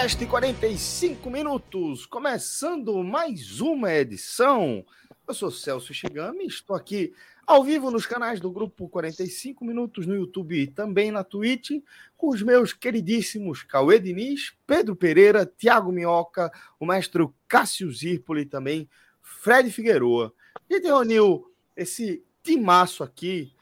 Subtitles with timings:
[0.00, 4.82] Podcast 45 minutos, começando mais uma edição.
[5.28, 7.12] Eu sou Celso Shigami, estou aqui
[7.46, 11.82] ao vivo nos canais do grupo 45 minutos no YouTube e também na Twitch,
[12.16, 18.88] com os meus queridíssimos Cauê Diniz, Pedro Pereira, Tiago Minhoca, o mestre Cássio Zirpoli também,
[19.20, 20.32] Fred Figueroa.
[20.56, 23.52] A gente reuniu esse timaço aqui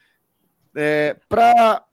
[0.72, 1.84] é, para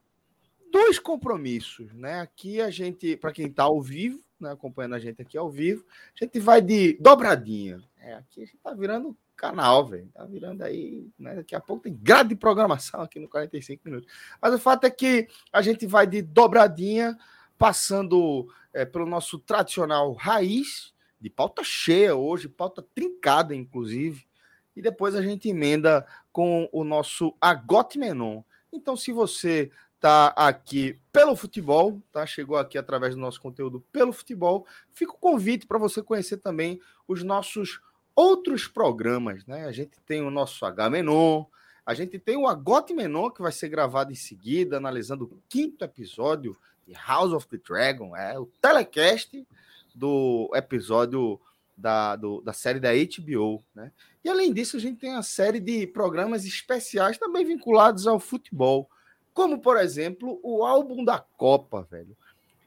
[0.70, 2.20] dois compromissos, né?
[2.20, 5.84] Aqui a gente, para quem está ao vivo, né, acompanhando a gente aqui ao vivo,
[6.14, 7.80] a gente vai de dobradinha.
[7.98, 10.08] É, aqui a gente está virando canal, velho.
[10.14, 11.36] Tá virando aí, né?
[11.36, 14.10] Daqui a pouco tem grade de programação aqui no 45 minutos.
[14.40, 17.16] Mas o fato é que a gente vai de dobradinha,
[17.58, 24.26] passando é, pelo nosso tradicional raiz, de pauta cheia hoje, pauta trincada, inclusive.
[24.74, 28.42] E depois a gente emenda com o nosso Agote Menon.
[28.72, 29.70] Então, se você
[30.00, 32.26] tá aqui pelo futebol, tá?
[32.26, 34.66] Chegou aqui através do nosso conteúdo pelo futebol.
[34.92, 37.80] Fica o convite para você conhecer também os nossos
[38.14, 39.66] outros programas, né?
[39.66, 41.44] A gente tem o nosso H Menon,
[41.84, 45.84] a gente tem o Agote Menon que vai ser gravado em seguida, analisando o quinto
[45.84, 49.46] episódio de House of the Dragon, é o telecast
[49.94, 51.40] do episódio
[51.76, 53.92] da, do, da série da HBO, né?
[54.24, 58.88] E além disso, a gente tem a série de programas especiais também vinculados ao futebol
[59.36, 62.16] como por exemplo o álbum da Copa, velho.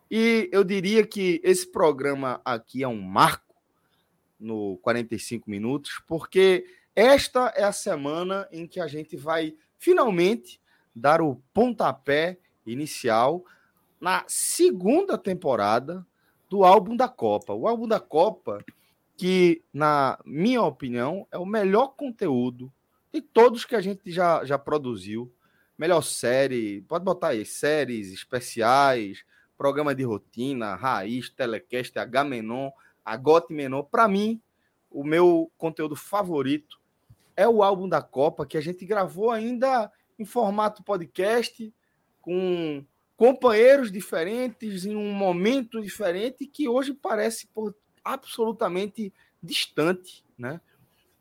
[0.10, 3.56] E eu diria que esse programa aqui é um marco
[4.40, 10.62] no 45 minutos, porque esta é a semana em que a gente vai finalmente
[10.96, 12.38] dar o pontapé
[12.68, 13.44] inicial
[14.00, 16.06] na segunda temporada
[16.48, 17.52] do álbum da Copa.
[17.52, 18.64] O álbum da Copa,
[19.18, 22.72] que, na minha opinião, é o melhor conteúdo
[23.12, 25.34] de todos que a gente já, já produziu
[25.80, 29.24] melhor série, pode botar aí, séries especiais,
[29.58, 32.70] programa de rotina, raiz, telecast, H-Menon,
[33.04, 33.82] Agote Menon.
[33.84, 34.42] Para mim,
[34.92, 36.78] o meu conteúdo favorito
[37.34, 41.74] é o álbum da Copa, que a gente gravou ainda em formato podcast,
[42.20, 42.84] com
[43.16, 47.74] companheiros diferentes, em um momento diferente, que hoje parece por,
[48.04, 50.60] absolutamente distante, né?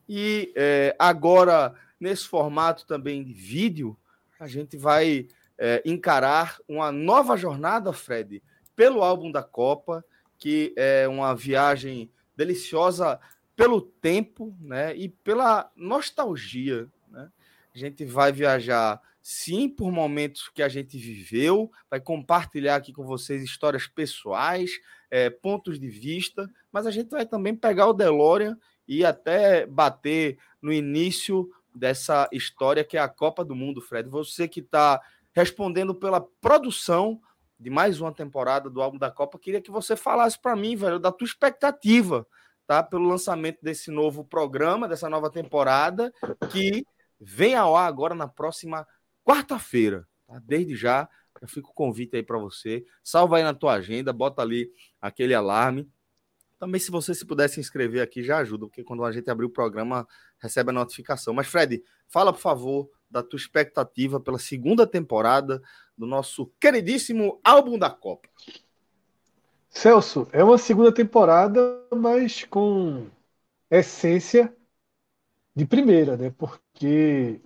[0.08, 3.96] E é, agora, nesse formato também de vídeo,
[4.38, 5.26] a gente vai
[5.58, 8.42] é, encarar uma nova jornada, Fred,
[8.76, 10.04] pelo álbum da Copa,
[10.38, 13.18] que é uma viagem deliciosa
[13.56, 16.88] pelo tempo né, e pela nostalgia.
[17.10, 17.28] Né?
[17.74, 23.04] A gente vai viajar, sim, por momentos que a gente viveu, vai compartilhar aqui com
[23.04, 24.70] vocês histórias pessoais,
[25.10, 28.56] é, pontos de vista, mas a gente vai também pegar o DeLorean
[28.86, 34.08] e até bater no início dessa história que é a Copa do Mundo, Fred.
[34.08, 35.00] Você que está
[35.32, 37.20] respondendo pela produção
[37.58, 40.98] de mais uma temporada do álbum da Copa, queria que você falasse para mim, velho,
[40.98, 42.26] da tua expectativa,
[42.66, 42.82] tá?
[42.82, 46.12] Pelo lançamento desse novo programa, dessa nova temporada,
[46.50, 46.84] que
[47.20, 48.86] vem ao ar agora na próxima
[49.24, 50.06] quarta-feira.
[50.26, 50.40] Tá?
[50.44, 51.08] Desde já,
[51.40, 52.84] já fica o convite aí para você.
[53.02, 55.88] Salva aí na tua agenda, bota ali aquele alarme
[56.58, 59.46] também, se você se puder se inscrever aqui, já ajuda, porque quando a gente abrir
[59.46, 60.06] o programa,
[60.38, 61.32] recebe a notificação.
[61.32, 65.62] Mas, Fred, fala, por favor, da tua expectativa pela segunda temporada
[65.96, 68.28] do nosso queridíssimo álbum da Copa.
[69.70, 71.60] Celso, é uma segunda temporada,
[71.94, 73.06] mas com
[73.70, 74.54] essência
[75.54, 76.30] de primeira, né?
[76.36, 77.40] Porque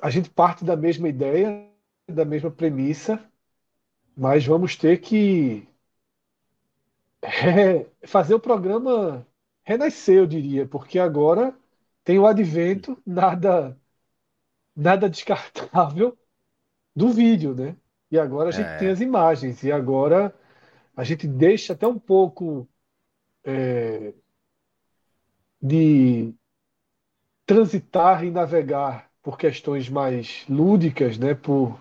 [0.00, 1.68] a gente parte da mesma ideia,
[2.08, 3.22] da mesma premissa,
[4.16, 5.68] mas vamos ter que
[8.06, 9.26] fazer o programa
[9.64, 11.56] renascer, eu diria, porque agora
[12.04, 13.78] tem o advento, nada,
[14.76, 16.16] nada descartável
[16.94, 17.76] do vídeo, né?
[18.10, 18.78] E agora a gente é.
[18.78, 20.34] tem as imagens, e agora
[20.96, 22.68] a gente deixa até um pouco
[23.42, 24.14] é,
[25.60, 26.34] de
[27.46, 31.34] transitar e navegar por questões mais lúdicas, né?
[31.34, 31.80] Por,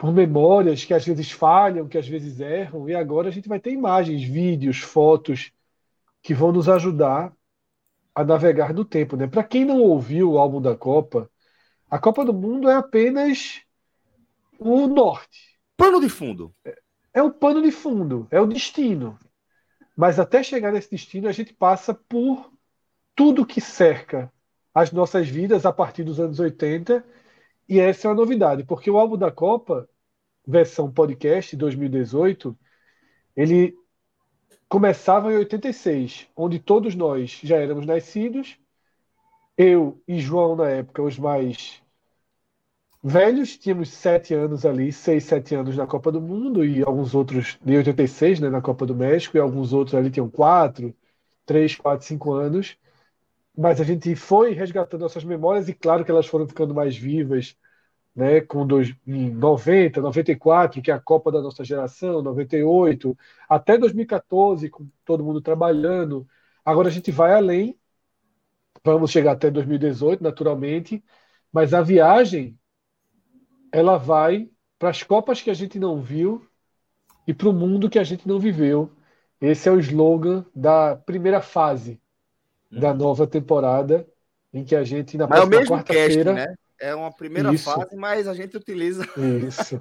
[0.00, 3.60] por memórias que às vezes falham, que às vezes erram, e agora a gente vai
[3.60, 5.52] ter imagens, vídeos, fotos
[6.22, 7.30] que vão nos ajudar
[8.14, 9.26] a navegar no tempo, né?
[9.26, 11.30] Para quem não ouviu o álbum da Copa,
[11.90, 13.60] a Copa do Mundo é apenas
[14.58, 15.60] o norte.
[15.76, 16.54] Pano de fundo.
[16.64, 16.78] É,
[17.12, 19.18] é o pano de fundo, é o destino.
[19.94, 22.50] Mas até chegar nesse destino, a gente passa por
[23.14, 24.32] tudo que cerca
[24.74, 27.04] as nossas vidas a partir dos anos 80.
[27.70, 29.88] E essa é uma novidade, porque o álbum da Copa,
[30.44, 32.58] versão podcast 2018,
[33.36, 33.76] ele
[34.68, 38.58] começava em 86, onde todos nós já éramos nascidos.
[39.56, 41.80] Eu e João, na época, os mais
[43.04, 47.56] velhos, tínhamos sete anos ali, seis, sete anos na Copa do Mundo, e alguns outros
[47.62, 50.92] de 86, né, na Copa do México, e alguns outros ali tinham quatro,
[51.46, 52.76] três, quatro, cinco anos
[53.60, 57.56] mas a gente foi resgatando nossas memórias e claro que elas foram ficando mais vivas,
[58.16, 63.16] né, com dois, em 90, 94, que é a Copa da nossa geração, 98,
[63.48, 66.26] até 2014, com todo mundo trabalhando.
[66.64, 67.78] Agora a gente vai além,
[68.84, 71.04] vamos chegar até 2018, naturalmente,
[71.52, 72.58] mas a viagem
[73.72, 76.46] ela vai para as Copas que a gente não viu
[77.26, 78.90] e para o mundo que a gente não viveu.
[79.40, 82.00] Esse é o slogan da primeira fase
[82.70, 84.06] da nova temporada,
[84.52, 86.32] em que a gente, na mas próxima é quarta-feira.
[86.32, 86.54] Né?
[86.80, 87.64] É uma primeira Isso.
[87.64, 89.04] fase, mas a gente utiliza.
[89.46, 89.76] Isso.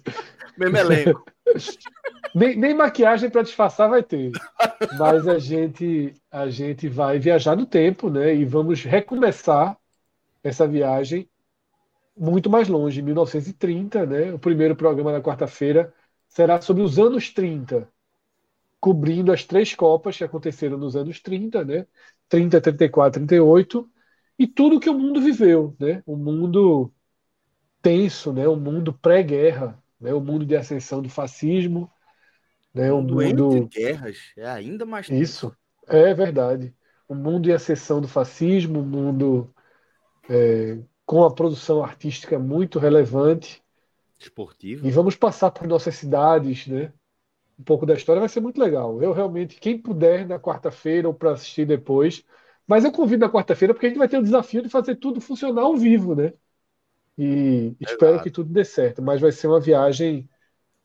[0.56, 1.24] mesmo elenco.
[2.34, 4.30] nem, nem maquiagem para disfarçar vai ter.
[4.98, 8.34] Mas a gente, a gente vai viajar no tempo, né?
[8.34, 9.76] E vamos recomeçar
[10.42, 11.28] essa viagem
[12.16, 14.32] muito mais longe, 1930, né?
[14.32, 15.92] O primeiro programa da quarta-feira
[16.28, 17.88] será sobre os anos 30,
[18.78, 21.86] cobrindo as três Copas que aconteceram nos anos 30, né?
[22.28, 23.90] 30, 34, 38,
[24.38, 26.02] e tudo que o mundo viveu, né?
[26.06, 26.92] O mundo
[27.80, 28.48] tenso, né?
[28.48, 30.12] O mundo pré-guerra, né?
[30.12, 31.90] O mundo de ascensão do fascismo,
[32.72, 32.92] né?
[32.92, 33.56] O mundo, mundo...
[33.56, 35.22] entre guerras é ainda mais tenso.
[35.22, 35.56] isso
[35.86, 36.74] é verdade.
[37.08, 39.54] O mundo de ascensão do fascismo, o mundo
[40.28, 43.62] é, com a produção artística muito relevante,
[44.18, 44.86] esportiva.
[44.86, 46.92] E vamos passar por nossas cidades, né?
[47.58, 49.02] Um pouco da história, vai ser muito legal.
[49.02, 52.24] Eu realmente, quem puder na quarta-feira ou para assistir depois,
[52.66, 55.20] mas eu convido na quarta-feira porque a gente vai ter o desafio de fazer tudo
[55.20, 56.32] funcionar ao vivo, né?
[57.16, 60.28] E espero que tudo dê certo, mas vai ser uma viagem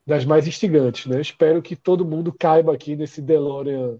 [0.05, 1.19] das mais instigantes, né?
[1.21, 3.99] Espero que todo mundo caiba aqui nesse DeLorean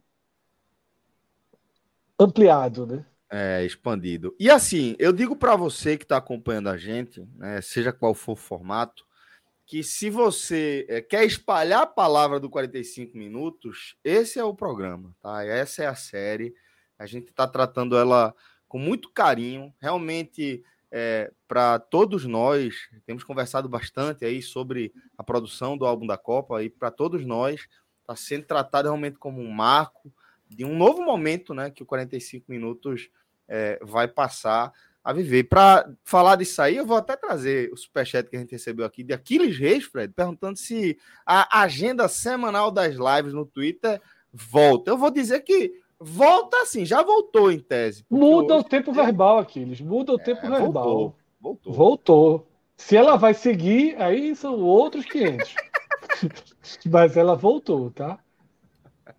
[2.20, 3.06] ampliado, né?
[3.32, 4.36] É, expandido.
[4.40, 8.34] E assim, eu digo para você que está acompanhando a gente, né, seja qual for
[8.34, 9.06] o formato,
[9.70, 15.16] que se você é, quer espalhar a palavra do 45 minutos, esse é o programa,
[15.22, 15.46] tá?
[15.46, 16.56] Essa é a série.
[16.98, 18.34] A gente está tratando ela
[18.68, 22.90] com muito carinho, realmente é, para todos nós.
[23.06, 27.68] Temos conversado bastante aí sobre a produção do álbum da Copa e para todos nós
[28.02, 30.12] está sendo tratado realmente como um marco
[30.48, 31.70] de um novo momento, né?
[31.70, 33.12] Que o 45 minutos
[33.48, 35.44] é, vai passar a viver.
[35.46, 39.04] Para falar disso aí, eu vou até trazer o superchat que a gente recebeu aqui
[39.04, 44.02] de Aquiles Reis, Fred, perguntando se a agenda semanal das lives no Twitter
[44.32, 44.92] volta.
[44.92, 48.06] Eu vou dizer que volta assim, já voltou em tese.
[48.10, 50.72] Muda o tempo verbal, Aquiles, muda o é, tempo verbal.
[50.72, 51.74] Voltou, voltou.
[51.74, 52.48] Voltou.
[52.78, 55.54] Se ela vai seguir, aí são outros 500.
[56.90, 58.20] Mas ela voltou, tá?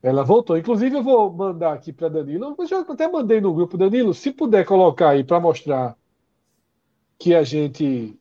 [0.02, 0.56] Ela voltou.
[0.56, 2.54] Inclusive, eu vou mandar aqui para Danilo.
[2.58, 5.96] Eu já até mandei no grupo, Danilo, se puder colocar aí para mostrar
[7.18, 8.18] que a gente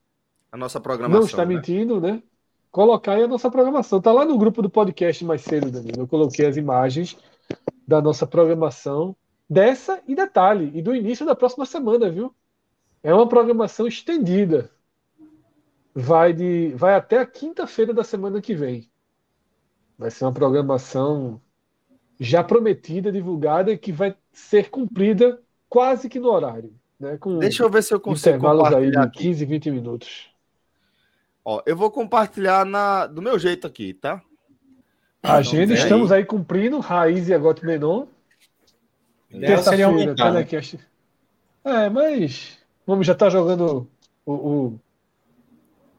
[0.52, 1.56] a nossa programação não está né?
[1.56, 2.22] mentindo, né?
[2.72, 4.02] Colocar aí a nossa programação.
[4.02, 6.02] Tá lá no grupo do podcast mais cedo, Danilo.
[6.02, 7.18] Eu coloquei as imagens
[7.88, 9.16] da nossa programação
[9.50, 12.34] dessa e detalhe e do início da próxima semana, viu?
[13.02, 14.70] É uma programação estendida.
[15.96, 18.90] Vai de vai até a quinta-feira da semana que vem.
[19.98, 21.42] Vai ser uma programação
[22.20, 26.74] já prometida, divulgada, que vai ser cumprida quase que no horário.
[27.00, 30.30] Né, com Deixa eu ver se eu consigo intervalos aí de 15, 20 minutos.
[31.46, 34.22] Ó, eu vou compartilhar na, do meu jeito aqui, tá?
[35.24, 36.20] A agenda, estamos aí.
[36.20, 38.06] aí cumprindo, Raiz e Agote Menon.
[39.32, 40.78] Terça-feira, telecast.
[40.78, 41.86] Né?
[41.86, 43.88] É, mas vamos já tá jogando
[44.26, 44.80] o, o,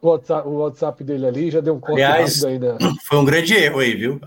[0.01, 2.79] o, WhatsApp, o WhatsApp dele ali, já deu um corte Aliás, na...
[3.05, 4.21] Foi um grande erro aí, viu?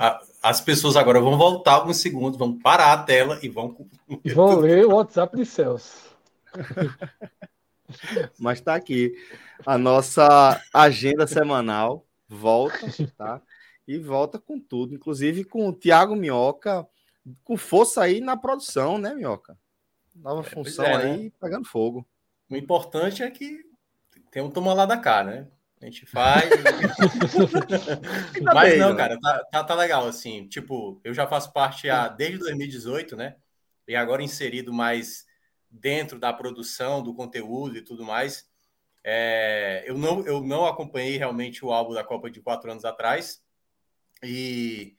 [0.44, 3.88] As pessoas agora vão voltar alguns segundos, vão parar a tela e vão.
[4.36, 6.14] Vão ler o WhatsApp de Celso.
[8.38, 9.16] Mas está aqui.
[9.66, 12.78] A nossa agenda semanal volta,
[13.18, 13.42] tá?
[13.88, 16.86] E volta com tudo, inclusive com o Thiago Minhoca,
[17.44, 19.58] com força aí na produção, né, Minhoca?
[20.14, 21.32] Nova é, função é, aí, né?
[21.40, 22.06] pegando fogo.
[22.50, 23.66] O importante é que
[24.30, 25.48] tem um toma lá da cá, né?
[25.84, 26.50] A gente faz.
[28.42, 28.96] Mas bem, não, né?
[28.96, 30.48] cara, tá, tá, tá, legal, assim.
[30.48, 33.36] Tipo, eu já faço parte há, desde 2018, né?
[33.86, 35.26] E agora inserido mais
[35.70, 38.50] dentro da produção, do conteúdo e tudo mais.
[39.04, 43.44] É, eu, não, eu não acompanhei realmente o álbum da Copa de quatro anos atrás.
[44.24, 44.96] E,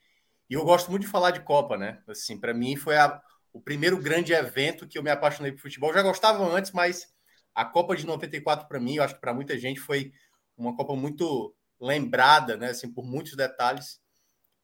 [0.47, 2.03] e eu gosto muito de falar de Copa, né?
[2.07, 3.19] Assim, para mim foi a,
[3.51, 5.89] o primeiro grande evento que eu me apaixonei por futebol.
[5.89, 7.11] Eu já gostava antes, mas
[7.55, 10.13] a Copa de 94 para mim, eu acho que para muita gente foi
[10.57, 12.69] uma Copa muito lembrada, né?
[12.69, 13.99] Assim, por muitos detalhes.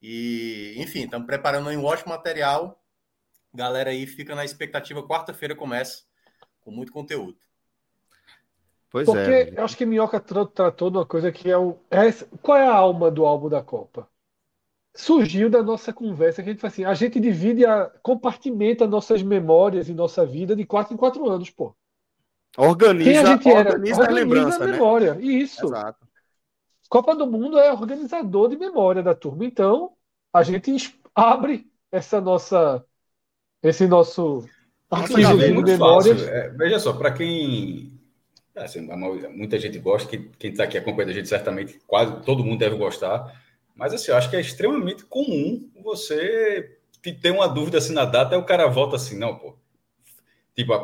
[0.00, 2.82] E, enfim, estamos preparando um ótimo material.
[3.54, 5.06] Galera aí fica na expectativa.
[5.06, 6.04] Quarta-feira começa
[6.60, 7.36] com muito conteúdo.
[8.90, 9.44] Pois Porque é.
[9.44, 11.78] Porque eu acho que Minhoca tratou de uma coisa que é o.
[11.90, 14.08] É, qual é a alma do álbum da Copa?
[14.94, 19.22] Surgiu da nossa conversa que a gente faz assim: a gente divide, a, compartimenta nossas
[19.22, 21.74] memórias e nossa vida de quatro em quatro anos, pô.
[22.56, 23.70] Organiza, Quem a gente era?
[23.70, 24.72] organiza, organiza a lembrança, a né?
[24.72, 25.14] memória.
[25.14, 25.24] Né?
[25.24, 25.66] Isso.
[25.66, 26.06] Exato.
[26.88, 29.46] Copa do Mundo é organizador de memória da turma.
[29.46, 29.92] Então,
[30.32, 32.84] a gente abre essa nossa
[33.62, 34.46] esse nosso
[34.90, 36.22] arquivo de memórias.
[36.22, 37.98] É, veja só, para quem
[38.56, 38.80] assim,
[39.30, 42.76] muita gente gosta, que quem está aqui acompanhando a gente certamente quase todo mundo deve
[42.76, 43.40] gostar.
[43.74, 46.78] Mas assim, eu acho que é extremamente comum você
[47.20, 49.56] ter uma dúvida assim na data e o cara volta assim, não, pô,
[50.54, 50.80] Tipo, a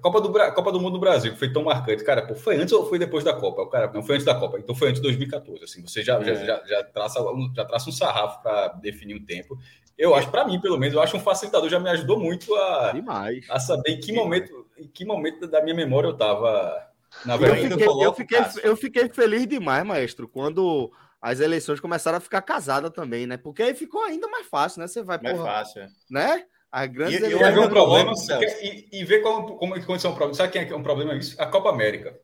[0.00, 2.02] Copa do, Copa do Mundo do Brasil, que foi tão marcante.
[2.02, 3.62] Cara, pô, foi antes ou foi depois da Copa?
[3.62, 5.62] O cara, não foi antes da Copa, então foi antes de 2014.
[5.62, 6.24] Assim, você já, é.
[6.24, 7.20] já, já, já, traça,
[7.54, 9.56] já traça um sarrafo para definir um tempo.
[9.96, 12.90] Eu acho, para mim, pelo menos, eu acho um facilitador, já me ajudou muito a,
[12.92, 13.46] Demais.
[13.48, 16.90] a saber em que momento, em que momento da minha memória eu estava.
[17.24, 20.90] Na verdade, eu fiquei, eu, fiquei, eu fiquei feliz demais, maestro, quando
[21.22, 23.36] as eleições começaram a ficar casadas também, né?
[23.36, 24.88] Porque aí ficou ainda mais fácil, né?
[24.88, 25.88] Você vai, mais porra, fácil, é.
[26.10, 26.44] né?
[26.74, 28.12] A grande e, e um problema
[28.60, 30.34] e, e ver como, como aconteceu um problema.
[30.34, 31.40] Sabe quem é, é um problema isso?
[31.40, 32.18] A Copa América.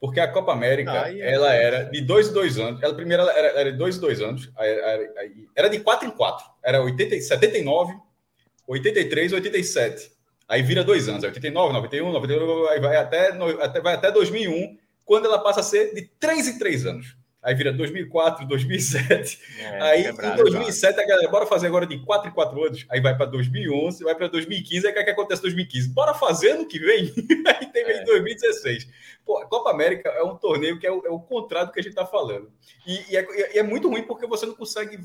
[0.00, 2.80] Porque a Copa América, ah, é ela era de dois em dois anos.
[2.80, 4.52] Ela primeiro era, era de dois em dois anos.
[4.56, 5.12] Era,
[5.56, 6.46] era de quatro em quatro.
[6.62, 7.92] Era 80, 79,
[8.68, 10.12] 83, 87.
[10.46, 11.24] Aí vira dois anos.
[11.24, 15.92] 89, 91, 92, aí vai até, até, vai até 2001, quando ela passa a ser
[15.92, 17.16] de três em três anos.
[17.42, 19.40] Aí vira 2004, 2007.
[19.60, 22.86] É, aí em 2007 a galera, bora fazer agora de 4 em 4 anos.
[22.90, 24.86] Aí vai para 2011, vai para 2015.
[24.86, 25.88] Aí o que, é que acontece em 2015?
[25.90, 27.12] Bora fazer ano que vem?
[27.46, 28.04] aí tem é.
[28.04, 28.88] 2016.
[29.24, 31.78] Pô, a Copa América é um torneio que é o, é o contrário do que
[31.78, 32.50] a gente está falando.
[32.84, 34.98] E, e, é, e, é, muito ruim porque você não consegue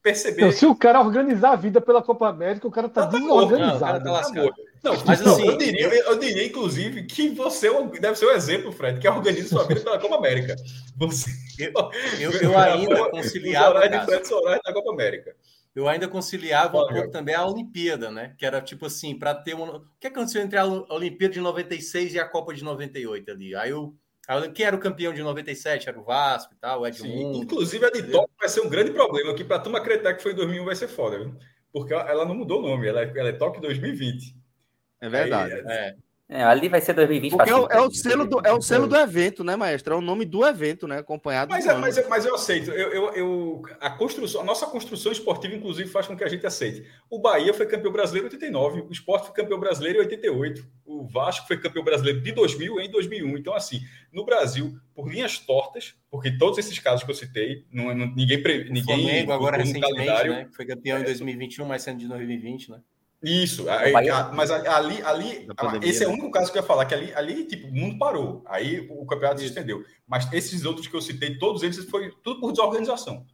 [0.00, 0.42] perceber.
[0.42, 4.04] Então, se o cara organizar a vida pela Copa América, o cara tá, tá desorganizado.
[4.04, 7.82] Não, o cara tá não, mas assim, eu diria, eu diria, inclusive, que você é
[8.00, 10.56] deve ser um exemplo, Fred, que organiza sua vida pela Copa América.
[10.96, 11.72] Você, eu,
[12.18, 13.78] eu, eu ainda conciliava.
[13.78, 15.36] O Fred Soares da Copa América.
[15.74, 18.34] Eu ainda conciliava um pouco também a Olimpíada, né?
[18.36, 19.76] Que era tipo assim, para ter um.
[19.76, 23.54] O que aconteceu entre a Olimpíada de 96 e a Copa de 98 ali?
[23.54, 23.94] Aí eu.
[24.54, 25.88] Quem era o campeão de 97?
[25.88, 27.34] Era o Vasco e tal, o Edmundo.
[27.34, 30.22] Sim, inclusive a de Tóquio vai ser um grande problema, que para tu acreditar que
[30.22, 31.34] foi em 2001 vai ser foda, viu?
[31.72, 34.41] Porque ela não mudou o nome, ela é, ela é Tóquio 2020.
[35.02, 35.52] É verdade.
[35.52, 35.94] Aí, é.
[36.32, 37.32] É, ali vai ser 2020.
[37.32, 39.92] Porque é o, é o, selo do, é o selo do evento, né, maestro?
[39.92, 40.98] É o nome do evento, né?
[40.98, 41.50] Acompanhado.
[41.50, 42.70] Mas, é, mas, mas eu aceito.
[42.70, 46.46] Eu, eu, eu, a, construção, a nossa construção esportiva, inclusive, faz com que a gente
[46.46, 46.86] aceite.
[47.10, 51.06] O Bahia foi campeão brasileiro em 89, o Sport foi campeão brasileiro em 88, o
[51.06, 53.36] Vasco foi campeão brasileiro de 2000 em 2001.
[53.36, 57.94] Então, assim, no Brasil, por linhas tortas, porque todos esses casos que eu citei, não,
[57.94, 58.42] não ninguém.
[58.70, 60.48] ninguém Flamengo, agora recentemente, né?
[60.56, 62.80] Foi campeão em 2021, mas sendo de 2020, né?
[63.22, 63.92] Isso, aí,
[64.34, 65.46] mas ali, ali
[65.82, 66.14] esse é o né?
[66.14, 69.06] único caso que eu ia falar, que ali, ali tipo, o mundo parou, aí o
[69.06, 69.84] campeonato se estendeu.
[70.08, 73.24] Mas esses outros que eu citei, todos eles foi tudo por desorganização.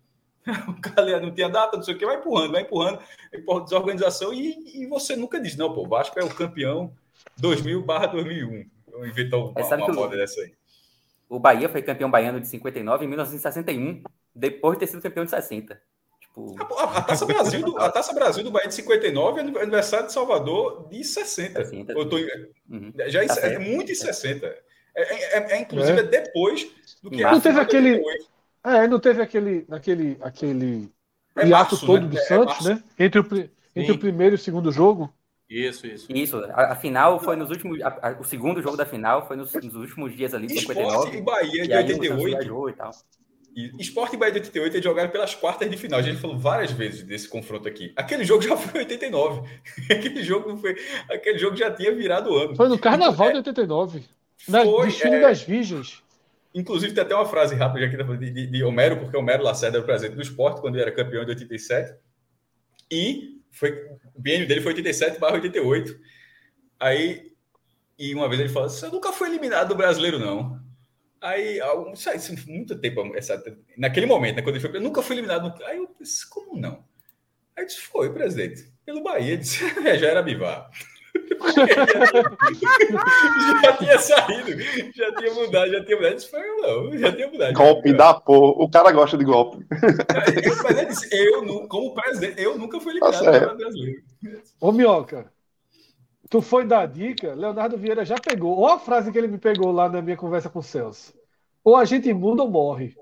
[0.69, 3.01] O cara não tinha data, não sei o que, vai empurrando, vai empurrando,
[3.45, 6.93] por desorganização, e, e você nunca diz, não, pô, o Vasco é o campeão
[7.37, 8.65] 2000 barra 2001.
[8.93, 10.55] Eu inventar uma, uma moda dessa aí.
[11.29, 14.03] O Bahia foi campeão baiano de 59 em 1961,
[14.35, 15.81] depois de ter sido campeão de 60.
[16.29, 16.79] Tipo...
[16.79, 20.13] A, a, Taça Brasil do, a Taça Brasil do Bahia de 59 é aniversário de
[20.13, 21.65] Salvador de 60.
[21.65, 21.93] 60.
[21.93, 22.93] Eu tô, uhum.
[23.07, 24.47] Já tá é, é muito em 60.
[24.47, 24.57] É,
[24.95, 26.03] é, é, é inclusive, é.
[26.03, 26.71] depois
[27.03, 28.03] do que Não teve aquele.
[28.65, 30.91] É, não teve aquele, aquele, aquele
[31.37, 32.09] é hiato março, todo né?
[32.09, 32.83] do Santos, né?
[32.99, 35.13] Entre, o, entre o primeiro e o segundo jogo.
[35.49, 36.07] Isso, isso.
[36.13, 36.37] Isso.
[36.53, 37.81] A, a final foi nos últimos.
[37.81, 41.17] A, a, o segundo jogo da final foi nos, nos últimos dias ali de 59.
[41.17, 42.69] e Bahia de 88.
[42.69, 42.91] E tal.
[43.55, 45.99] E Sport e Bahia de 88 eles jogaram pelas quartas de final.
[45.99, 47.93] A gente falou várias vezes desse confronto aqui.
[47.97, 49.49] Aquele jogo já foi em 89.
[49.91, 50.77] aquele jogo foi.
[51.11, 52.55] Aquele jogo já tinha virado ano.
[52.55, 54.05] Foi no Carnaval é, de 89.
[54.49, 56.03] Na foi, desfile é, das Virgens.
[56.55, 59.83] Inclusive, tem até uma frase rápida aqui de, de, de Homero, porque Homero Lacerda era
[59.83, 61.95] o presidente do esporte quando ele era campeão de 87.
[62.91, 63.73] E foi,
[64.15, 65.99] o biênio dele foi 87 barra 88.
[66.81, 67.29] Aí
[67.99, 70.61] e uma vez ele falou: Você nunca foi eliminado do brasileiro, não.
[71.21, 71.59] Aí,
[72.15, 73.43] isso muito tempo, essa,
[73.77, 75.53] naquele momento, né, quando ele foi, eu nunca fui eliminado.
[75.65, 76.85] Aí eu disse: Como não?
[77.57, 79.37] Aí disse: Foi, presidente, pelo Bahia.
[79.37, 79.65] Disse:
[79.99, 80.71] Já era Bivar.
[83.63, 84.51] já tinha saído,
[84.95, 86.15] já tinha mudado, já tinha mudado.
[86.15, 87.53] Disse, foi, não, já tinha mudado.
[87.55, 88.65] Golpe da porra.
[88.65, 89.65] O cara gosta de golpe.
[89.71, 94.03] Mas ele disse, eu, como presidente, eu nunca fui ligado tá brasileiro.
[94.61, 95.33] Ô, Minhoca,
[96.29, 98.59] tu foi dar dica, Leonardo Vieira já pegou.
[98.59, 101.15] Olha a frase que ele me pegou lá na minha conversa com o Celso.
[101.65, 102.97] Ou a gente muda ou morre.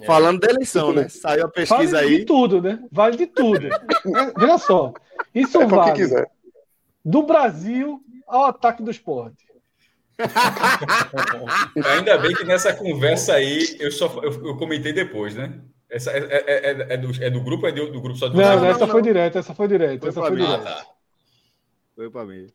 [0.00, 0.04] É.
[0.06, 1.08] Falando da eleição, né?
[1.08, 2.12] Saiu a pesquisa vale aí.
[2.12, 2.84] Vale de tudo, né?
[2.90, 3.68] Vale de tudo.
[4.36, 4.92] Veja só.
[5.34, 6.26] Isso é vale
[7.04, 9.46] do Brasil ao ataque do esporte.
[11.94, 15.60] Ainda bem que nessa conversa aí eu só eu, eu comentei depois, né?
[15.88, 18.36] Essa é, é, é, é, do, é do grupo é do, do grupo só do
[18.36, 18.88] Não, não, essa não.
[18.88, 20.66] foi direto, essa foi direto, foi essa foi direto.
[20.66, 20.86] Ah, tá.
[21.94, 22.48] Foi para mim.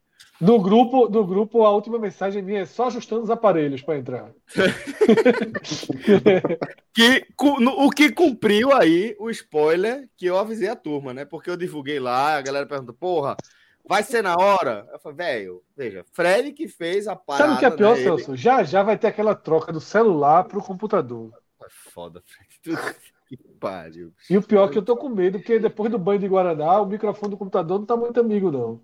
[0.43, 4.29] Do grupo, do grupo, a última mensagem minha é só ajustando os aparelhos para entrar.
[6.93, 11.23] que, o que cumpriu aí o spoiler que eu avisei a turma, né?
[11.23, 13.37] Porque eu divulguei lá, a galera perguntou, porra,
[13.85, 14.87] Vai ser na hora?
[14.93, 17.43] Eu falei, velho, veja, Fred que fez a parada.
[17.43, 18.03] Sabe o que é pior, né?
[18.03, 18.35] Celso?
[18.35, 21.33] Já já vai ter aquela troca do celular pro computador.
[21.61, 22.81] É foda, Fred.
[23.25, 24.13] Que pariu.
[24.29, 26.81] E o pior é que eu tô com medo, porque depois do banho de Guaraná,
[26.81, 28.79] o microfone do computador não tá muito amigo, não.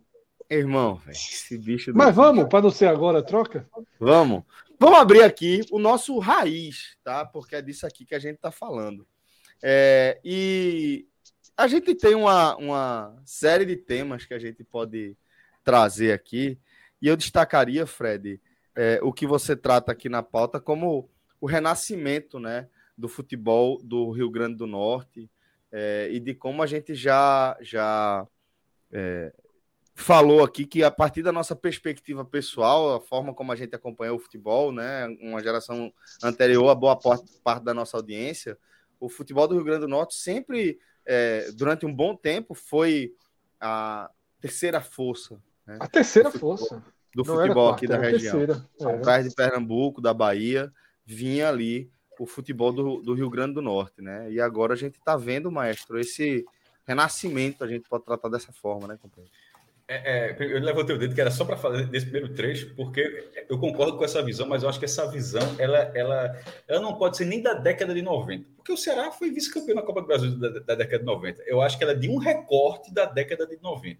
[0.50, 1.92] Irmão, velho, esse bicho.
[1.94, 3.70] Mas vamos, para não ser agora a troca?
[4.00, 4.44] Vamos.
[4.80, 7.26] Vamos abrir aqui o nosso raiz, tá?
[7.26, 9.06] Porque é disso aqui que a gente tá falando.
[9.62, 11.06] É, e
[11.56, 15.18] a gente tem uma, uma série de temas que a gente pode
[15.64, 16.58] trazer aqui,
[17.02, 18.42] e eu destacaria, Fred,
[18.76, 24.10] é, o que você trata aqui na pauta como o renascimento né, do futebol do
[24.12, 25.30] Rio Grande do Norte
[25.72, 28.26] é, e de como a gente já, já
[28.92, 29.34] é,
[30.00, 34.16] falou aqui que a partir da nossa perspectiva pessoal, a forma como a gente acompanhou
[34.16, 35.92] o futebol, né, uma geração
[36.24, 38.58] anterior, a boa parte, da nossa audiência,
[39.00, 43.14] o futebol do Rio Grande do Norte sempre é, durante um bom tempo, foi
[43.60, 45.42] a terceira força.
[45.66, 45.78] Né?
[45.80, 46.82] A terceira do força.
[47.14, 48.40] Do futebol aqui da região.
[48.82, 50.72] Atrás de Pernambuco, da Bahia,
[51.06, 54.32] vinha ali o futebol do, do Rio Grande do Norte, né?
[54.32, 56.46] E agora a gente está vendo, maestro, esse
[56.86, 59.32] renascimento, a gente pode tratar dessa forma, né, companheiro?
[59.92, 63.28] É, é, eu levantei o dedo que era só para falar desse primeiro trecho, porque
[63.50, 66.94] eu concordo com essa visão, mas eu acho que essa visão ela, ela, ela não
[66.94, 70.08] pode ser nem da década de 90, porque o Ceará foi vice-campeão na Copa do
[70.08, 71.42] Brasil da, da, década de 90.
[71.48, 73.98] Eu acho que ela é de um recorte da década de 90.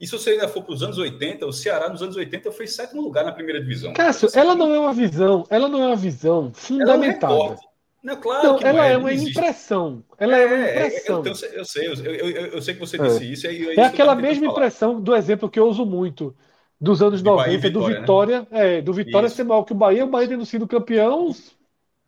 [0.00, 2.66] E se você ainda for para os anos 80, o Ceará nos anos 80 foi
[2.66, 3.92] sétimo lugar na primeira divisão.
[3.92, 7.58] Cássio, ela não é uma visão, ela não é uma visão fundamentada.
[8.02, 10.04] Ela é não, claro não, ela é, é uma impressão.
[10.18, 11.22] Ela é, é uma impressão.
[11.24, 13.26] Eu, eu, eu sei, eu, eu, eu, sei que você disse é.
[13.26, 13.46] isso.
[13.46, 16.34] É, é aquela mesma impressão do exemplo que eu uso muito
[16.80, 18.76] dos anos de 90, Vitória, do Vitória, né?
[18.76, 21.34] é, do Vitória ser mal que o Bahia, o Bahia tendo sido campeão.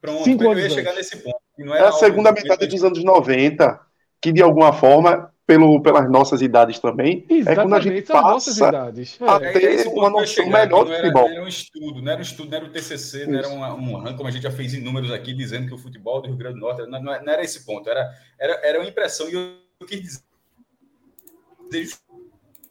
[0.01, 1.41] Pronto, cinco eu ia chegar nesse ponto.
[1.59, 3.81] é a segunda metade dos anos 90,
[4.21, 8.71] que de alguma forma pelo, pelas nossas idades também, Exatamente, é quando a gente passa
[8.71, 9.53] a é.
[9.53, 11.25] ter é, uma noção melhor do futebol.
[11.25, 13.31] Não era um estudo, não era um estudo, não era o TCC, Isso.
[13.31, 15.79] não era um, um como a gente já fez em números aqui, dizendo que o
[15.79, 18.09] futebol do Rio Grande do Norte, não, não era esse ponto, era,
[18.39, 20.23] era, era uma impressão, e eu, eu quis
[21.69, 21.97] dizer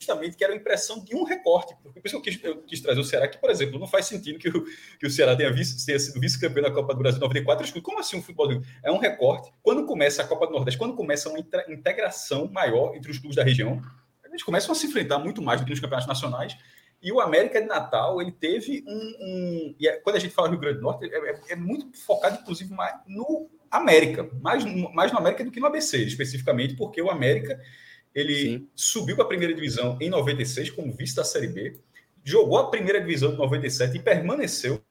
[0.10, 1.76] justamente que era a impressão de um recorte.
[1.82, 4.40] Por isso eu quis, eu quis trazer o Ceará, que, por exemplo, não faz sentido
[4.40, 4.66] que o,
[5.00, 7.82] que o Ceará tenha, vice, tenha sido vice-campeão da Copa do Brasil 94.
[7.82, 8.50] Como assim um futebol?
[8.84, 9.52] É um recorte.
[9.62, 13.44] Quando começa a Copa do Nordeste, quando começa uma integração maior entre os clubes da
[13.44, 13.82] região,
[14.26, 16.58] eles começam a se enfrentar muito mais do que nos campeonatos nacionais.
[17.02, 19.16] E o América de Natal, ele teve um.
[19.22, 21.98] um e é, quando a gente fala Rio Grande do Norte, é, é, é muito
[21.98, 27.02] focado, inclusive, mais no América, mais, mais no América do que no ABC, especificamente, porque
[27.02, 27.60] o América
[28.14, 28.70] ele Sim.
[28.76, 31.80] subiu para a primeira divisão em 96 como vice da Série B,
[32.24, 34.82] jogou a primeira divisão de 97 e permaneceu.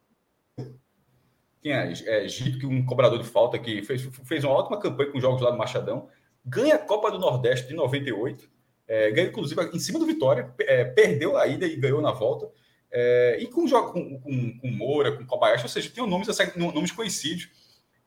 [1.63, 5.21] Tinha é, Gito, que um cobrador de falta que fez, fez uma ótima campanha com
[5.21, 6.09] jogos lá no Machadão,
[6.45, 8.49] ganha a Copa do Nordeste de 98,
[8.87, 12.51] é, ganha inclusive em cima do Vitória, é, perdeu a ida e ganhou na volta.
[12.91, 16.91] É, e com, com, com, com Moura, com Kobayashi, ou seja, tem nomes, assim, nomes
[16.91, 17.51] conhecidos.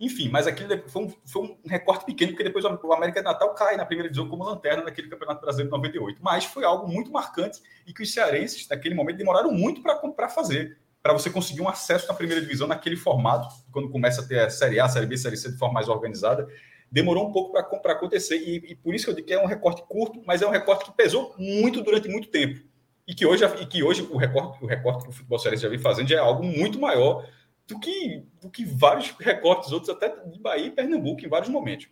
[0.01, 3.77] Enfim, mas aquele foi um, foi um recorte pequeno, porque depois o América Natal cai
[3.77, 6.17] na primeira divisão como lanterna naquele Campeonato Brasileiro de 98.
[6.23, 10.75] Mas foi algo muito marcante e que os cearenses, naquele momento, demoraram muito para fazer,
[11.03, 14.49] para você conseguir um acesso na primeira divisão naquele formato, quando começa a ter a
[14.49, 16.47] Série A, Série B, Série C de forma mais organizada.
[16.91, 19.45] Demorou um pouco para acontecer, e, e, por isso que eu digo que é um
[19.45, 22.59] recorte curto, mas é um recorte que pesou muito durante muito tempo.
[23.07, 25.69] E que hoje, e que hoje o, recorte, o recorte que o futebol cearense já
[25.69, 27.23] vem fazendo já é algo muito maior
[27.71, 31.87] do que, do que vários recortes outros, até de Bahia e Pernambuco, em vários momentos.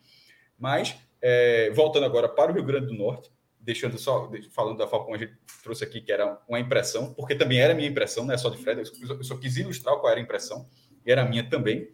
[0.57, 5.15] Mas, é, voltando agora para o Rio Grande do Norte, deixando só, falando da como
[5.15, 8.37] a gente trouxe aqui, que era uma impressão, porque também era minha impressão, não é
[8.37, 10.67] só de Fred, eu só quis ilustrar qual era a impressão,
[11.05, 11.89] e era minha também.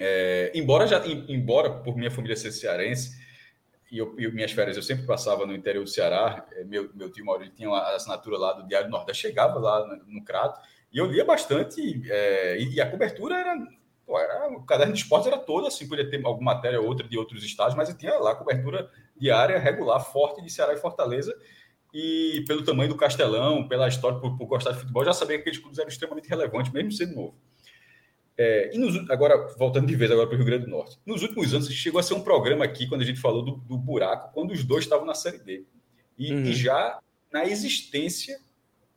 [0.00, 3.16] É, embora, já, embora por minha família ser cearense,
[3.90, 7.10] e, eu, e minhas férias eu sempre passava no interior do Ceará, é, meu, meu
[7.10, 10.60] tio Maurício tinha uma assinatura lá do Diário Nordeste, chegava lá no, no Crato,
[10.92, 13.56] e eu lia bastante, é, e, a cobertura era,
[14.06, 17.06] pô, era, o caderno de esportes era todo assim, podia ter alguma matéria ou outra
[17.06, 21.36] de outros estados, mas tinha lá cobertura diária regular, forte de Ceará e Fortaleza,
[21.92, 25.42] e pelo tamanho do Castelão, pela história, por, por gostar de futebol, já sabia que
[25.42, 27.34] aqueles clubes eram extremamente relevantes, mesmo sendo novo.
[28.36, 31.22] É, e nos, agora, voltando de vez agora para o Rio Grande do Norte, nos
[31.22, 34.32] últimos anos chegou a ser um programa aqui, quando a gente falou do, do buraco,
[34.32, 35.64] quando os dois estavam na Série D.
[36.16, 36.44] E, uhum.
[36.44, 37.00] e, já
[37.32, 38.38] na existência,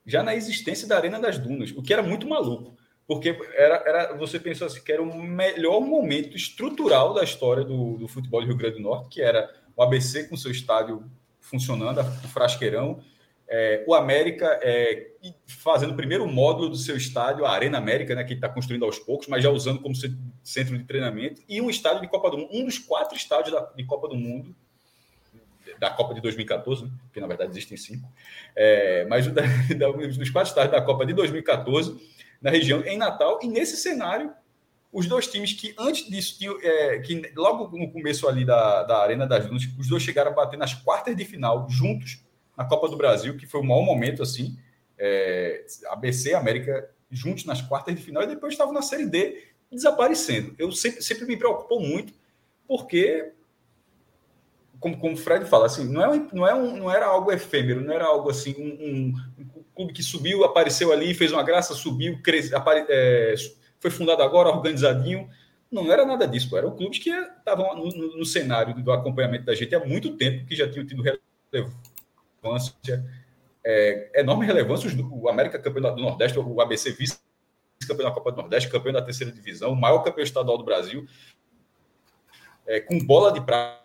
[0.05, 2.75] já na existência da Arena das Dunas, o que era muito maluco.
[3.07, 7.97] Porque era, era você pensou assim, que era o melhor momento estrutural da história do,
[7.97, 11.03] do futebol do Rio Grande do Norte, que era o ABC com seu estádio
[11.39, 13.03] funcionando, o Frasqueirão,
[13.53, 15.11] é, o América é,
[15.45, 18.97] fazendo o primeiro módulo do seu estádio, a Arena América, né, que está construindo aos
[18.97, 22.49] poucos, mas já usando como centro de treinamento, e um estádio de Copa do Mundo,
[22.53, 24.55] um dos quatro estádios da, de Copa do Mundo,
[25.81, 28.07] da Copa de 2014, né, que na verdade existem cinco,
[28.55, 29.41] é, mas o da,
[29.75, 31.99] da, dos quatro estádios da Copa de 2014,
[32.39, 34.31] na região, em Natal, e nesse cenário,
[34.93, 39.01] os dois times que antes disso tinham, é, que logo no começo ali da, da
[39.01, 42.23] Arena das Dunas, os dois chegaram a bater nas quartas de final juntos
[42.55, 44.55] na Copa do Brasil, que foi um mau momento assim.
[44.99, 50.53] É, ABC América juntos nas quartas de final e depois estavam na Série D desaparecendo.
[50.59, 52.13] Eu sempre, sempre me preocupou muito,
[52.67, 53.31] porque,
[54.81, 57.81] como, como o Fred fala, assim, não, é, não, é um, não era algo efêmero,
[57.81, 61.75] não era algo assim, um, um, um clube que subiu, apareceu ali, fez uma graça,
[61.75, 63.35] subiu, cresce, apare, é,
[63.79, 65.29] foi fundado agora, organizadinho.
[65.71, 69.53] Não era nada disso, eram clubes que estavam no, no, no, cenário do acompanhamento da
[69.53, 73.05] gente há muito tempo, que já tinham tido relevância,
[73.63, 74.89] é, enorme relevância.
[75.11, 79.31] O América campeão do Nordeste, o ABC vice-campeão da Copa do Nordeste, campeão da terceira
[79.31, 81.05] divisão, o maior campeão estadual do Brasil,
[82.65, 83.80] é, com bola de prata.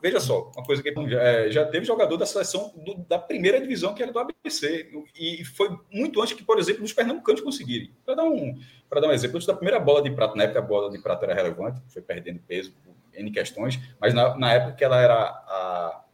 [0.00, 3.94] Veja só, uma coisa que é, já teve jogador da seleção do, da primeira divisão,
[3.94, 7.92] que era do ABC, e foi muito antes que, por exemplo, os pernambucanos conseguirem.
[8.04, 8.56] Para dar, um,
[8.92, 11.26] dar um exemplo, antes da primeira bola de prata, na época a bola de prata
[11.26, 15.14] era relevante, foi perdendo peso por N questões, mas na, na época que ela era
[15.14, 16.04] a,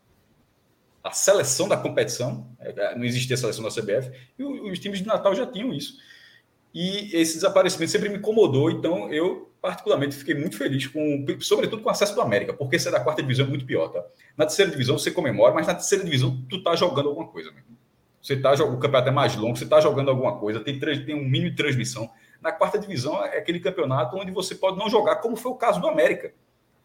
[1.05, 5.07] a seleção da competição, é, não existia a seleção da CBF, e os times de
[5.07, 5.99] Natal já tinham isso.
[6.73, 11.89] E esse desaparecimento sempre me incomodou, então eu particularmente fiquei muito feliz com, sobretudo com
[11.89, 14.05] o acesso do América, porque ser da quarta divisão é muito pior, tá?
[14.37, 17.53] Na terceira divisão você comemora, mas na terceira divisão tu tá jogando alguma coisa.
[18.21, 21.25] Você tá o campeonato é mais longo, você tá jogando alguma coisa, tem, tem um
[21.25, 22.11] mínimo de transmissão.
[22.41, 25.81] Na quarta divisão é aquele campeonato onde você pode não jogar, como foi o caso
[25.81, 26.35] do América.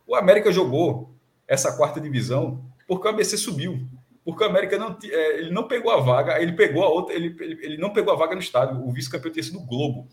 [0.05, 1.11] O América jogou
[1.47, 3.89] essa quarta divisão porque o ABC subiu
[4.27, 7.33] porque o América não, é, ele não pegou a vaga, ele pegou a outra, ele,
[7.39, 8.85] ele, ele não pegou a vaga no estádio.
[8.85, 10.05] O vice-campeão tinha sido o Globo.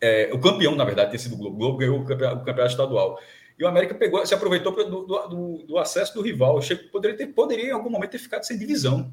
[0.00, 1.56] É, o campeão, na verdade, tinha sido o Globo.
[1.56, 3.18] O Globo ganhou o campeonato, o campeonato estadual.
[3.58, 6.60] E o América pegou, se aproveitou do, do, do acesso do rival.
[6.62, 9.12] Chegou, poderia, ter, poderia, em algum momento, ter ficado sem divisão.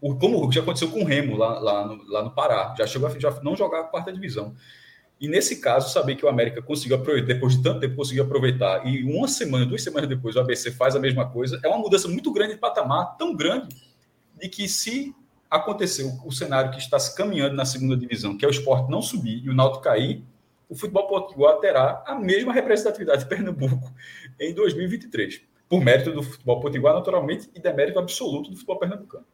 [0.00, 2.74] O, como já aconteceu com o Remo lá, lá, no, lá no Pará.
[2.76, 4.54] Já chegou a já não jogar a quarta divisão.
[5.18, 8.86] E nesse caso, saber que o América conseguiu aproveitar, depois de tanto tempo, conseguiu aproveitar,
[8.86, 12.06] e uma semana, duas semanas depois, o ABC faz a mesma coisa, é uma mudança
[12.06, 13.74] muito grande de patamar, tão grande,
[14.38, 15.14] de que se
[15.50, 19.00] acontecer o, cenário que está se caminhando na segunda divisão, que é o esporte não
[19.00, 20.24] subir e o Náutico cair,
[20.68, 23.92] o futebol potiguar terá a mesma representatividade de Pernambuco
[24.40, 29.24] em 2023, por mérito do futebol potiguar, naturalmente, e demérito absoluto do futebol pernambucano.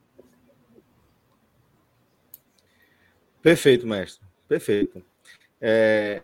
[3.41, 4.25] Perfeito, mestre.
[4.47, 5.03] Perfeito.
[5.61, 6.23] É...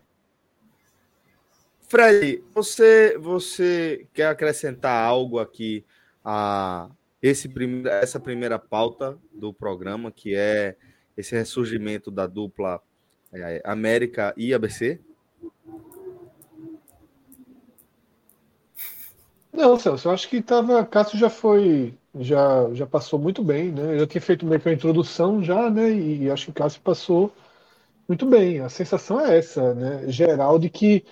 [1.89, 5.85] Fred, você, você quer acrescentar algo aqui
[6.23, 6.91] a
[7.23, 7.83] esse prim...
[7.87, 10.77] essa primeira pauta do programa, que é
[11.17, 12.81] esse ressurgimento da dupla
[13.33, 15.01] é, América e ABC?
[19.53, 20.85] Não, Celso, eu acho que tava.
[20.87, 21.95] Cássio já foi.
[22.21, 23.95] Já, já passou muito bem, né?
[23.95, 25.91] Eu já tinha feito meio que uma introdução já, né?
[25.91, 27.33] E acho que Cássio passou
[28.09, 31.05] muito bem, a sensação é essa, né, geral, de que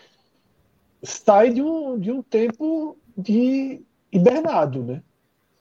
[1.02, 5.02] sai de um, de um tempo de hibernado, né?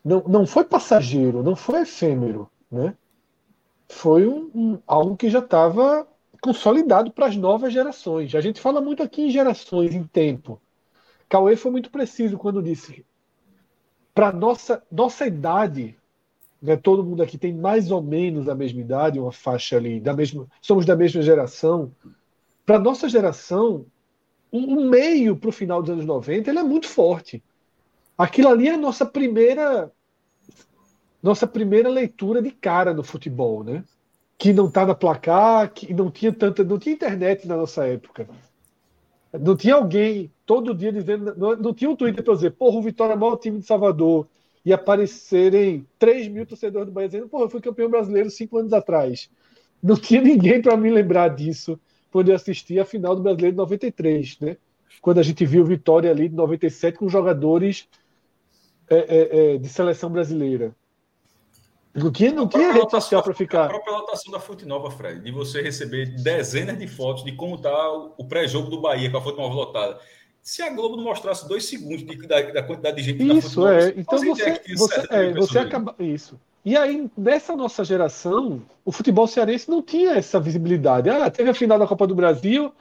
[0.06, 2.96] Não, não foi passageiro, não foi efêmero, né?
[3.90, 6.08] Foi um, um algo que já estava
[6.42, 8.36] consolidado para as novas gerações.
[8.36, 10.62] A gente fala muito aqui em gerações, em tempo.
[11.28, 13.04] Cauê foi muito preciso quando disse
[14.14, 15.98] para nossa nossa idade
[16.62, 20.14] né, todo mundo aqui tem mais ou menos a mesma idade, uma faixa ali, da
[20.14, 21.92] mesma, somos da mesma geração.
[22.66, 23.86] Para nossa geração,
[24.52, 27.44] um meio para o final dos anos 90 ele é muito forte.
[28.18, 29.92] Aquilo ali é a nossa primeira
[31.26, 33.84] nossa primeira leitura de cara no futebol, né?
[34.38, 38.28] Que não tá na placar, que não tinha tanta, não tinha internet na nossa época.
[39.34, 42.82] Não tinha alguém todo dia dizendo, não, não tinha um Twitter para dizer, porra, o
[42.84, 44.28] Vitória é o maior time de Salvador
[44.64, 48.72] e aparecerem 3 mil torcedores do Bahia dizendo, porra, eu fui campeão brasileiro cinco anos
[48.72, 49.28] atrás.
[49.82, 51.80] Não tinha ninguém para me lembrar disso
[52.12, 54.58] quando eu assisti a final do Brasileiro de 93, né?
[55.02, 57.88] Quando a gente viu Vitória ali de 97 com jogadores
[58.88, 60.76] é, é, é, de seleção brasileira.
[61.96, 63.66] Não tinha, não tinha rede social para ficar.
[63.66, 67.56] A própria lotação da Fonte Nova, Fred, de você receber dezenas de fotos de como
[67.56, 70.00] está o pré-jogo do Bahia com a Fonte Nova lotada.
[70.42, 73.76] Se a Globo não mostrasse dois segundos de, da, da, quantidade de gente Isso, Nova,
[73.76, 73.94] é.
[73.96, 75.96] Então você, você, é, você acaba.
[75.98, 76.40] Isso.
[76.66, 81.10] E aí, nessa nossa geração, o futebol cearense não tinha essa visibilidade.
[81.10, 82.74] Ah, teve a final da Copa do Brasil,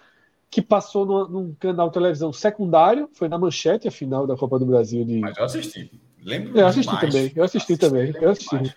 [0.50, 4.58] que passou no, num canal de televisão secundário, foi na manchete a final da Copa
[4.58, 5.04] do Brasil.
[5.04, 5.20] De...
[5.20, 5.90] Mas eu assisti.
[6.24, 7.12] Lembro eu assisti demais.
[7.12, 8.14] também, eu assisti, assisti também.
[8.18, 8.74] Eu assisti.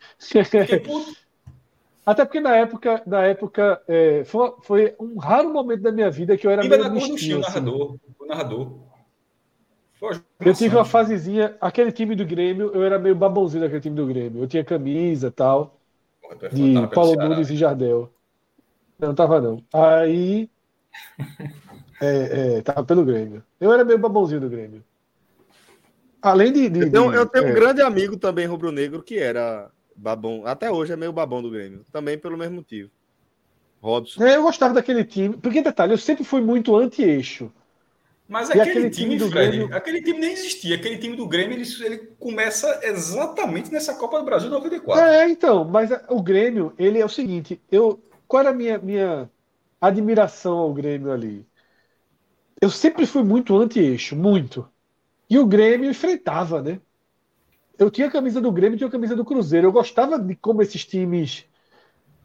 [2.05, 6.37] Até porque na época, na época é, foi, foi, um raro momento da minha vida
[6.37, 7.39] que eu era Ainda meio o assim.
[7.39, 8.79] narrador, o narrador.
[10.39, 14.05] Eu tive uma fasezinha, aquele time do Grêmio, eu era meio babãozinho daquele time do
[14.05, 14.43] Grêmio.
[14.43, 15.79] Eu tinha camisa tal,
[16.21, 18.11] Pô, de Paulo Nunes e Jardel.
[18.99, 19.63] Não, tava não.
[19.73, 20.49] Aí,
[22.01, 23.43] é, é, tava pelo Grêmio.
[23.59, 24.83] Eu era meio babãozinho do Grêmio.
[26.31, 26.69] Além de.
[26.69, 27.51] de, eu tenho, eu tenho é...
[27.51, 31.85] um grande amigo também rubro-negro que era babão, até hoje é meio babão do Grêmio,
[31.91, 32.89] também pelo mesmo motivo.
[33.81, 34.23] Robson.
[34.23, 37.51] É, eu gostava daquele time, porque detalhe, eu sempre fui muito anti-eixo.
[38.27, 39.75] Mas aquele, aquele, time, time do Fred, Grêmio...
[39.75, 40.75] aquele time nem existia.
[40.75, 45.05] Aquele time do Grêmio, ele, ele, começa exatamente nessa Copa do Brasil 94.
[45.05, 49.29] É, então, mas o Grêmio, ele é o seguinte, eu qual era a minha, minha
[49.79, 51.47] admiração ao Grêmio ali?
[52.61, 54.67] Eu sempre fui muito anti-eixo, muito.
[55.29, 56.79] E o Grêmio enfrentava, né?
[57.77, 59.67] Eu tinha a camisa do Grêmio e tinha a camisa do Cruzeiro.
[59.67, 61.45] Eu gostava de como esses times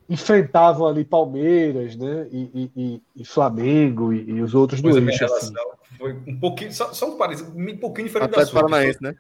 [0.09, 2.27] enfrentavam ali Palmeiras, né?
[2.31, 5.25] E, e, e Flamengo e, e, os outros do eixo.
[5.25, 5.53] Assim.
[5.99, 8.69] Foi um pouquinho, só, só um parênteses, um pouquinho diferente Atlético da sua.
[8.69, 9.15] Paranaense, né?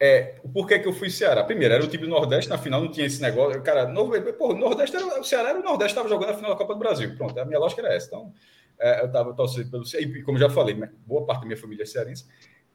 [0.00, 1.42] É, por que, que eu fui Ceará?
[1.42, 3.60] Primeiro, era o time do Nordeste, na final não tinha esse negócio.
[3.62, 6.56] Cara, no, o Nordeste era, o Ceará era o Nordeste, estava jogando a final da
[6.56, 7.16] Copa do Brasil.
[7.16, 8.06] Pronto, a minha lógica era essa.
[8.06, 8.32] Então,
[8.78, 11.56] é, eu estava torcendo pelo Ceará, e como já falei, né, boa parte da minha
[11.56, 12.26] família é cearense.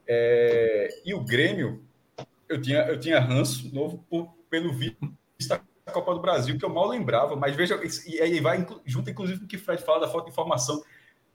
[0.07, 1.83] É, e o Grêmio,
[2.47, 4.97] eu tinha, eu tinha ranço novo por, pelo visto
[5.39, 5.59] da
[5.91, 9.45] Copa do Brasil, que eu mal lembrava, mas veja, e aí vai junto, inclusive, com
[9.45, 10.83] o que Fred fala da falta de informação.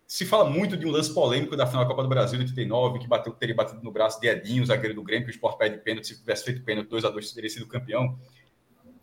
[0.07, 2.99] Se fala muito de um lance polêmico da final da Copa do Brasil de 89,
[2.99, 5.79] que bateu, teria batido no braço de Edinho, zagueiro do Grêmio, que o Sport pede
[5.79, 8.19] pênalti, se tivesse feito pênalti 2 a 2 teria sido campeão.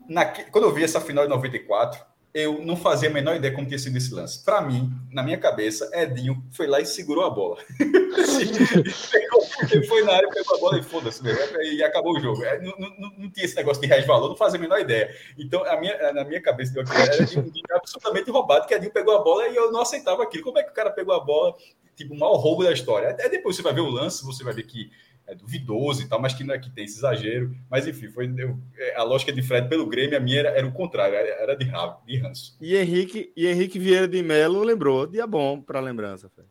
[0.10, 2.04] Na, quando eu vi essa final de 94,
[2.36, 4.44] eu não fazia a menor ideia como tinha sido esse lance.
[4.44, 7.56] Para mim, na minha cabeça, Edinho foi lá e segurou a bola.
[9.72, 11.24] ele foi na área, pegou a bola e foda-se,
[11.62, 12.44] e acabou o jogo.
[12.44, 15.16] É, não, não, não, tinha esse negócio de reais valor, não fazia a menor ideia.
[15.38, 19.48] Então, a minha, na minha cabeça, era Edinho, absolutamente roubado, que Edinho pegou a bola
[19.48, 20.44] e eu não aceitava aquilo.
[20.44, 21.56] Como é que o cara pegou a bola?
[21.96, 23.12] Tipo, o maior roubo da história.
[23.12, 24.92] Até depois você vai ver o lance, você vai ver que
[25.28, 27.56] é duvidoso e tal, mas que não é que tem esse exagero.
[27.70, 30.68] Mas enfim, foi eu, é, a lógica de Fred pelo Grêmio, a minha era, era
[30.68, 32.56] o contrário, era, era de rabo, de ranço.
[32.62, 36.50] E Henrique, e Henrique Vieira de Melo lembrou, dia bom para lembrança, Fred.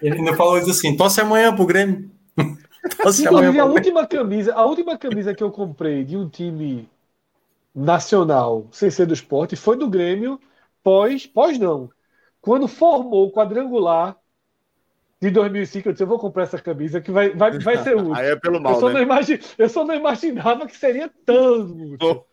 [0.00, 2.10] Ele ainda falou isso assim: tosse amanhã pro Grêmio.
[3.02, 6.88] Tosse Inclusive, a última camisa, a última camisa que eu comprei de um time
[7.74, 10.38] nacional, sem ser do esporte, foi do Grêmio,
[10.84, 11.90] pós, pós não.
[12.40, 14.16] Quando formou o quadrangular
[15.20, 18.14] de 2005, eu disse, eu vou comprar essa camisa que vai, vai, vai ser útil.
[18.14, 18.94] Aí é pelo mal, eu só, né?
[18.94, 19.40] não imagi...
[19.56, 22.26] eu só não imaginava que seria tão útil.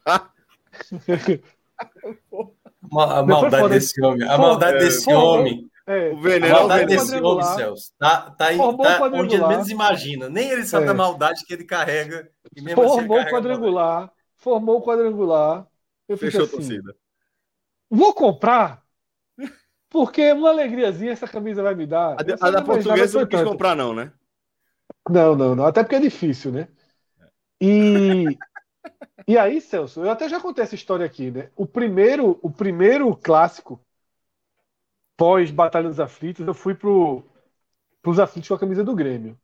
[2.92, 4.28] a maldade desse homem.
[4.28, 5.70] A maldade desse homem.
[5.86, 7.94] É, o veneno, a maldade desse homem, Celso.
[7.98, 10.30] Tá, tá, aí, tá onde ele menos imagina.
[10.30, 10.88] Nem ele sabe é.
[10.88, 12.30] da maldade que ele carrega.
[12.56, 14.12] E mesmo assim formou o quadrangular.
[14.38, 15.68] Formou o quadrangular.
[16.08, 16.96] Eu Fechou assim, a torcida.
[17.90, 18.83] Vou comprar
[19.94, 22.18] porque uma alegriazinha essa camisa vai me dar.
[22.18, 23.52] A, a da portuguesa não quis tanto.
[23.52, 24.12] comprar, não, né?
[25.08, 25.66] Não, não, não.
[25.66, 26.68] Até porque é difícil, né?
[27.62, 28.26] E,
[29.28, 31.52] e aí, Celso, eu até já contei essa história aqui, né?
[31.56, 33.80] O primeiro, o primeiro clássico
[35.16, 37.24] pós Batalha dos Aflitos, eu fui pro,
[38.02, 39.38] pros aflitos com a camisa do Grêmio.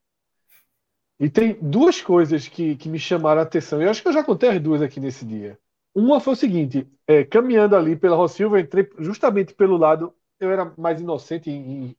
[1.20, 3.80] E tem duas coisas que, que me chamaram a atenção.
[3.80, 5.60] Eu acho que eu já contei as duas aqui nesse dia.
[5.94, 10.52] Uma foi o seguinte: é, caminhando ali pela Rossilva, eu entrei justamente pelo lado eu
[10.52, 11.96] era mais inocente em,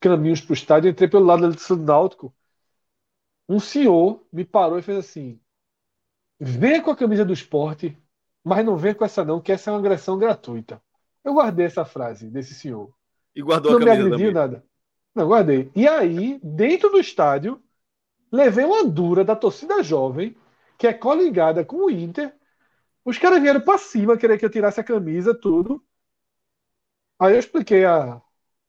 [0.00, 2.34] caminhos para o estádio, entrei pelo lado do Náutico.
[3.48, 5.40] Um senhor me parou e fez assim:
[6.38, 7.96] venha com a camisa do esporte,
[8.44, 10.80] mas não venha com essa não, que essa é uma agressão gratuita.
[11.24, 12.92] Eu guardei essa frase desse senhor.
[13.34, 14.34] E guardou não a camisa me agrediu também.
[14.34, 14.64] nada.
[15.14, 15.70] Não, guardei.
[15.74, 17.60] E aí, dentro do estádio,
[18.30, 20.36] levei uma dura da torcida jovem
[20.78, 22.32] que é coligada com o Inter.
[23.04, 25.82] Os caras vieram para cima, querer que eu tirasse a camisa, tudo.
[27.18, 28.22] Aí eu expliquei a,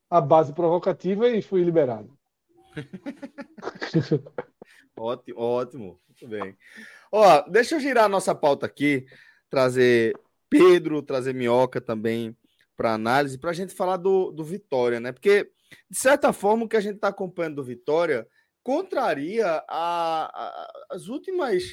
[0.10, 2.18] a base provocativa e fui liberado.
[4.98, 6.02] ótimo, ótimo.
[6.08, 6.58] Muito bem.
[7.12, 9.06] Ó, deixa eu girar a nossa pauta aqui,
[9.50, 10.14] trazer
[10.50, 12.36] Pedro, trazer Minhoca também
[12.76, 15.12] para análise, para a gente falar do, do Vitória, né?
[15.12, 15.52] Porque,
[15.90, 18.28] de certa forma, o que a gente está acompanhando do Vitória
[18.64, 21.64] contraria a, a, as últimas,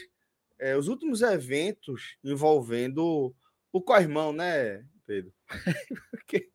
[0.59, 3.35] é, os últimos eventos envolvendo
[3.73, 5.33] o co-irmão, né, Pedro?
[6.11, 6.51] porque,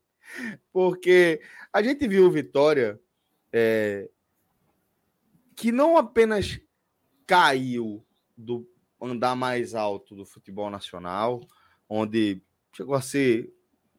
[0.72, 1.42] porque
[1.72, 3.00] a gente viu o Vitória
[3.52, 4.10] é,
[5.56, 6.60] que não apenas
[7.26, 8.68] caiu do
[9.00, 11.42] andar mais alto do futebol nacional,
[11.90, 12.42] onde
[12.74, 13.54] chegou a ser,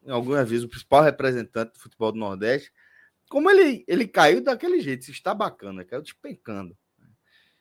[0.07, 2.73] algumas vezes, o principal representante do futebol do Nordeste,
[3.29, 6.77] como ele, ele caiu daquele jeito, isso está bacana, caiu despencando.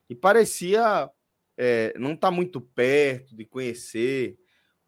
[0.09, 1.09] E parecia
[1.57, 4.37] é, não estar tá muito perto de conhecer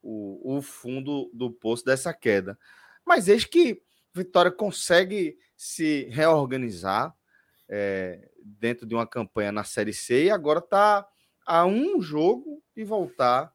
[0.01, 2.59] o, o fundo do poço dessa queda.
[3.05, 3.81] Mas eis que
[4.13, 7.15] Vitória consegue se reorganizar
[7.67, 11.07] é, dentro de uma campanha na Série C e agora está
[11.45, 13.51] a um jogo de voltar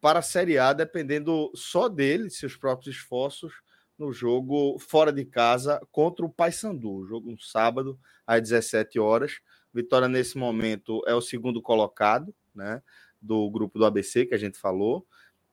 [0.00, 3.52] para a Série A, dependendo só dele, seus próprios esforços,
[3.96, 7.06] no jogo fora de casa contra o Paysandu.
[7.06, 9.40] Jogo um sábado, às 17 horas.
[9.72, 12.82] Vitória, nesse momento, é o segundo colocado né,
[13.20, 15.06] do grupo do ABC, que a gente falou,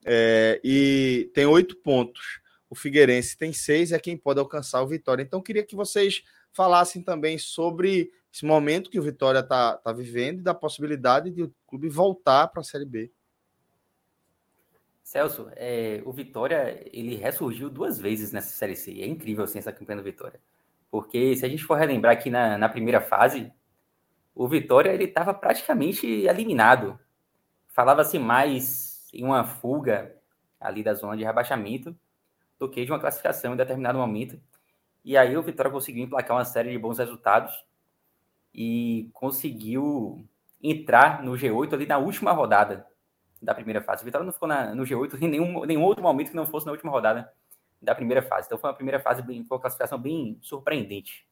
[0.04, 2.42] é, e tem oito pontos.
[2.70, 5.24] O Figueirense tem seis, é quem pode alcançar o Vitória.
[5.24, 10.40] Então, queria que vocês falassem também sobre esse momento que o Vitória está tá vivendo
[10.40, 13.12] e da possibilidade de o clube voltar para a Série B.
[15.04, 19.02] Celso, é, o Vitória ele ressurgiu duas vezes nessa Série C.
[19.02, 20.40] É incrível assim, essa campanha do Vitória.
[20.92, 23.52] Porque se a gente for relembrar aqui na, na primeira fase,
[24.36, 27.00] o Vitória ele estava praticamente eliminado.
[27.70, 30.16] Falava-se mais em uma fuga
[30.60, 31.98] ali da zona de rebaixamento
[32.60, 34.40] do que de uma classificação em determinado momento.
[35.04, 37.66] E aí o Vitória conseguiu emplacar uma série de bons resultados
[38.54, 40.28] e conseguiu
[40.62, 42.86] entrar no G8 ali na última rodada
[43.42, 44.02] da primeira fase.
[44.02, 46.66] O Vitória não ficou na, no G8 em nenhum, nenhum outro momento que não fosse
[46.66, 47.32] na última rodada
[47.82, 48.48] da primeira fase.
[48.48, 51.26] Então foi uma primeira fase, bem, foi uma classificação bem surpreendente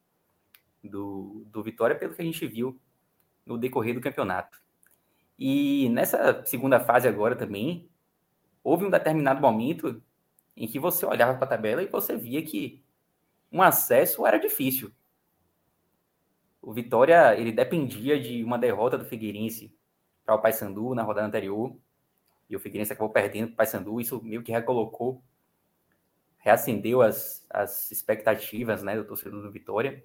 [0.82, 2.80] do, do Vitória, pelo que a gente viu
[3.44, 4.58] no decorrer do campeonato.
[5.38, 7.88] E nessa segunda fase agora também,
[8.64, 10.02] houve um determinado momento
[10.58, 12.82] em que você olhava para a tabela e você via que
[13.50, 14.92] um acesso era difícil.
[16.60, 19.74] O Vitória, ele dependia de uma derrota do Figueirense
[20.24, 21.74] para o Paysandu na rodada anterior.
[22.50, 24.00] E o Figueirense acabou perdendo para o Paysandu.
[24.00, 25.22] Isso meio que recolocou,
[26.38, 30.04] reacendeu as, as expectativas né, do torcedor do Vitória.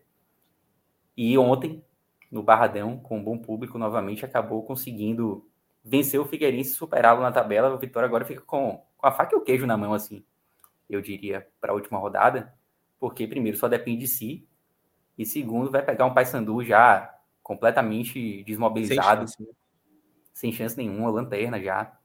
[1.18, 1.84] E ontem,
[2.32, 5.50] no Barradão, com um bom público novamente, acabou conseguindo
[5.84, 7.74] vencer o Figueirense superá-lo na tabela.
[7.74, 10.24] O Vitória agora fica com, com a faca e o queijo na mão, assim,
[10.89, 12.54] eu diria, para a última rodada.
[13.00, 14.48] Porque, primeiro, só depende de si
[15.17, 19.56] e segundo, vai pegar um Paysandu já completamente desmobilizado, sem chance, né?
[20.34, 21.96] sem chance nenhuma, lanterna já.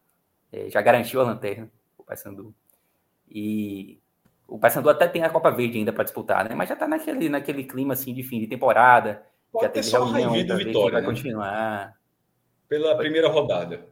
[0.53, 2.55] É, já garantiu a lanterna, o Paysandu.
[3.31, 3.99] E
[4.47, 6.55] o Paysandu até tem a Copa Verde ainda para disputar, né?
[6.55, 9.23] Mas já está naquele, naquele clima assim de fim de temporada.
[9.53, 11.07] Pode já ter só reunião do Vitória, vai né?
[11.07, 11.95] continuar.
[12.69, 13.87] Pela primeira rodada.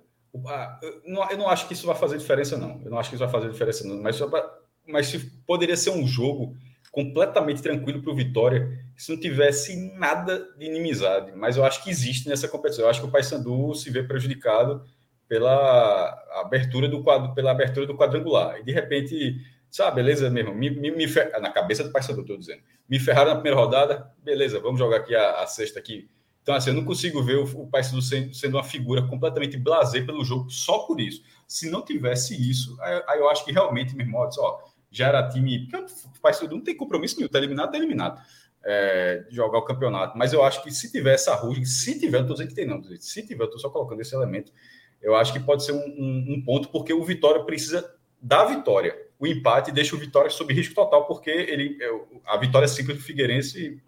[0.83, 2.81] Eu não, eu não acho que isso vai fazer diferença, não.
[2.85, 4.03] Eu não acho que isso vai fazer diferença, não.
[4.03, 5.15] Mas, pra, mas
[5.47, 6.57] poderia ser um jogo
[6.97, 11.33] completamente tranquilo para o Vitória se não tivesse nada de inimizade.
[11.37, 12.85] Mas eu acho que existe nessa competição.
[12.85, 14.83] Eu acho que o Paysandu se vê prejudicado
[15.29, 18.59] pela abertura do quadro, pela abertura do quadrangular.
[18.59, 19.37] E de repente,
[19.71, 21.31] sabe, beleza mesmo, me, me, me fer...
[21.41, 22.63] na cabeça do Paysandu, estou dizendo.
[22.89, 26.09] Me ferraram na primeira rodada, beleza, vamos jogar aqui a, a sexta aqui.
[26.43, 30.01] Então, assim, eu não consigo ver o, o Paysandu sendo, sendo uma figura completamente blasé
[30.01, 31.23] pelo jogo só por isso.
[31.47, 34.59] Se não tivesse isso, aí, aí eu acho que realmente, meu irmão, ó,
[34.91, 35.69] já era time.
[35.69, 38.21] Porque o Paysandu não tem compromisso nenhum, tá eliminado, tá eliminado.
[38.65, 40.19] É, jogar o campeonato.
[40.19, 42.67] Mas eu acho que se tiver essa ruga, se tiver, não estou dizendo que tem,
[42.67, 42.83] não.
[43.01, 44.53] Se tiver, eu estou só colocando esse elemento.
[45.01, 48.97] Eu acho que pode ser um, um, um, ponto, porque o Vitória precisa da vitória.
[49.19, 51.91] O empate deixa o Vitória sob risco total, porque ele, é,
[52.27, 53.81] a vitória simples do Figueirense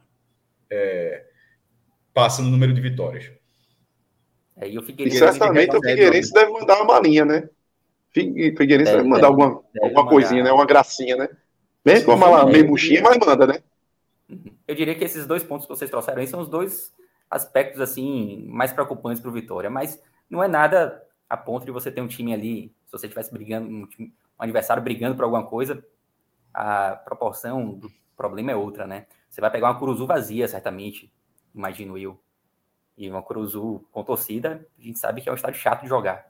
[0.71, 1.27] é,
[2.15, 3.31] passa no número de vitórias.
[4.57, 7.49] É, e, o Figueirense e certamente o Figueirense deve mandar uma malinha, né?
[8.57, 10.53] Figueirense deve mandar alguma, alguma coisinha, né?
[10.53, 11.29] Uma gracinha, né?
[11.85, 13.63] Vem com uma meio murchinha, mas manda, né?
[14.67, 16.93] Eu diria que esses dois pontos que vocês trouxeram aí são os dois
[17.31, 21.91] aspectos assim mais preocupantes para o Vitória, mas não é nada a ponto de você
[21.91, 25.45] ter um time ali, se você estivesse brigando, um, time, um adversário brigando por alguma
[25.47, 25.85] coisa,
[26.53, 29.07] a proporção do problema é outra, né?
[29.29, 31.13] Você vai pegar uma Curuzu vazia, certamente,
[31.55, 32.19] imagino eu.
[32.97, 36.27] E uma Curuzu com torcida, a gente sabe que é um estádio chato de jogar.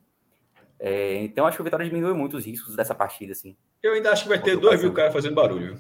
[0.81, 3.57] É, então acho que o Vitória diminui muito os riscos dessa partida, assim.
[3.83, 5.79] Eu ainda acho que vai ter dois mil caras fazendo barulho.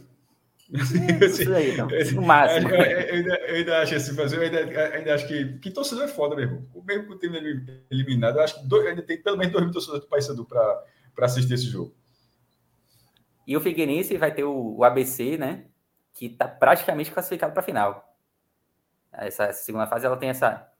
[0.70, 2.68] É, isso aí, então, no máximo.
[2.68, 6.04] Eu, eu, ainda, eu ainda acho assim, fazer, eu ainda, ainda acho que, que torcedor
[6.04, 6.68] é foda mesmo.
[6.74, 7.38] O mesmo com o time
[7.90, 10.84] eliminado, eu acho que dois, ainda tem pelo menos dois mil torcedores do Paysandu para
[11.20, 11.94] assistir esse jogo.
[13.46, 15.64] E o Figueirense vai ter o, o ABC, né?
[16.12, 18.16] Que está praticamente classificado para a final.
[19.10, 20.70] Essa segunda fase ela tem essa,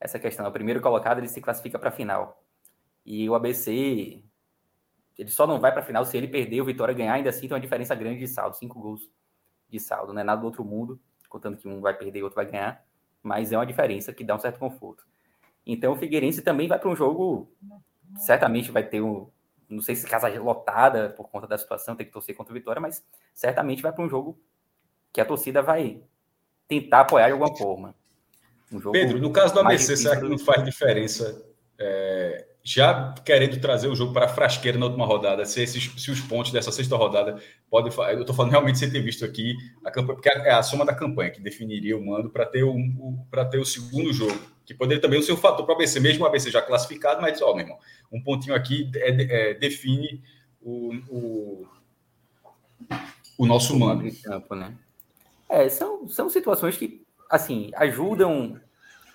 [0.00, 0.46] essa questão.
[0.46, 2.42] O primeiro colocado ele se classifica para a final.
[3.06, 4.22] E o ABC
[5.16, 7.42] ele só não vai para a final se ele perder o Vitória ganhar, ainda assim
[7.42, 9.08] tem uma diferença grande de saldo, cinco gols
[9.68, 12.36] de saldo, não é nada do outro mundo, contando que um vai perder e outro
[12.36, 12.84] vai ganhar,
[13.22, 15.06] mas é uma diferença que dá um certo conforto.
[15.64, 17.50] Então o Figueirense também vai para um jogo,
[18.18, 19.30] certamente vai ter um,
[19.68, 22.80] não sei se casa lotada por conta da situação, tem que torcer contra o Vitória,
[22.80, 24.38] mas certamente vai para um jogo
[25.12, 26.02] que a torcida vai
[26.68, 27.94] tentar apoiar de alguma forma.
[28.70, 31.45] Um Pedro, no caso do ABC, será que não faz diferença
[31.78, 36.10] é, já querendo trazer o jogo para a frasqueira na última rodada, se, esses, se
[36.10, 37.92] os pontos dessa sexta rodada podem.
[38.10, 39.54] Eu estou falando realmente sem ter visto aqui
[39.84, 42.76] a campanha, porque é a soma da campanha que definiria o mando para ter, o,
[43.30, 46.24] para ter o segundo jogo, que poderia também ser um fator para o ABC, mesmo
[46.24, 47.78] o ABC já classificado, mas, ó, meu irmão,
[48.10, 50.22] um pontinho aqui é, é, define
[50.60, 51.66] o, o,
[53.38, 54.10] o nosso mando.
[54.24, 54.74] Campo, né?
[55.48, 58.60] É, são, são situações que, assim, ajudam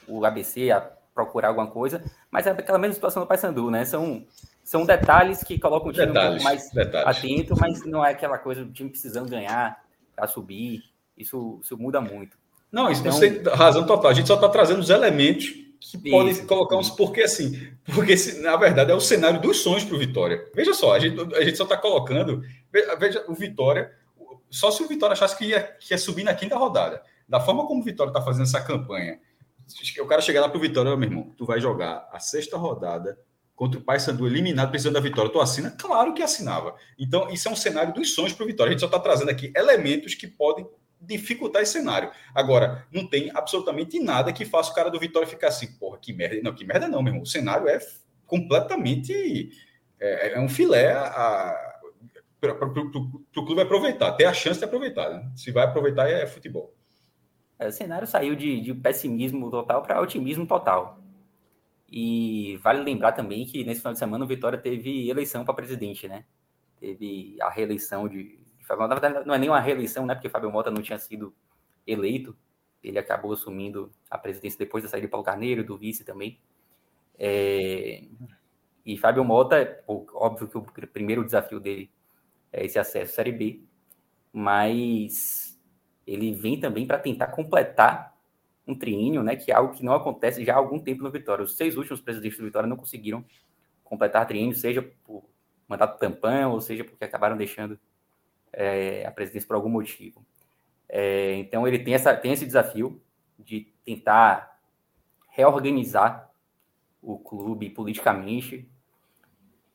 [0.07, 3.85] o ABC a procurar alguma coisa, mas é aquela mesma situação do Paysandu, né?
[3.85, 4.25] São,
[4.63, 7.17] são detalhes que colocam o time detalhes, um pouco mais detalhes.
[7.17, 9.83] atento, mas não é aquela coisa do time precisando ganhar
[10.15, 10.83] para subir.
[11.17, 12.37] Isso, isso muda muito.
[12.71, 14.11] Não, isso então, tem razão total.
[14.11, 15.49] A gente só está trazendo os elementos
[15.79, 16.89] que isso, podem colocar uns.
[16.89, 20.49] Porque assim, porque na verdade é o cenário dos sonhos para o Vitória.
[20.55, 22.41] Veja só, a gente, a gente só está colocando.
[22.99, 23.91] Veja, o Vitória.
[24.49, 27.01] Só se o Vitória achasse que ia, que ia subir na quinta rodada.
[27.27, 29.19] Da forma como o Vitória está fazendo essa campanha
[29.99, 33.17] o cara chegar lá pro Vitória, meu irmão, tu vai jogar a sexta rodada
[33.61, 35.31] contra o Paysandu eliminado precisando da vitória.
[35.31, 35.69] Tu assina?
[35.69, 36.75] Claro que assinava.
[36.97, 38.69] Então, isso é um cenário dos sonhos para o Vitória.
[38.69, 40.67] A gente só está trazendo aqui elementos que podem
[40.99, 42.09] dificultar esse cenário.
[42.33, 46.11] Agora, não tem absolutamente nada que faça o cara do Vitória ficar assim, porra, que
[46.11, 46.39] merda.
[46.41, 47.21] Não, que merda não, meu irmão.
[47.21, 47.79] O cenário é
[48.25, 49.51] completamente.
[49.99, 50.95] É, é um filé
[52.39, 55.09] para o clube aproveitar, ter a chance de aproveitar.
[55.11, 55.31] Né?
[55.35, 56.73] Se vai aproveitar, é futebol.
[57.61, 60.99] É, o cenário saiu de, de pessimismo total para otimismo total.
[61.87, 66.07] E vale lembrar também que nesse final de semana o Vitória teve eleição para presidente,
[66.07, 66.25] né?
[66.79, 69.23] Teve a reeleição de, Fábio Mota.
[69.25, 70.15] Não é nem uma reeleição, né?
[70.15, 71.35] Porque Fábio Mota não tinha sido
[71.85, 72.35] eleito.
[72.83, 76.39] Ele acabou assumindo a presidência depois da saída de Paulo Carneiro, do vice também.
[77.19, 78.03] É...
[78.83, 81.91] E Fábio Mota, óbvio que o primeiro desafio dele
[82.51, 83.61] é esse acesso à Série B,
[84.33, 85.50] mas
[86.13, 88.15] ele vem também para tentar completar
[88.67, 91.43] um triênio, né, que é algo que não acontece já há algum tempo no Vitória.
[91.43, 93.25] Os seis últimos presidentes do Vitória não conseguiram
[93.83, 95.23] completar triênio, seja por
[95.67, 97.79] mandato tampão, ou seja porque acabaram deixando
[98.53, 100.25] é, a presidência por algum motivo.
[100.87, 103.01] É, então ele tem, essa, tem esse desafio
[103.39, 104.59] de tentar
[105.29, 106.29] reorganizar
[107.01, 108.69] o clube politicamente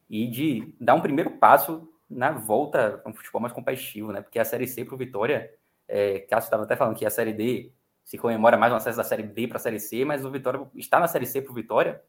[0.08, 4.20] e de dar um primeiro passo na volta a um futebol mais competitivo, né?
[4.20, 5.52] Porque a Série C para o Vitória
[5.88, 7.72] é, Cássio estava até falando que a Série D
[8.04, 10.60] se comemora mais um acesso da Série D para a Série C, mas o Vitória
[10.74, 12.02] está na Série C para o Vitória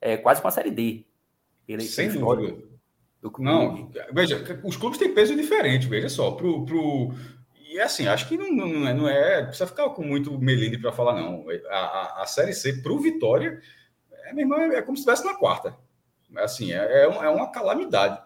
[0.00, 1.04] é, quase com a Série D.
[1.80, 2.62] Sem dúvida.
[3.38, 6.32] Não, veja, os clubes têm peso diferente, veja só.
[6.32, 7.14] Pro, pro...
[7.70, 9.44] E assim, acho que não, não, é, não é.
[9.44, 11.46] Precisa ficar com muito melindre para falar, não.
[11.70, 13.60] A, a, a Série C para o Vitória
[14.24, 15.76] é, meu irmão, é como se estivesse na quarta.
[16.36, 18.22] Assim, é, é, é uma calamidade.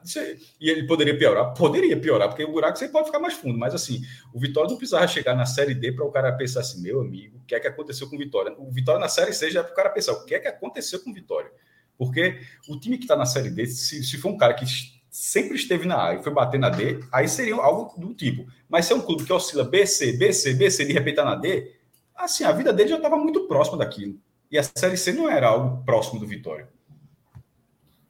[0.60, 1.54] E ele poderia piorar?
[1.54, 3.58] Poderia piorar, porque o buraco sempre pode ficar mais fundo.
[3.58, 4.02] Mas, assim,
[4.32, 7.38] o Vitória não precisava chegar na Série D para o cara pensar assim, meu amigo,
[7.38, 8.54] o que é que aconteceu com o Vitória?
[8.58, 10.48] O Vitória na Série C já é para o cara pensar, o que é que
[10.48, 11.50] aconteceu com o Vitória?
[11.96, 14.64] Porque o time que está na Série D, se, se for um cara que
[15.10, 18.46] sempre esteve na A e foi bater na D, aí seria algo do tipo.
[18.68, 21.74] Mas se é um clube que oscila BC, BC, BC, de repente tá na D,
[22.14, 24.18] assim, a vida dele já estava muito próxima daquilo.
[24.50, 26.68] E a Série C não era algo próximo do Vitória.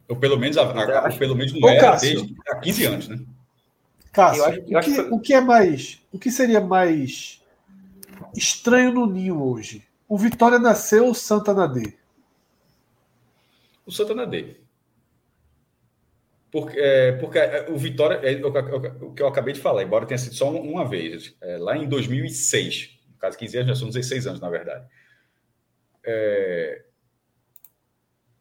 [0.09, 3.07] Ou pelo menos, a, a, a pelo menos não Ô, era desde há 15 anos,
[3.07, 3.19] né?
[4.11, 5.01] Cássio, acho, o, que, que...
[5.13, 6.01] o que é mais.
[6.11, 7.39] O que seria mais
[8.35, 9.83] estranho no Ninho hoje?
[10.07, 11.93] O Vitória nasceu ou o Santa na D?
[13.85, 14.55] O Santa na D.
[16.51, 20.17] Porque, é, porque é, o Vitória, é, o, que eu acabei de falar, embora tenha
[20.17, 23.89] sido só uma, uma vez, é, lá em 2006, no caso 15 anos, já são
[23.89, 24.87] 16 anos, na verdade.
[26.03, 26.81] É,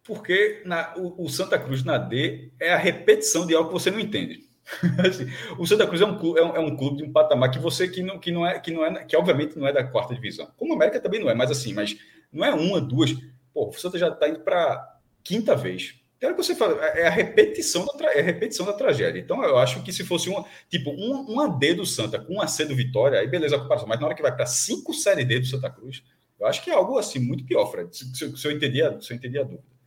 [0.09, 3.91] porque na, o, o, Santa Cruz na D é a repetição de algo que você
[3.91, 4.49] não entende.
[5.07, 5.27] assim,
[5.59, 7.59] o Santa Cruz é um, clube, é, um, é um, clube de um patamar que
[7.59, 10.15] você que não, que não é que não é que obviamente não é da quarta
[10.15, 10.51] divisão.
[10.57, 11.95] Como a América também não é, mas assim, mas
[12.33, 13.15] não é uma, duas.
[13.53, 15.95] Pô, o Santa já está indo para quinta vez.
[16.19, 19.21] Tem hora que você fala, é, é a repetição da, é a repetição da tragédia.
[19.21, 22.67] Então, eu acho que se fosse uma, tipo, um, D do Santa com um AC
[22.67, 23.87] do Vitória, aí beleza a comparação.
[23.87, 26.03] Mas na hora que vai para cinco Série D do Santa Cruz,
[26.41, 27.95] eu acho que é algo assim muito pior, Fred.
[27.95, 29.78] Se, se, se eu, entendi a, se eu entendi a dúvida.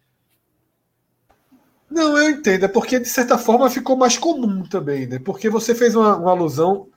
[1.91, 2.63] Não, eu entendo.
[2.63, 5.19] É porque, de certa forma, ficou mais comum também, né?
[5.19, 6.87] Porque você fez uma, uma alusão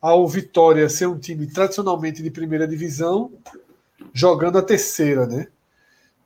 [0.00, 3.32] ao Vitória ser um time tradicionalmente de primeira divisão,
[4.12, 5.48] jogando a terceira, né?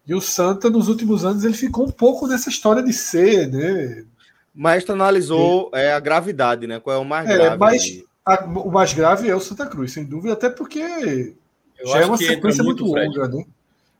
[0.07, 4.05] E o Santa, nos últimos anos, ele ficou um pouco nessa históa de ser, né?
[4.55, 6.79] Mas tu analisou é, a gravidade, né?
[6.79, 7.57] Qual é o mais é, grave?
[7.59, 11.35] Mas a, o mais grave é o Santa Cruz, sem dúvida, até porque
[11.79, 13.45] eu já é uma sequência muito, muito longa, né?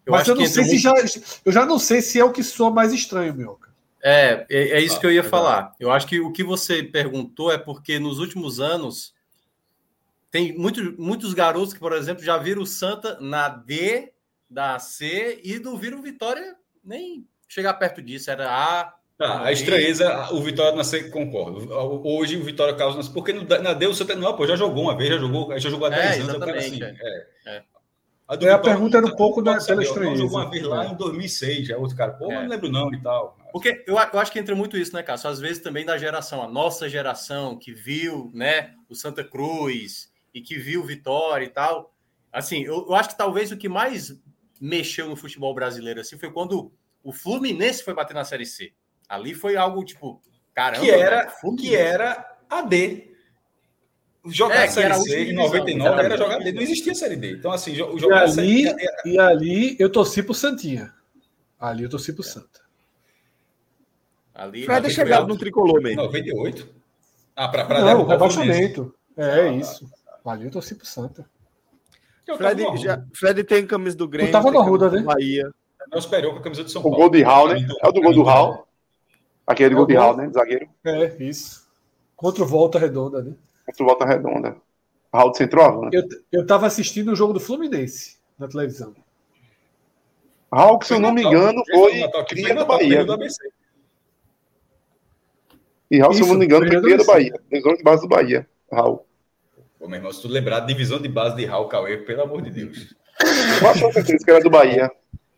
[0.05, 0.83] Eu mas eu não sei se muito...
[0.83, 1.21] já.
[1.45, 3.70] Eu já não sei se é o que soa mais estranho, Mioca.
[4.03, 5.75] É, é, é isso ah, que eu ia falar.
[5.79, 9.15] Eu acho que o que você perguntou é porque nos últimos anos
[10.31, 14.13] tem muito, muitos garotos que, por exemplo, já viram o Santa na D
[14.49, 18.31] da C e não viram Vitória nem chegar perto disso.
[18.31, 18.95] Era A.
[19.19, 21.69] Tá, a estranheza, o Vitória na C, concordo.
[22.05, 23.11] Hoje o Vitória causa.
[23.13, 24.15] Porque na D o Santa.
[24.17, 26.29] Não, pô, já jogou uma vez, já jogou, já jogou há 10 é, anos.
[26.29, 27.27] Exatamente, assim, é.
[27.47, 27.63] é.
[28.27, 30.23] A, é, a pergunta era um pouco da pela estranheza.
[30.23, 32.13] Jogou uma vez lá em 2006, já outro cara.
[32.13, 32.41] Pô, é.
[32.41, 33.37] não lembro não e tal.
[33.53, 35.31] Porque eu, eu acho que entra muito isso, né, Cássio?
[35.31, 40.41] Às vezes também da geração, a nossa geração que viu, né, o Santa Cruz e
[40.41, 41.95] que viu Vitória e tal.
[42.33, 44.17] Assim, eu, eu acho que talvez o que mais
[44.61, 46.71] mexeu no futebol brasileiro assim foi quando
[47.03, 48.73] o Fluminense foi bater na Série C.
[49.09, 50.23] Ali foi algo tipo,
[50.55, 53.11] caramba, que era, que era a D.
[54.27, 57.33] Jogar é, a Série C em 99 era jogar D, não existia Série D.
[57.33, 59.03] Então, assim, jogar e ali, era...
[59.07, 60.93] e ali eu torci pro Santinha.
[61.59, 62.29] Ali eu torci pro é.
[62.29, 62.61] Santa.
[64.35, 66.03] Ali, Fred é chegado no tricolor mesmo.
[66.03, 66.69] 98?
[67.37, 68.95] Ah, para Não, o rebaixamento.
[69.17, 69.89] É, ah, isso.
[70.25, 71.29] Ali eu torci pro Santa.
[72.37, 74.29] Fred, já, Fred tem camisa do Grêmio.
[74.29, 75.03] Eu tava na Ruda, né?
[75.03, 75.51] Bahia.
[75.91, 76.97] Não esperou com a camisa do São Paulo.
[76.97, 77.67] O gol de Raul, né?
[77.83, 78.65] É o do gol do Raul.
[79.47, 80.31] Aquele é, gol de Raul, né?
[80.33, 80.69] Zagueiro.
[80.85, 81.69] É, isso.
[82.15, 83.35] Contra o Volta Redonda, né?
[83.67, 84.57] Contra o Volta Redonda.
[85.13, 85.97] Raul de centroavante.
[85.97, 88.95] Eu, eu tava assistindo o jogo do Fluminense na televisão.
[90.53, 93.05] Raul, que se eu não me engano, foi cria do Bahia.
[95.91, 97.33] E Raul, se eu não me engano, foi cria do Bahia.
[97.51, 98.47] Divisão de base do Bahia.
[98.73, 99.05] Raul.
[99.79, 102.51] Pô, meu irmão, se tu lembrar, divisão de base de Raul Cauê, pelo amor de
[102.51, 102.95] Deus.
[103.61, 104.89] Passou certeza que era do Bahia.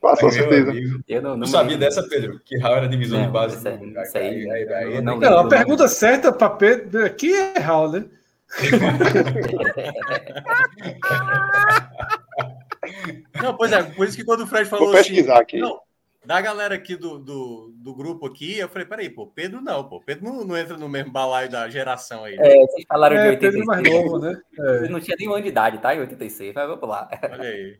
[0.01, 0.73] Passou certeza.
[1.09, 3.57] eu não, não sabia dessa, Pedro, que Raul era divisão não, de base.
[3.57, 4.03] Isso, do...
[4.03, 8.05] isso aí, aí, aí, não, não, a pergunta certa para Pedro aqui é Raul, né?
[13.43, 15.61] não, pois é, por isso que quando o Fred falou Vou pesquisar assim, aqui.
[15.61, 15.81] Não,
[16.25, 20.01] da galera aqui do, do, do, grupo aqui, eu falei, peraí, pô, Pedro não, pô,
[20.01, 22.37] Pedro não, não entra no mesmo balaio da geração aí.
[22.37, 22.49] Né?
[22.49, 23.53] É, vocês falaram é, de 86.
[23.53, 24.41] Pedro mais novo, né?
[24.59, 24.77] É.
[24.85, 25.95] Ele não tinha um de idade, tá?
[25.95, 27.09] Em 86, mas vamos lá.
[27.23, 27.79] Olha aí.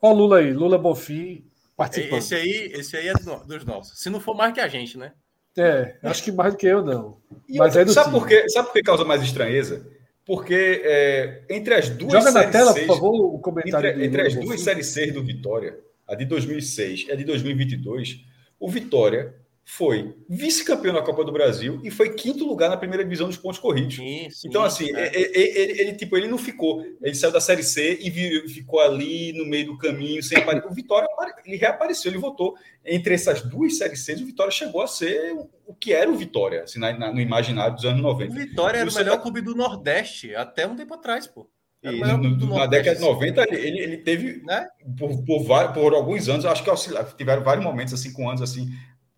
[0.00, 1.44] Olha o Lula aí, Lula Bonfim
[1.76, 2.18] participando.
[2.18, 4.00] Esse aí, esse aí é dos nossos.
[4.00, 5.12] Se não for mais que a gente, né?
[5.56, 7.18] É, acho que mais do que eu, não.
[7.50, 8.48] Mas é do sabe, por quê?
[8.48, 9.86] sabe por que causa mais estranheza?
[10.24, 13.90] Porque é, entre as duas Joga na tela, por favor, o comentário.
[13.90, 15.78] Entre, entre as duas séries C do Vitória,
[16.08, 18.24] a de 2006 e a de 2022,
[18.58, 19.34] o Vitória
[19.70, 23.58] foi vice-campeão na Copa do Brasil e foi quinto lugar na primeira divisão dos pontos
[23.58, 23.96] corridos.
[23.96, 25.14] Sim, sim, então, assim, é.
[25.14, 26.82] ele, ele, ele, tipo, ele não ficou.
[27.02, 28.10] Ele saiu da Série C e
[28.48, 30.38] ficou ali no meio do caminho, sem.
[30.66, 31.06] O Vitória
[31.44, 32.56] ele reapareceu, ele voltou.
[32.82, 35.36] Entre essas duas Séries C, o Vitória chegou a ser
[35.66, 38.32] o que era o Vitória, assim, na, no imaginário dos anos 90.
[38.32, 41.46] O Vitória era o melhor clube do Nordeste até um tempo atrás, pô.
[41.82, 44.66] E, no, na década de 90, ele, ele teve, né?
[44.98, 48.68] Por, por, vários, por alguns anos, acho que tiveram vários momentos, assim, com anos assim,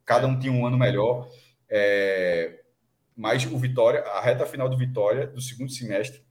[0.04, 1.28] cada um tinha um ano melhor.
[1.68, 2.61] É,
[3.16, 6.22] mas o Vitória, a reta final do Vitória, do segundo semestre,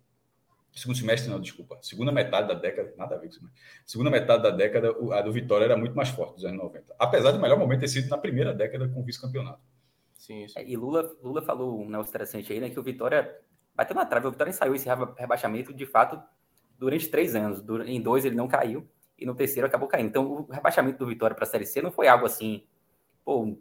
[0.76, 3.52] segundo semestre, não, desculpa, segunda metade da década, nada a ver com isso,
[3.86, 6.96] segunda metade da década, a do Vitória era muito mais forte dos anos 90.
[6.98, 9.62] Apesar do melhor momento ter sido na primeira década com o vice-campeonato.
[10.18, 10.60] Sim, sim.
[10.60, 12.70] É, e Lula, Lula falou um negócio interessante aí, né?
[12.70, 13.36] Que o Vitória
[13.80, 14.28] bateu na trave.
[14.28, 16.22] O Vitória ensaiou esse rebaixamento de fato
[16.78, 17.64] durante três anos.
[17.86, 18.86] Em dois ele não caiu
[19.18, 20.08] e no terceiro acabou caindo.
[20.08, 22.64] Então o rebaixamento do Vitória para a Série C não foi algo assim,
[23.24, 23.58] pô, um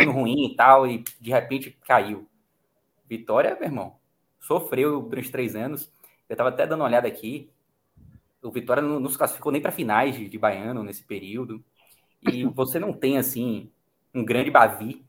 [0.00, 2.26] ano ruim e tal, e de repente caiu.
[3.06, 3.96] Vitória, meu irmão,
[4.38, 5.92] sofreu durante três anos.
[6.26, 7.50] Eu estava até dando uma olhada aqui.
[8.42, 11.62] O Vitória não, não se classificou nem para finais de, de Baiano nesse período.
[12.22, 13.70] E você não tem, assim,
[14.14, 15.04] um grande Bavi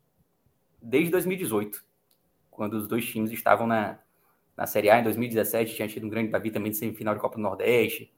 [0.82, 1.86] desde 2018,
[2.50, 4.00] quando os dois times estavam na,
[4.62, 5.00] na Série A.
[5.00, 8.14] Em 2017 tinha tido um grande Bavi também de semifinal de Copa do Nordeste.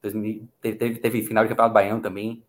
[0.00, 2.42] 2000, teve, teve, final de Campeonato Baiano também,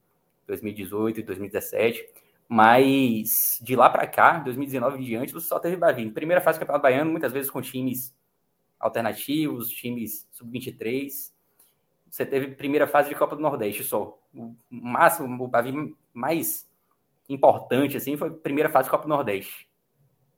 [0.48, 2.08] 2018 e 2017.
[2.48, 6.10] Mas de lá para cá, 2019 em diante, você só teve Bavi.
[6.12, 8.16] Primeira fase do Campeonato Baiano, muitas vezes com times
[8.80, 11.34] alternativos, times sub-23.
[12.10, 14.18] Você teve primeira fase de Copa do Nordeste só.
[14.34, 16.70] O máximo, o Bavi mais
[17.28, 19.65] importante, assim, foi a primeira fase do Copa do Nordeste.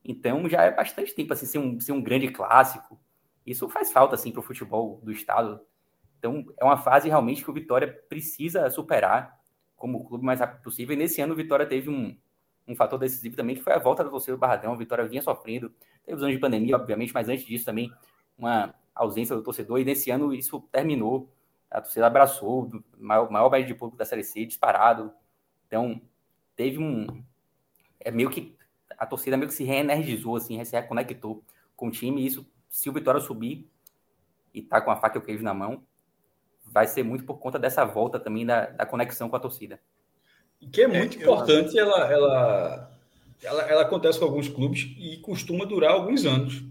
[0.07, 2.99] Então já é bastante tempo, assim, ser um, ser um grande clássico.
[3.45, 5.59] Isso faz falta, assim, para o futebol do Estado.
[6.17, 9.37] Então é uma fase realmente que o Vitória precisa superar
[9.75, 10.95] como clube mais rápido possível.
[10.95, 12.17] E nesse ano o Vitória teve um,
[12.67, 14.73] um fator decisivo também, que foi a volta do torcedor do Barradão.
[14.73, 15.71] O Vitória vinha sofrendo,
[16.03, 17.91] teve os anos de pandemia, obviamente, mas antes disso também
[18.37, 19.79] uma ausência do torcedor.
[19.79, 21.29] E nesse ano isso terminou.
[21.69, 25.11] A torcida abraçou, maior, maior média de público da Série C, disparado.
[25.67, 26.01] Então,
[26.55, 27.23] teve um.
[27.99, 28.56] É meio que.
[28.97, 31.43] A torcida meio que se reenergizou, assim, se reconectou
[31.75, 32.21] com o time.
[32.21, 33.69] E isso, se o Vitória subir
[34.53, 35.83] e tá com a faca e o queijo na mão,
[36.65, 39.79] vai ser muito por conta dessa volta também da, da conexão com a torcida.
[40.59, 41.85] E que é muito é, importante, eu...
[41.85, 42.99] ela, ela,
[43.43, 46.63] ela, ela, acontece com alguns clubes e costuma durar alguns anos.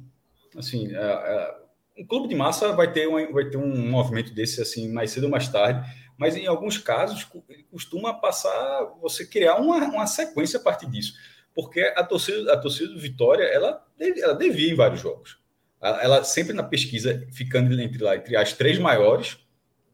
[0.57, 1.57] Assim, é, é,
[1.99, 5.25] um clube de massa vai ter, um, vai ter um movimento desse assim mais cedo
[5.25, 5.89] ou mais tarde,
[6.19, 7.27] mas em alguns casos
[7.71, 11.14] costuma passar você criar uma, uma sequência a partir disso,
[11.57, 15.39] porque a torcida, a torcida do Vitória ela, ela devia em vários jogos.
[15.83, 19.39] Ela, ela sempre na pesquisa ficando entre lá entre as três maiores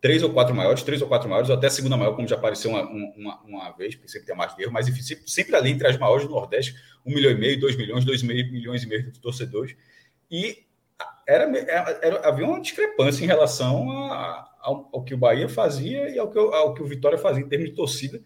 [0.03, 2.35] três ou quatro maiores, três ou quatro maiores, ou até a segunda maior, como já
[2.35, 5.71] apareceu uma, uma, uma vez, porque sempre tem mais erro, mas enfim, sempre, sempre, ali
[5.71, 6.75] entre as maiores do Nordeste,
[7.07, 9.77] um milhão e meio, dois milhões, dois milhões e meio de torcedores.
[10.29, 10.65] E
[11.25, 16.11] era, era, era, havia uma discrepância em relação a, ao, ao, que o Bahia fazia
[16.11, 18.21] e ao que, ao que o Vitória fazia em termos de torcida.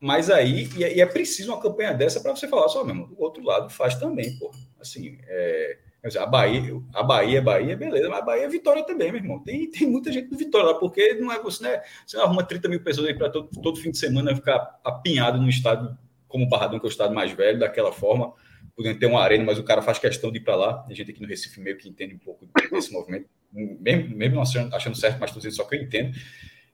[0.00, 3.22] Mas aí, e, e é preciso uma campanha dessa para você falar só mesmo, o
[3.22, 4.50] outro lado faz também, pô.
[4.80, 5.78] Assim, é,
[6.16, 9.42] a Bahia, a Bahia, Bahia, beleza, mas a Bahia é Vitória também, meu irmão.
[9.42, 11.82] Tem, tem muita gente do Vitória lá, porque não é você, né?
[12.06, 15.40] Você não arruma 30 mil pessoas aí para todo, todo fim de semana ficar apinhado
[15.40, 15.96] no estádio
[16.28, 18.32] como o Barradão, que é o estado mais velho, daquela forma,
[18.76, 20.86] podendo ter uma arena, mas o cara faz questão de ir para lá.
[20.88, 24.74] A gente aqui no Recife meio que entende um pouco desse movimento, mesmo, mesmo achando,
[24.74, 26.16] achando certo, mas só que eu entendo.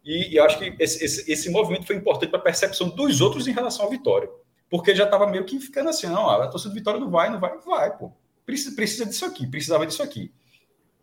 [0.04, 3.46] E, e acho que esse, esse, esse movimento foi importante para a percepção dos outros
[3.46, 4.28] em relação à Vitória,
[4.68, 7.40] porque já estava meio que ficando assim, não, a torcida do Vitória não vai, não
[7.40, 8.12] vai, vai, pô
[8.44, 10.32] precisa, precisa disso aqui, precisava disso aqui.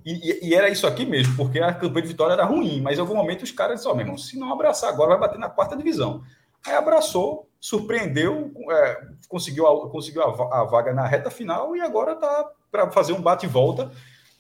[0.03, 3.01] E, e, era isso aqui mesmo, porque a campanha de vitória era ruim, mas em
[3.01, 5.49] algum momento os caras disseram, oh, meu irmão, se não abraçar agora, vai bater na
[5.49, 6.23] quarta divisão.
[6.65, 12.15] Aí abraçou, surpreendeu, é, conseguiu, a, conseguiu a, a, vaga na reta final e agora
[12.15, 13.91] tá para fazer um bate e volta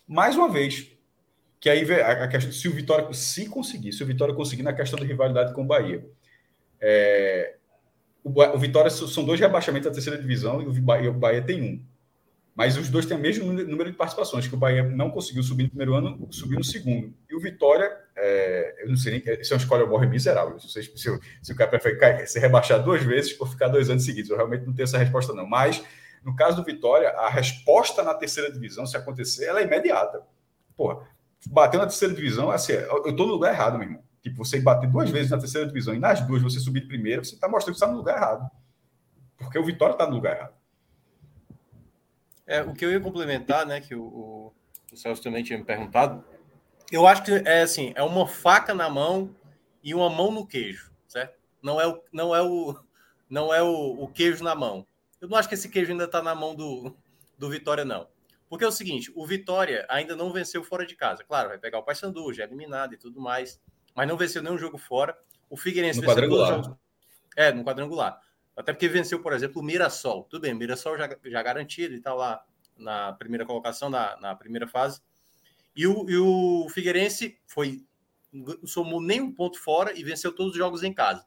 [0.07, 0.90] mais uma vez.
[1.61, 4.97] Que aí a, questão, se o Vitória se conseguir, se o Vitória conseguir na questão
[4.99, 6.03] de rivalidade com o Bahia.
[6.81, 7.57] É,
[8.23, 11.61] o, o Vitória são dois rebaixamentos da terceira divisão e o Bahia, o Bahia tem
[11.61, 11.85] um.
[12.55, 15.63] Mas os dois têm o mesmo número de participações, que o Bahia não conseguiu subir
[15.63, 17.13] no primeiro ano, subiu no segundo.
[17.29, 20.59] E o Vitória, é, eu não sei nem, se é uma escolha morre miserável.
[20.59, 24.31] Se, se, se, o cara prefere ser rebaixado duas vezes ou ficar dois anos seguidos.
[24.31, 25.45] Eu realmente não tenho essa resposta, não.
[25.45, 25.81] Mas,
[26.25, 30.21] no caso do Vitória, a resposta na terceira divisão, se acontecer, ela é imediata.
[30.75, 31.07] Porra,
[31.49, 34.03] bateu na terceira divisão, assim, eu estou no lugar errado, meu irmão.
[34.21, 37.23] Tipo, você bater duas vezes na terceira divisão e nas duas você subir de primeira,
[37.23, 38.51] você está mostrando que está no lugar errado.
[39.37, 40.53] Porque o Vitória está no lugar errado.
[42.45, 44.53] É, o que eu ia complementar, né, que o, o,
[44.91, 46.23] o Celso também tinha me perguntado,
[46.91, 49.33] eu acho que é assim, é uma faca na mão
[49.81, 51.39] e uma mão no queijo, certo?
[51.63, 52.77] Não é o, não é o,
[53.29, 54.85] não é o, o queijo na mão.
[55.21, 56.93] Eu não acho que esse queijo ainda está na mão do,
[57.37, 58.07] do Vitória, não.
[58.51, 61.23] Porque é o seguinte, o Vitória ainda não venceu fora de casa.
[61.23, 63.61] Claro, vai pegar o Paysandu, já é eliminado e tudo mais,
[63.95, 65.17] mas não venceu nenhum jogo fora.
[65.49, 66.77] O Figueirense no venceu todos os jogos.
[67.37, 68.19] É, no quadrangular.
[68.53, 70.25] Até porque venceu, por exemplo, o Mirassol.
[70.25, 72.43] Tudo bem, o Mirassol já, já garantido e está lá
[72.75, 75.01] na primeira colocação, na, na primeira fase.
[75.73, 77.85] E o, e o Figueirense foi
[78.65, 81.25] somou nem um ponto fora e venceu todos os jogos em casa.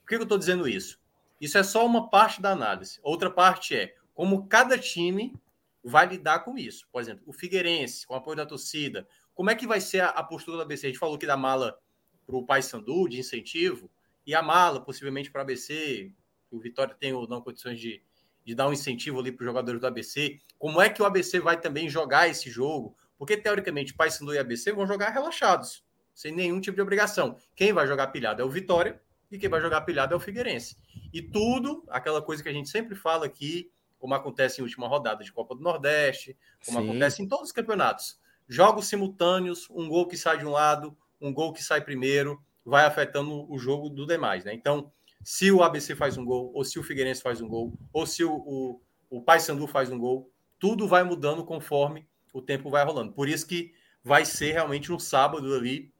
[0.00, 0.98] Por que eu estou dizendo isso?
[1.38, 2.98] Isso é só uma parte da análise.
[3.02, 5.34] Outra parte é como cada time
[5.82, 6.86] vai lidar com isso.
[6.90, 10.08] Por exemplo, o Figueirense, com o apoio da torcida, como é que vai ser a,
[10.08, 10.86] a postura da ABC?
[10.86, 11.78] A gente falou que da mala
[12.26, 13.90] para o Paysandu, de incentivo,
[14.26, 16.12] e a mala, possivelmente, para a ABC,
[16.50, 18.02] o Vitória tem ou não condições de,
[18.44, 20.38] de dar um incentivo ali para os jogadores do ABC.
[20.58, 22.96] Como é que o ABC vai também jogar esse jogo?
[23.18, 27.36] Porque, teoricamente, Paysandu e ABC vão jogar relaxados, sem nenhum tipo de obrigação.
[27.56, 30.76] Quem vai jogar pilhado é o Vitória e quem vai jogar pilhado é o Figueirense.
[31.12, 33.70] E tudo, aquela coisa que a gente sempre fala aqui,
[34.02, 36.36] como acontece em última rodada de Copa do Nordeste,
[36.66, 36.90] como Sim.
[36.90, 38.18] acontece em todos os campeonatos.
[38.48, 42.84] Jogos simultâneos, um gol que sai de um lado, um gol que sai primeiro, vai
[42.84, 44.52] afetando o jogo do demais, né?
[44.52, 44.90] Então,
[45.22, 48.24] se o ABC faz um gol, ou se o Figueirense faz um gol, ou se
[48.24, 50.28] o, o, o Paysandu faz um gol,
[50.58, 53.12] tudo vai mudando conforme o tempo vai rolando.
[53.12, 53.72] Por isso que
[54.02, 55.94] vai ser realmente um sábado ali.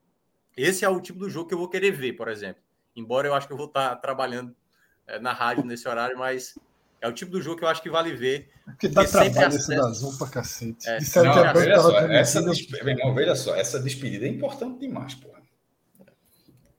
[0.56, 2.64] Esse é o tipo do jogo que eu vou querer ver, por exemplo.
[2.96, 4.56] Embora eu acho que eu vou estar trabalhando
[5.06, 6.58] é, na rádio nesse horário, mas
[7.02, 8.48] é o tipo do jogo que eu acho que vale ver.
[8.64, 10.88] Porque dá trabalho esse da Zoom pra cacete.
[10.88, 10.98] É.
[10.98, 14.78] Disseram não, que a veja, só, essa despedida, não, veja só, essa despedida é importante
[14.78, 15.42] demais, porra.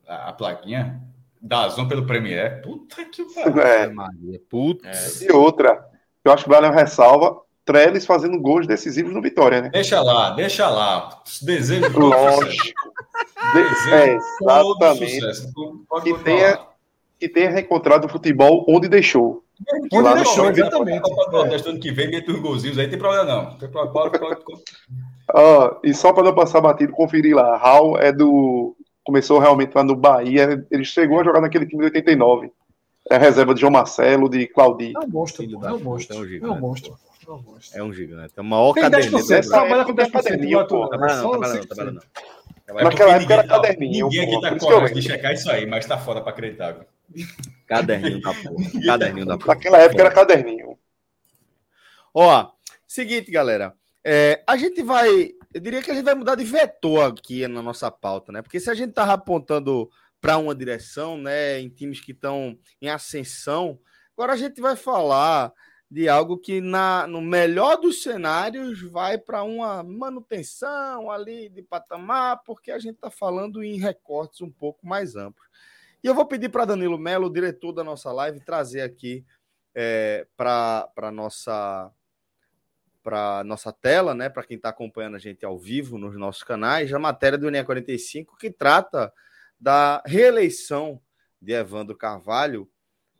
[0.08, 1.02] A, a plaquinha
[1.42, 2.62] da Zon pelo Premier.
[2.62, 3.62] Puta que pariu.
[3.62, 3.88] É.
[3.90, 5.22] Maria, putz.
[5.22, 5.26] É.
[5.26, 5.86] E outra,
[6.24, 9.70] eu acho que vale uma ressalva, Trellis fazendo gols decisivos no Vitória, né?
[9.70, 11.22] Deixa lá, deixa lá.
[11.42, 12.80] Desejo Lógico.
[13.54, 15.20] Desejo é, exatamente.
[15.20, 15.54] Sucesso.
[16.02, 16.60] Que tenha,
[17.20, 19.43] que tenha reencontrado o futebol onde deixou.
[19.90, 21.02] Que lá deixou, exatamente.
[21.02, 23.58] Copa ano que vem, dentro dos golzinhos aí, tem problema não.
[23.58, 24.38] Tem problema,
[25.84, 27.58] e só para não passar batido, conferir lá.
[27.58, 28.76] Raul é do.
[29.04, 30.66] Começou realmente lá no Bahia.
[30.72, 32.52] Ele chegou a jogar naquele time de 89.
[33.10, 34.94] É reserva de João Marcelo, de Claudio.
[34.96, 35.44] É um monstro.
[35.44, 36.16] É um monstro.
[36.16, 36.98] É um monstro.
[37.74, 38.34] É um gigante.
[38.36, 39.26] É o maior caderninho.
[39.50, 40.68] Trabalha com 10%.
[40.68, 40.88] Pô.
[40.88, 42.84] Trabalha não, trabalha não, trabalha não.
[42.84, 44.08] Naquela época era caderninho.
[44.08, 46.86] Ninguém aqui tá com de checar isso aí, mas tá foda pra acreditar.
[47.68, 48.86] Caderninho da porra.
[48.86, 49.56] Caderninho da porra.
[49.56, 50.78] Naquela época era caderninho.
[52.14, 52.52] Ó,
[52.88, 53.74] seguinte, galera.
[54.04, 55.32] É, a gente vai.
[55.54, 58.42] Eu diria que a gente vai mudar de vetor aqui na nossa pauta, né?
[58.42, 59.90] Porque se a gente tava apontando
[60.20, 63.78] para uma direção, né, em times que estão em ascensão,
[64.16, 65.52] agora a gente vai falar
[65.94, 72.42] de algo que, na, no melhor dos cenários, vai para uma manutenção ali de patamar,
[72.46, 75.46] porque a gente está falando em recortes um pouco mais amplos.
[76.04, 79.26] E eu vou pedir para Danilo Melo, diretor da nossa live, trazer aqui
[79.74, 81.90] é, para a nossa
[83.02, 86.94] para nossa tela, né, para quem está acompanhando a gente ao vivo nos nossos canais,
[86.94, 89.14] a matéria do ENE 45 que trata
[89.60, 91.02] da reeleição
[91.42, 92.70] de Evandro Carvalho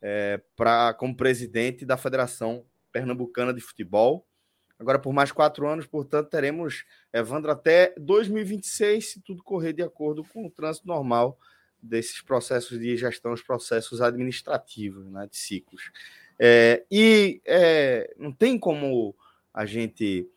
[0.00, 4.26] é, pra, como presidente da Federação Pernambucana de Futebol.
[4.78, 10.24] Agora, por mais quatro anos, portanto, teremos Evandro até 2026, se tudo correr de acordo
[10.24, 11.38] com o trânsito normal
[11.84, 15.90] desses processos de gestão, os processos administrativos, né, de ciclos.
[16.38, 19.14] É, e é, não tem como
[19.52, 20.28] a gente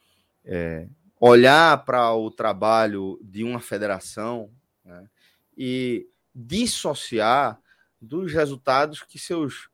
[0.45, 0.88] é,
[1.20, 4.52] olhar para o trabalho de uma federação
[4.86, 5.10] né,
[5.58, 7.60] e dissociar
[8.00, 9.70] dos resultados que seus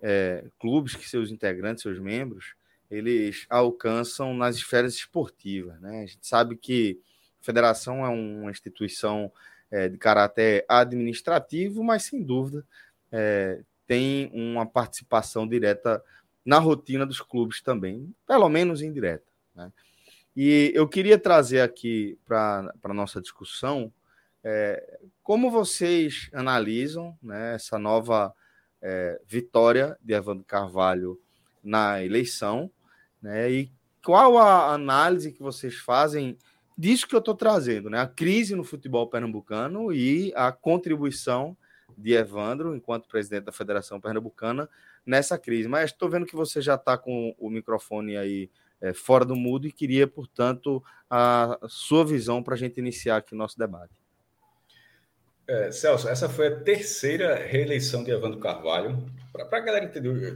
[0.00, 2.54] é, clubes, que seus integrantes, seus membros,
[2.90, 5.80] eles alcançam nas esferas esportivas.
[5.80, 6.02] Né?
[6.02, 7.00] A gente sabe que
[7.40, 9.30] a federação é uma instituição
[9.70, 12.64] é, de caráter administrativo, mas sem dúvida
[13.12, 16.02] é, tem uma participação direta
[16.44, 19.26] na rotina dos clubes também, pelo menos indireta.
[19.54, 19.72] Né?
[20.34, 23.92] E eu queria trazer aqui para a nossa discussão
[24.42, 28.34] é, como vocês analisam né, essa nova
[28.80, 31.20] é, vitória de Evandro Carvalho
[31.62, 32.70] na eleição,
[33.20, 36.38] né, e qual a análise que vocês fazem
[36.80, 41.54] disso que eu estou trazendo, né, a crise no futebol pernambucano e a contribuição
[41.96, 44.66] de Evandro, enquanto presidente da Federação Pernambucana,
[45.04, 45.68] nessa crise.
[45.68, 48.48] Mas estou vendo que você já está com o microfone aí
[48.80, 53.34] é, fora do mudo e queria, portanto, a sua visão para a gente iniciar aqui
[53.34, 53.92] o nosso debate.
[55.46, 59.04] É, Celso, essa foi a terceira reeleição de Evandro Carvalho.
[59.32, 60.34] Para a galera entender,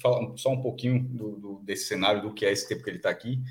[0.00, 2.96] falar só um pouquinho do, do, desse cenário, do que é esse tempo que ele
[2.96, 3.42] está aqui.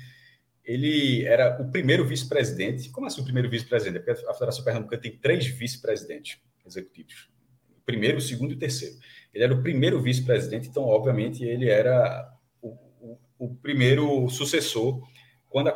[0.70, 2.90] Ele era o primeiro vice-presidente.
[2.90, 4.04] Como assim o primeiro vice-presidente?
[4.04, 7.28] Porque a Federação Pernambucana tem três vice-presidentes executivos:
[7.76, 8.94] o primeiro, o segundo e o terceiro.
[9.34, 12.68] Ele era o primeiro vice-presidente, então, obviamente, ele era o,
[13.00, 15.02] o, o primeiro sucessor
[15.48, 15.68] quando,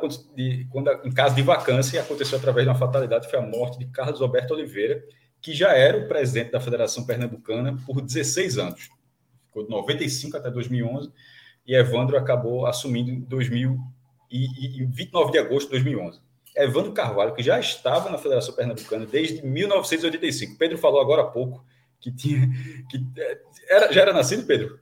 [0.71, 4.23] quando em caso de vacância aconteceu através de uma fatalidade, foi a morte de Carlos
[4.23, 5.05] Alberto Oliveira,
[5.43, 8.89] que já era o presidente da Federação Pernambucana por 16 anos.
[9.47, 11.11] Ficou de 95 até 2011,
[11.67, 13.77] e Evandro acabou assumindo em 2000
[14.37, 16.21] e, e 29 de agosto de 2011.
[16.57, 20.57] Evandro Carvalho, que já estava na Federação Pernambucana desde 1985.
[20.57, 21.65] Pedro falou agora há pouco
[22.01, 22.49] que tinha
[22.91, 23.05] que
[23.69, 24.79] era, já era nascido, Pedro?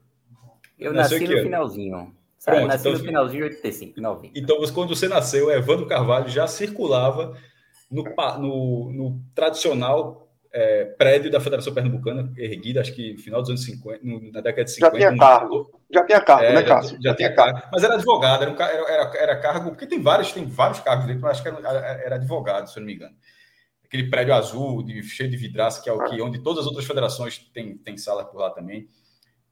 [0.77, 2.15] Eu nasci no finalzinho.
[2.37, 4.39] Sabe, Pronto, nasci então, no finalzinho de 85, 90.
[4.39, 7.37] Então, quando você nasceu, Evandro Carvalho já circulava
[7.89, 8.03] no,
[8.39, 10.22] no, no tradicional
[10.53, 14.41] é, prédio da Federação Pernambucana, erguida, acho que no final dos anos 50, no, na
[14.41, 14.99] década de 50.
[14.99, 15.81] Já tinha cargo.
[15.91, 16.97] Já tinha cargo, é, né, Cássio?
[16.97, 17.53] Já, já, já tinha cargo.
[17.53, 17.69] cargo.
[17.73, 21.07] Mas era advogado, era, um, era, era, era, cargo, porque tem vários, tem vários cargos
[21.07, 23.15] dentro, mas acho que era, era, advogado, se eu não me engano.
[23.83, 26.85] Aquele prédio azul, de, cheio de vidraça, que é o que, onde todas as outras
[26.85, 28.87] federações têm, têm sala por lá também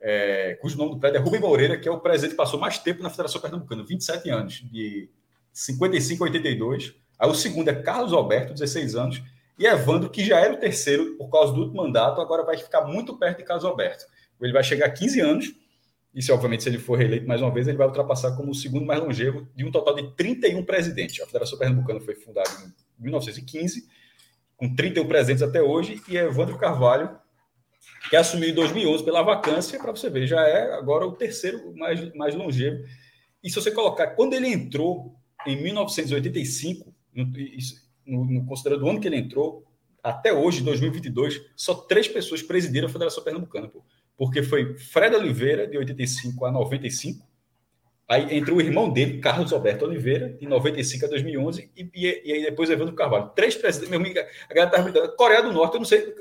[0.02, 2.80] é, cujo nome do prédio é Rubem Moreira, que é o presidente que passou mais
[2.80, 5.10] tempo na Federação Pernambucana, 27 anos, de
[5.54, 6.96] 55 a 82.
[7.20, 9.22] Aí o segundo é Carlos Alberto, 16 anos,
[9.62, 12.82] e Evandro, que já era o terceiro por causa do último mandato, agora vai ficar
[12.82, 14.06] muito perto de Carlos Alberto.
[14.42, 15.54] Ele vai chegar a 15 anos,
[16.16, 18.56] e se, obviamente, se ele for reeleito mais uma vez, ele vai ultrapassar como o
[18.56, 21.22] segundo mais longevo de um total de 31 presidentes.
[21.22, 22.50] A Federação Pernambucana foi fundada
[23.00, 23.88] em 1915,
[24.58, 27.22] com 31 presidentes até hoje, e Evandro Carvalho
[28.10, 32.14] que assumiu em 2011 pela vacância, para você ver, já é agora o terceiro mais,
[32.14, 32.84] mais longevo.
[33.44, 37.32] E se você colocar, quando ele entrou em 1985, no,
[38.12, 39.66] no, no considerando o ano que ele entrou,
[40.04, 43.84] até hoje, 2022, só três pessoas presidiram a Federação Pernambucana, pô.
[44.18, 47.26] Porque foi Fred Oliveira, de 85 a 95.
[48.08, 51.72] Aí entrou o irmão dele, Carlos Alberto Oliveira, de 95 a 2011.
[51.76, 53.30] E, e, e aí depois Evandro Carvalho.
[53.30, 53.90] Três presidentes.
[53.90, 56.14] Meu amigo, a galera tá me Coreia do Norte, eu não sei.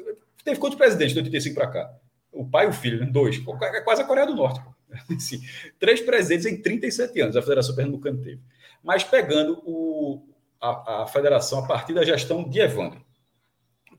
[0.45, 1.93] Teve quantos presidentes de 85 para cá?
[2.33, 3.07] O pai e o filho, né?
[3.07, 3.43] Dois.
[3.75, 4.63] É quase a Coreia do Norte.
[4.63, 4.71] Pô.
[5.79, 8.41] Três presidentes em 37 anos a Federação Pernambucana teve.
[8.83, 10.23] Mas pegando o,
[10.61, 13.01] a, a federação a partir da gestão de Evandro.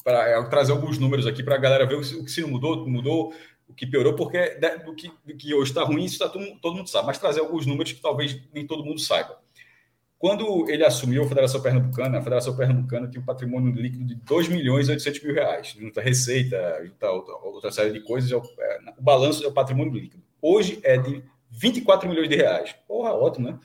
[0.04, 3.34] Para trazer alguns números aqui para a galera ver o que se mudou, mudou,
[3.68, 6.76] o que piorou, porque do que, do que hoje está ruim, isso tá todo, todo
[6.76, 9.40] mundo sabe, mas trazer alguns números que talvez nem todo mundo saiba.
[10.22, 14.50] Quando ele assumiu a Federação Pernambucana, a Federação Pernambucana tinha um patrimônio líquido de 2
[14.50, 18.32] milhões e 800 mil reais, junto à receita, junto a outra, outra série de coisas,
[18.32, 20.22] é o, é, o balanço é o patrimônio líquido.
[20.40, 22.76] Hoje é de 24 milhões de reais.
[22.88, 23.60] Porra, ótimo, né?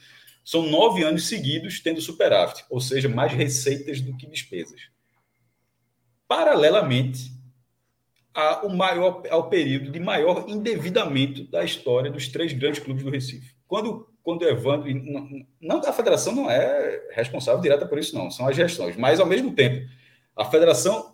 [0.47, 4.81] São nove anos seguidos tendo superávit, ou seja, mais receitas do que despesas.
[6.29, 7.33] Paralelamente,
[8.33, 13.11] há o maior, ao período de maior endividamento da história dos três grandes clubes do
[13.11, 13.57] Recife.
[13.67, 14.89] Quando, quando Evandro.
[15.61, 18.97] Não, a federação não é responsável direta por isso, não, são as gestões.
[18.97, 19.85] Mas, ao mesmo tempo,
[20.37, 21.13] a federação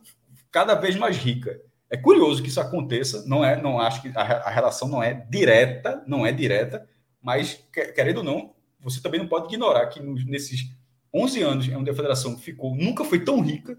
[0.51, 1.59] cada vez mais rica.
[1.89, 5.15] É curioso que isso aconteça, não é, não acho que a, a relação não é
[5.31, 6.87] direta, não é direta,
[7.23, 10.71] mas querendo ou não, você também não pode ignorar que nesses
[11.15, 13.79] 11 anos onde a federação ficou, nunca foi tão rica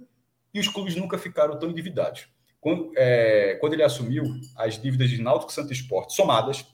[0.54, 2.28] e os clubes nunca ficaram tão endividados.
[2.62, 4.24] Quando, é, quando ele assumiu,
[4.56, 6.66] as dívidas de Náutico Santo Esporte somadas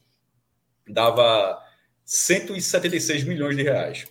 [0.88, 1.60] dava
[2.06, 4.06] 176 milhões de reais.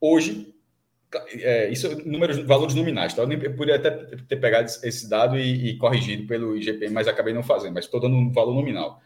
[0.00, 0.54] Hoje,
[1.34, 3.22] é, isso é números, valores nominais, tá?
[3.22, 7.08] Eu, nem, eu poderia até ter pegado esse dado e, e corrigido pelo IGP, mas
[7.08, 9.02] acabei não fazendo, mas estou dando um valor nominal.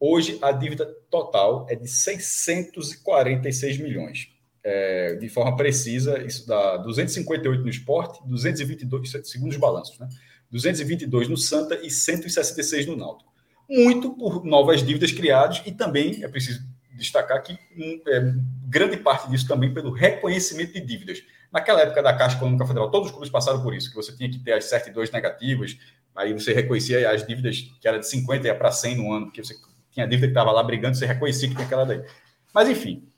[0.00, 4.28] Hoje, a dívida total é de 646 milhões.
[4.62, 10.08] É, de forma precisa, isso dá 258 no esporte, 222, segundo os balanços, né?
[10.50, 13.32] 222 no Santa e 166 no Náutico.
[13.68, 16.60] Muito por novas dívidas criadas e também é preciso
[16.92, 18.32] destacar que é,
[18.66, 21.22] grande parte disso também pelo reconhecimento de dívidas.
[21.52, 24.28] Naquela época da Caixa Econômica Federal, todos os clubes passaram por isso, que você tinha
[24.28, 25.78] que ter as certidões negativas,
[26.14, 29.26] aí você reconhecia as dívidas que era de 50 e ia para 100 no ano,
[29.26, 29.54] porque você
[29.98, 32.04] tinha dívida que estava lá brigando, você reconhecia que tinha aquela daí.
[32.54, 33.08] Mas, enfim,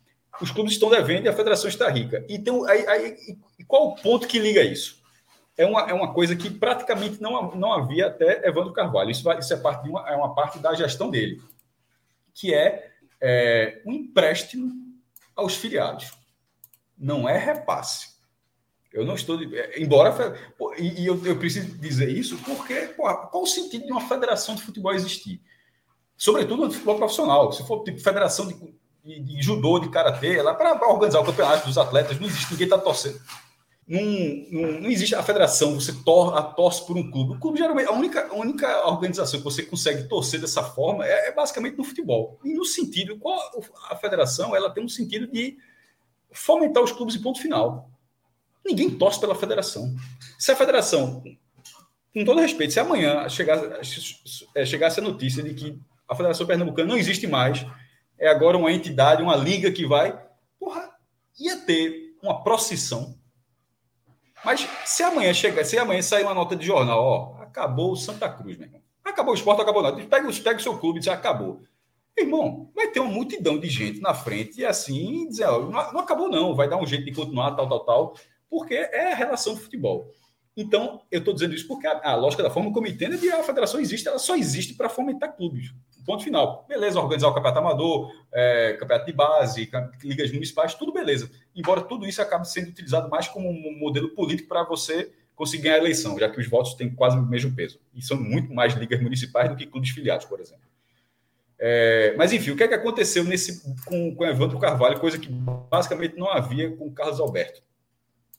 [0.41, 2.25] os clubes estão devendo e a federação está rica.
[2.29, 3.17] E, tem, aí, aí,
[3.69, 5.01] qual o ponto que liga isso?
[5.57, 9.11] É uma, é uma coisa que praticamente não, não havia até Evandro Carvalho.
[9.11, 11.43] Isso, vai, isso é, parte uma, é uma parte da gestão dele,
[12.33, 14.73] que é, é um empréstimo
[15.37, 16.13] aos filiados.
[16.97, 18.19] Não é repasse.
[18.91, 19.39] Eu não estou.
[19.55, 20.35] É, embora.
[20.79, 24.63] E, eu, eu, preciso dizer isso porque pô, qual o sentido de uma federação de
[24.63, 25.41] futebol existir?
[26.21, 27.51] Sobretudo no futebol profissional.
[27.51, 28.55] Se for tipo federação de,
[29.03, 32.67] de, de judô, de karatê, lá para organizar o campeonato dos atletas, não existe, ninguém
[32.67, 33.19] está torcendo.
[33.89, 34.01] Não,
[34.53, 37.33] não, não, existe a federação, você tor, a torce por um clube.
[37.33, 41.29] O clube geralmente, a única, a única organização que você consegue torcer dessa forma é,
[41.29, 42.39] é basicamente no futebol.
[42.45, 43.41] E no sentido, qual
[43.89, 45.57] a federação ela tem um sentido de
[46.31, 47.91] fomentar os clubes em ponto final.
[48.65, 49.93] Ninguém torce pela federação.
[50.39, 51.25] Se a federação,
[52.15, 53.59] com todo respeito, se amanhã chegar,
[54.55, 55.81] é, chegasse a notícia de que
[56.11, 57.65] a Federação Pernambucana não existe mais,
[58.19, 60.21] é agora uma entidade, uma liga que vai.
[60.59, 60.91] Porra,
[61.39, 63.15] ia ter uma procissão.
[64.45, 68.29] Mas se amanhã chegar, se amanhã sair uma nota de jornal, ó, acabou o Santa
[68.29, 68.81] Cruz, meu irmão.
[69.05, 69.97] Acabou o esporte, acabou nada.
[69.97, 71.63] Pega, pega o seu clube e diz, acabou.
[72.19, 75.61] Irmão, vai ter uma multidão de gente na frente e assim dizer, ó,
[75.93, 78.15] não, acabou, não, vai dar um jeito de continuar, tal, tal, tal,
[78.49, 80.11] porque é a relação do futebol.
[80.57, 83.31] Então, eu estou dizendo isso porque a, a, lógica da forma como entendo é que
[83.31, 85.73] a federação existe, ela só existe para fomentar clubes.
[86.05, 86.65] Ponto final.
[86.69, 89.71] Beleza, organizar o campeonato amador, é, campeonato de base,
[90.03, 91.31] ligas municipais, tudo beleza.
[91.55, 95.77] Embora tudo isso acabe sendo utilizado mais como um modelo político para você conseguir ganhar
[95.77, 97.81] a eleição, já que os votos têm quase o mesmo peso.
[97.95, 100.69] E são muito mais ligas municipais do que clubes filiados, por exemplo.
[101.59, 105.29] É, mas enfim, o que é que aconteceu nesse, com, com Evandro Carvalho, coisa que
[105.29, 107.63] basicamente não havia com Carlos Alberto?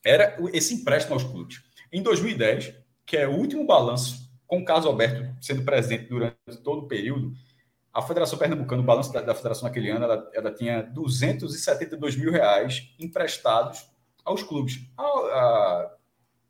[0.03, 1.61] Era esse empréstimo aos clubes.
[1.91, 2.73] Em 2010,
[3.05, 7.33] que é o último balanço, com o Carlos Alberto sendo presidente durante todo o período,
[7.93, 12.31] a Federação Pernambucana, o balanço da, da Federação naquele ano, ela, ela, tinha 272 mil
[12.31, 13.85] reais emprestados
[14.23, 14.79] aos clubes.
[14.97, 15.91] A, a,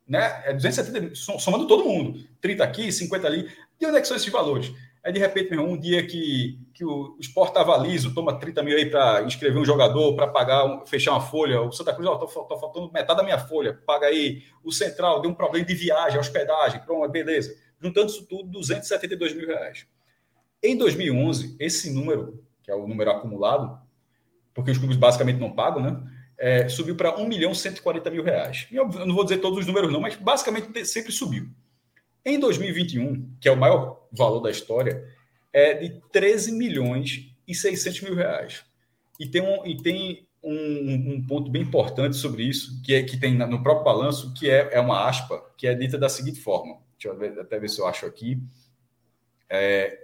[0.07, 0.43] né?
[0.45, 2.19] É 270, somando todo mundo.
[2.41, 3.49] 30 aqui, 50 ali.
[3.79, 4.71] De onde é que são esses valores?
[5.03, 8.39] Aí, de repente, meu irmão, um dia que, que o, o esporte estava liso, toma
[8.39, 11.59] 30 mil aí para inscrever um jogador, para pagar, um, fechar uma folha.
[11.59, 14.43] O Santa Cruz, ó, tô, faltando metade da minha folha, paga aí.
[14.63, 17.57] O Central deu um problema de viagem, hospedagem, pronto, beleza.
[17.81, 19.87] Juntando isso tudo, 272 mil reais.
[20.64, 23.80] Em 2011, esse número, que é o número acumulado,
[24.53, 26.12] porque os clubes basicamente não pagam, né?
[26.38, 28.68] É, subiu para 1 milhão 140 mil reais.
[28.72, 31.49] Eu não vou dizer todos os números, não, mas basicamente sempre subiu.
[32.26, 35.07] Em 2021, que é o maior valor da história,
[35.53, 38.64] é de 13 milhões e 600 mil reais.
[39.20, 43.18] E tem um, e tem um, um ponto bem importante sobre isso, que é que
[43.18, 46.80] tem no próprio balanço, que é, é uma aspa, que é dita da seguinte forma.
[46.97, 48.41] Deixa eu ver, até ver se eu acho aqui.
[49.49, 50.00] É,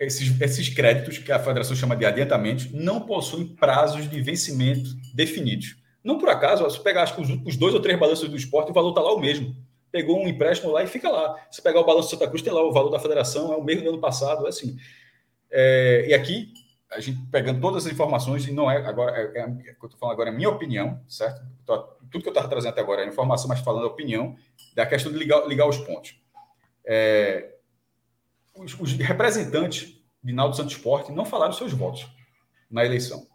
[0.00, 5.76] esses, esses créditos, que a federação chama de adiantamentos, não possuem prazos de vencimento definidos.
[6.02, 8.70] Não por acaso, se pegar acho que os, os dois ou três balanços do esporte,
[8.70, 9.54] o valor está lá o mesmo.
[9.92, 11.36] Pegou um empréstimo lá e fica lá.
[11.50, 13.62] Se pegar o balanço do Santa Cruz, tem lá o valor da federação, é o
[13.62, 14.78] mesmo do ano passado, é assim.
[15.50, 16.54] É, e aqui,
[16.90, 19.98] a gente pegando todas as informações, e não é agora, é, é, é eu estou
[19.98, 21.42] falando agora é minha opinião, certo?
[22.10, 24.34] Tudo que eu estava trazendo até agora é informação, mas falando a opinião
[24.74, 26.18] da questão de ligar, ligar os pontos.
[26.86, 27.56] É,
[28.60, 32.06] os, os representantes de Naldo Santos Esporte não falaram seus votos
[32.70, 33.26] na eleição.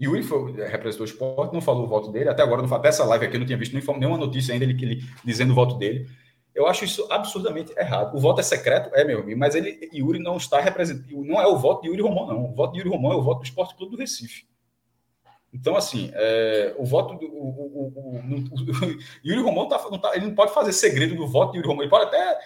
[0.00, 2.28] Yuri foi, é, representou o esporte, não falou o voto dele.
[2.28, 5.52] Até agora, dessa live aqui, eu não tinha visto nenhuma notícia ainda ele, ele dizendo
[5.52, 6.08] o voto dele.
[6.54, 8.16] Eu acho isso absurdamente errado.
[8.16, 11.24] O voto é secreto, é, meu amigo, mas ele, Yuri não está representando.
[11.24, 12.44] Não é o voto de Yuri Romão, não.
[12.44, 14.46] O voto de Yuri Romão é o voto do Esporte Clube do Recife.
[15.52, 17.26] Então, assim, é, o voto do.
[17.26, 21.26] O, o, o, o Yuri Romão tá, não tá, ele não pode fazer segredo do
[21.26, 21.82] voto de Yuri Romão.
[21.82, 22.38] Ele pode até.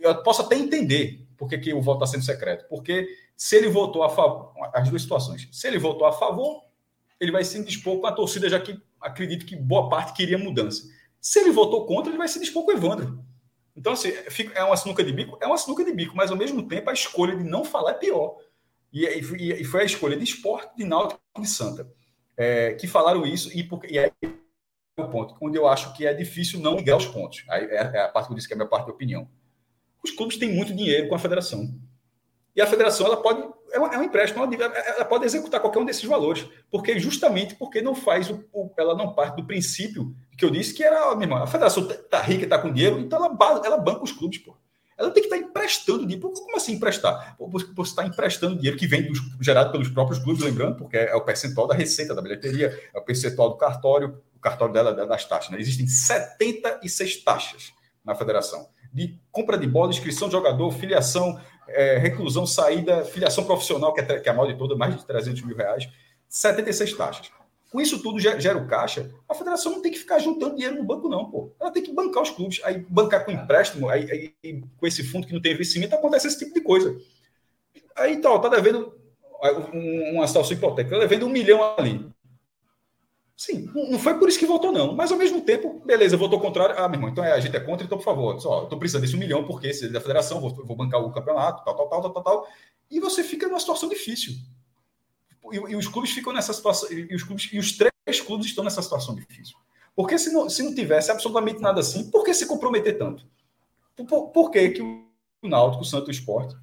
[0.00, 2.66] Eu posso até entender por que, que o voto está sendo secreto.
[2.68, 4.52] Porque se ele votou a favor.
[4.72, 5.48] As duas situações.
[5.52, 6.64] Se ele votou a favor,
[7.20, 10.88] ele vai se dispor com a torcida, já que acredito que boa parte queria mudança.
[11.20, 13.24] Se ele votou contra, ele vai se dispor com o Evandro.
[13.74, 14.12] Então, assim,
[14.54, 15.38] é uma sinuca de bico?
[15.40, 17.94] É uma sinuca de bico, mas ao mesmo tempo a escolha de não falar é
[17.94, 18.38] pior.
[18.92, 21.86] E, e, e foi a escolha de esporte, de náutico e de Santa.
[22.36, 26.06] É, que falaram isso, e, porque, e aí é o ponto, onde eu acho que
[26.06, 27.44] é difícil não ligar os pontos.
[27.50, 29.28] Aí é, é a parte que eu disse que é a minha parte de opinião.
[30.10, 31.68] Os clubes têm muito dinheiro com a federação.
[32.54, 33.42] E a federação ela pode
[33.72, 37.82] é, um, é um empréstimo, ela, pode executar qualquer um desses valores, porque justamente porque
[37.82, 41.24] não faz o, o, ela não parte do princípio que eu disse que era, minha
[41.24, 44.38] irmã, a federação tá, tá rica, está com dinheiro, então ela, ela banca os clubes,
[44.38, 44.56] pô.
[44.98, 46.30] Ela tem que estar tá emprestando dinheiro.
[46.30, 47.36] Como assim emprestar?
[47.38, 51.20] Você está emprestando dinheiro que vem dos, gerado pelos próprios clubes, lembrando, porque é o
[51.20, 55.50] percentual da receita da bilheteria, é o percentual do cartório, o cartório dela das taxas.
[55.50, 55.60] Né?
[55.60, 58.70] Existem 76 taxas na federação.
[58.92, 64.20] De compra de bola, inscrição de jogador, filiação, é, reclusão, saída, filiação profissional, que é,
[64.20, 65.88] que é a mal de toda, mais de 300 mil reais,
[66.28, 67.30] 76 taxas.
[67.70, 70.84] Com isso tudo gera o caixa, a federação não tem que ficar juntando dinheiro no
[70.84, 71.52] banco, não, pô.
[71.60, 72.60] Ela tem que bancar os clubes.
[72.64, 76.38] Aí bancar com empréstimo, aí, aí com esse fundo que não tem investimento, acontece esse
[76.38, 76.96] tipo de coisa.
[77.96, 78.94] Aí então, tá devendo
[80.12, 82.08] uma situação hipotética, tá devendo um milhão ali.
[83.36, 84.94] Sim, não foi por isso que votou, não.
[84.94, 86.74] Mas ao mesmo tempo, beleza, votou contrário.
[86.78, 88.78] Ah, meu irmão, então é, a gente é contra, então, por favor, só, eu tô
[88.78, 91.76] precisando desse um milhão, porque se é da federação, vou, vou bancar o campeonato, tal,
[91.76, 92.48] tal, tal, tal, tal, tal.
[92.90, 94.32] E você fica numa situação difícil.
[95.52, 98.64] E, e, os clubes ficam nessa situação, e os, clubes, e os três clubes estão
[98.64, 99.56] nessa situação difícil.
[99.94, 103.26] Porque se não, se não tivesse absolutamente nada assim, por que se comprometer tanto?
[104.08, 105.04] Por, por que, que o
[105.42, 106.56] Náutico, o Santos Esporte,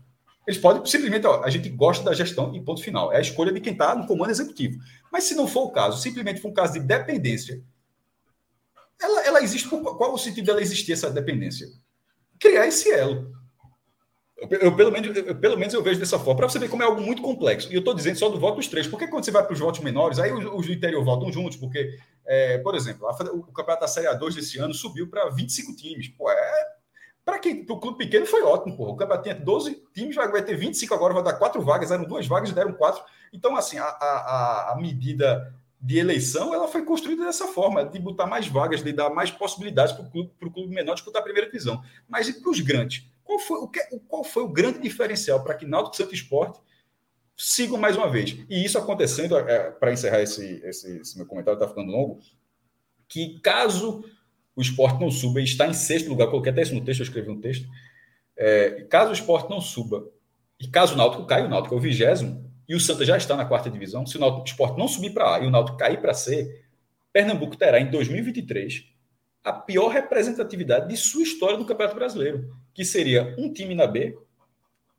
[0.45, 3.11] eles podem simplesmente, ó, a gente gosta da gestão e ponto final.
[3.13, 4.79] É a escolha de quem está no comando executivo.
[5.11, 7.63] Mas se não for o caso, simplesmente for um caso de dependência,
[9.01, 9.69] ela, ela existe.
[9.69, 11.67] Qual o sentido dela existir, essa dependência?
[12.39, 13.31] Criar esse elo.
[14.37, 16.83] Eu, eu, pelo, menos, eu, pelo menos eu vejo dessa forma, para você ver como
[16.83, 17.71] é algo muito complexo.
[17.71, 19.59] E eu estou dizendo só do voto dos três, porque quando você vai para os
[19.59, 23.43] votos menores, aí os, os, do interior votam juntos, porque, é, por exemplo, a, o
[23.53, 26.09] campeonato da Série A2 desse ano subiu para 25 times.
[26.09, 26.65] Pô, é,
[27.25, 28.91] para quem o clube pequeno foi ótimo, porra.
[28.91, 32.03] O campeonato tinha 12 times, vai, vai ter 25 agora, vai dar quatro vagas, eram
[32.03, 33.03] duas vagas, deram quatro.
[33.31, 35.53] Então, assim, a, a, a medida
[35.83, 39.93] de eleição ela foi construída dessa forma, de botar mais vagas, de dar mais possibilidades
[39.93, 41.83] para o clube, clube menor disputar a primeira divisão.
[42.07, 43.05] Mas e para os grandes?
[43.23, 46.59] Qual foi o, que, qual foi o grande diferencial para que Náutico Santo Esporte
[47.35, 48.37] sigam mais uma vez?
[48.49, 52.19] E isso acontecendo, é, para encerrar esse, esse, esse meu comentário, está ficando longo,
[53.09, 54.05] que caso
[54.55, 57.05] o esporte não suba e está em sexto lugar, coloquei até isso no texto, eu
[57.05, 57.67] escrevi um texto.
[58.37, 60.07] É, caso o esporte não suba,
[60.59, 63.35] e caso o Náutico caia, o Náutico é o vigésimo, e o Santa já está
[63.35, 65.77] na quarta divisão, se o, Náutico, o esporte não subir para A e o Náutico
[65.77, 66.63] cair para C,
[67.11, 68.85] Pernambuco terá em 2023
[69.43, 74.17] a pior representatividade de sua história no Campeonato Brasileiro, que seria um time na B,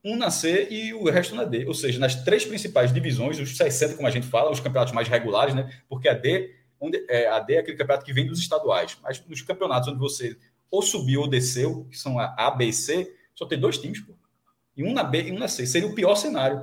[0.04, 1.64] um na C e o resto na D.
[1.66, 5.08] Ou seja, nas três principais divisões, os 60, como a gente fala, os campeonatos mais
[5.08, 5.70] regulares, né?
[5.88, 6.54] Porque a D
[6.84, 9.98] onde é, a D é aquele campeonato que vem dos estaduais, mas nos campeonatos onde
[9.98, 10.36] você
[10.70, 14.00] ou subiu ou desceu, que são a A, B e C, só tem dois times,
[14.00, 14.12] pô.
[14.76, 15.66] E um na B e um na C.
[15.66, 16.60] Seria o pior cenário.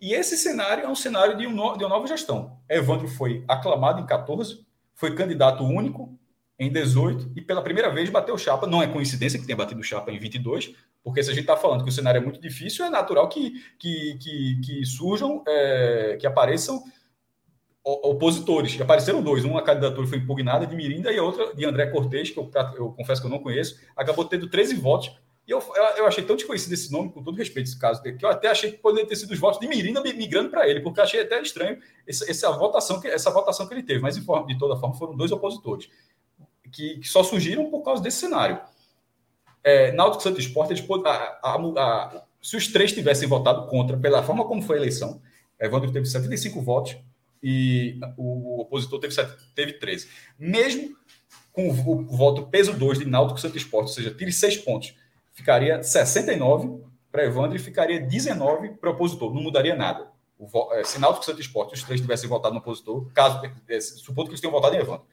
[0.00, 2.58] E esse cenário é um cenário de, um no, de uma nova gestão.
[2.68, 6.18] Evandro foi aclamado em 14, foi candidato único
[6.58, 8.66] em 18 e pela primeira vez bateu chapa.
[8.66, 11.84] Não é coincidência que tenha batido chapa em 22, porque se a gente está falando
[11.84, 16.26] que o cenário é muito difícil, é natural que, que, que, que surjam, é, que
[16.26, 16.82] apareçam
[17.84, 18.80] opositores.
[18.80, 19.44] Apareceram dois.
[19.44, 22.90] Uma candidatura foi impugnada de Mirinda e a outra de André Cortes, que eu, eu,
[22.92, 25.12] confesso que eu não conheço, acabou tendo 13 votos
[25.46, 25.62] E eu,
[25.98, 28.72] eu, achei tão desconhecido esse nome, com todo respeito esse caso, que eu até achei
[28.72, 31.78] que poderia ter sido os votos de Mirina migrando para ele, porque achei até estranho
[32.06, 34.00] essa, essa, votação, que, essa votação que ele teve.
[34.00, 35.90] Mas, de toda forma, foram dois opositores,
[36.72, 38.58] que, que só surgiram por causa desse cenário.
[39.62, 44.22] É, Náutico Santo Esporte, eles, a, a, a, se os três tivessem votado contra, pela
[44.22, 45.20] forma como foi a eleição,
[45.60, 46.96] Evandro teve 75 votos
[47.44, 49.14] e o opositor teve,
[49.54, 50.08] teve 13.
[50.38, 50.96] Mesmo
[51.52, 54.94] com o, o voto peso 2 de Náutico Santo Esporte, ou seja, tire 6 pontos
[55.34, 56.82] ficaria 69
[57.12, 59.34] para Evandro e ficaria 19 para o opositor.
[59.34, 60.08] Não mudaria nada.
[60.38, 64.28] O, é, se Náutico Santo Esporte, os três tivessem votado no opositor, caso, é, supondo
[64.28, 65.06] que eles tenham votado em Evandro,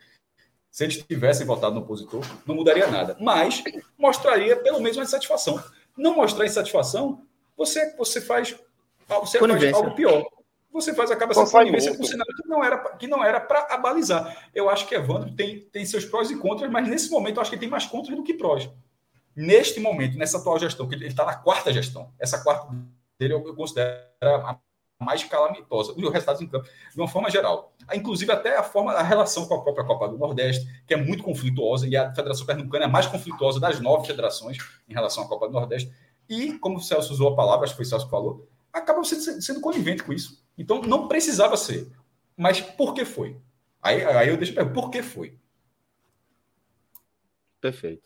[0.69, 3.17] se eles tivessem votado no opositor, não mudaria nada.
[3.19, 3.63] Mas
[3.97, 5.61] mostraria pelo menos uma insatisfação.
[5.97, 7.23] Não mostrar insatisfação,
[7.57, 8.55] você, você faz,
[9.07, 10.25] você faz algo pior.
[10.71, 13.67] Você faz acaba sendo conivência com um cenário que não era que não era para
[13.73, 14.49] abalizar.
[14.55, 17.51] Eu acho que Evandro tem, tem seus prós e contras, mas nesse momento eu acho
[17.51, 18.69] que tem mais contras do que prós
[19.35, 22.67] neste momento, nessa atual gestão, que ele está na quarta gestão, essa quarta
[23.17, 24.59] dele eu, considero a
[24.99, 27.73] mais calamitosa, os resultados em campo, de uma forma geral.
[27.91, 31.23] Inclusive, até a forma, a relação com a própria Copa do Nordeste, que é muito
[31.23, 34.57] conflituosa, e a Federação Pernambucana é a mais conflituosa das nove federações
[34.87, 35.91] em relação à Copa do Nordeste.
[36.29, 39.03] E, como o Celso usou a palavra, acho que foi o Celso que falou, acaba
[39.03, 40.40] sendo, sendo conivente com isso.
[40.57, 41.87] Então, não precisava ser.
[42.35, 43.37] Mas por que foi?
[43.81, 45.35] Aí, aí eu deixo perguntar, por que foi?
[47.59, 48.01] Perfeito.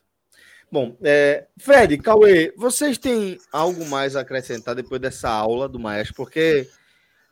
[0.71, 6.15] Bom, é, Fred, Cauê, vocês têm algo mais a acrescentar depois dessa aula do Maestro?
[6.15, 6.67] Porque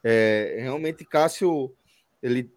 [0.04, 1.74] é, realmente Cássio
[2.22, 2.50] ele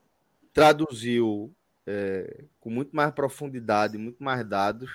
[0.53, 1.53] traduziu
[1.87, 4.91] é, com muito mais profundidade, muito mais dados,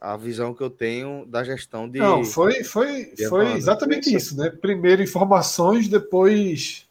[0.00, 1.98] a visão que eu tenho da gestão de.
[1.98, 4.48] Não, foi, foi, de foi exatamente isso, né?
[4.48, 6.87] Primeiro informações, depois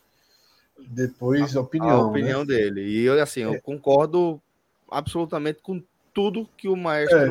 [0.88, 1.90] depois a, opinião.
[1.90, 2.10] A né?
[2.10, 2.46] opinião né?
[2.46, 2.82] dele.
[2.82, 3.60] E eu, assim, eu é.
[3.60, 4.42] concordo
[4.90, 5.82] absolutamente com
[6.14, 7.28] tudo que o maestro é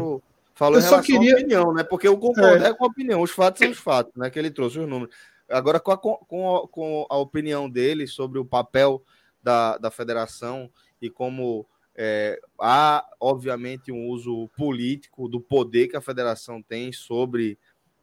[0.54, 1.34] falou eu em relação só queria...
[1.34, 1.82] opinião, né?
[1.82, 2.68] Porque eu concordo é.
[2.68, 2.74] é.
[2.74, 4.30] com a opinião, os fatos são os fatos, né?
[4.30, 5.14] Que ele trouxe os números.
[5.48, 9.02] Agora, com a, com a, com a opinião dele sobre o papel
[9.42, 16.00] da, da federação e como é, há, obviamente, um uso político do poder que a
[16.00, 17.58] federação tem sobre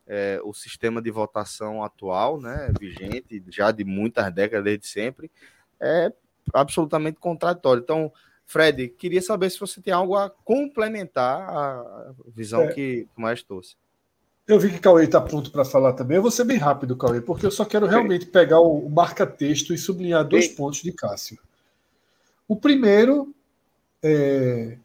[0.07, 5.31] é, o sistema de votação atual, né, vigente já de muitas décadas, desde sempre,
[5.79, 6.11] é
[6.53, 7.81] absolutamente contraditório.
[7.81, 8.11] Então,
[8.45, 12.73] Fred, queria saber se você tem algo a complementar a visão é.
[12.73, 13.75] que mais trouxe.
[14.45, 16.17] Eu vi que o Cauê está pronto para falar também.
[16.17, 19.77] Eu vou ser bem rápido, Cauê, porque eu só quero realmente pegar o marca-texto e
[19.77, 21.39] sublinhar dois pontos de Cássio.
[22.45, 23.33] O primeiro
[24.03, 24.77] é,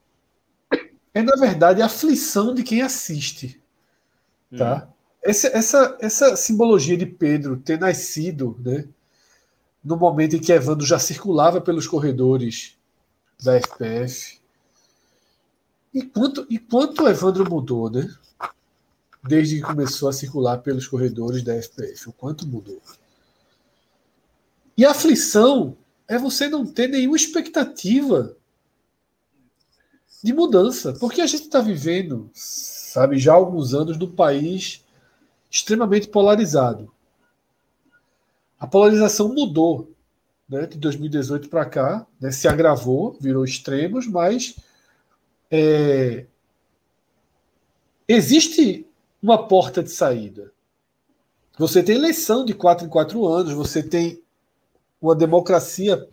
[1.13, 3.61] é, na verdade, a aflição de quem assiste.
[4.57, 4.87] Tá?
[4.89, 4.93] Hum.
[5.23, 8.87] Essa, essa, essa simbologia de Pedro ter nascido né,
[9.83, 12.77] no momento em que Evandro já circulava pelos corredores
[13.43, 14.39] da FPF.
[15.93, 18.13] E quanto, e quanto Evandro mudou, né?
[19.27, 22.09] Desde que começou a circular pelos corredores da FPF.
[22.09, 22.81] O quanto mudou.
[24.77, 28.37] E a aflição é você não ter nenhuma expectativa
[30.23, 30.93] de mudança.
[30.95, 34.85] Porque a gente está vivendo, sabe, já há alguns anos num país
[35.51, 36.93] extremamente polarizado.
[38.59, 39.93] A polarização mudou
[40.49, 44.57] né, de 2018 para cá, né, se agravou, virou extremos, mas
[45.51, 46.27] é,
[48.07, 48.87] existe
[49.23, 50.53] uma porta de saída.
[51.59, 54.23] Você tem eleição de quatro em quatro anos, você tem
[55.01, 56.09] uma democracia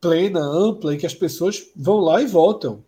[0.00, 2.82] plena, ampla, em que as pessoas vão lá e votam.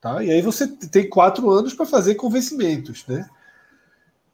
[0.00, 0.22] Tá?
[0.22, 3.04] E aí você tem quatro anos para fazer convencimentos.
[3.06, 3.28] Né?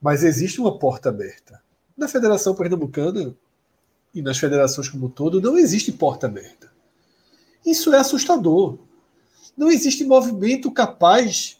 [0.03, 1.63] Mas existe uma porta aberta.
[1.97, 3.35] Na Federação Pernambucana,
[4.15, 6.71] e nas federações como um todo, não existe porta aberta.
[7.65, 8.79] Isso é assustador.
[9.57, 11.59] Não existe movimento capaz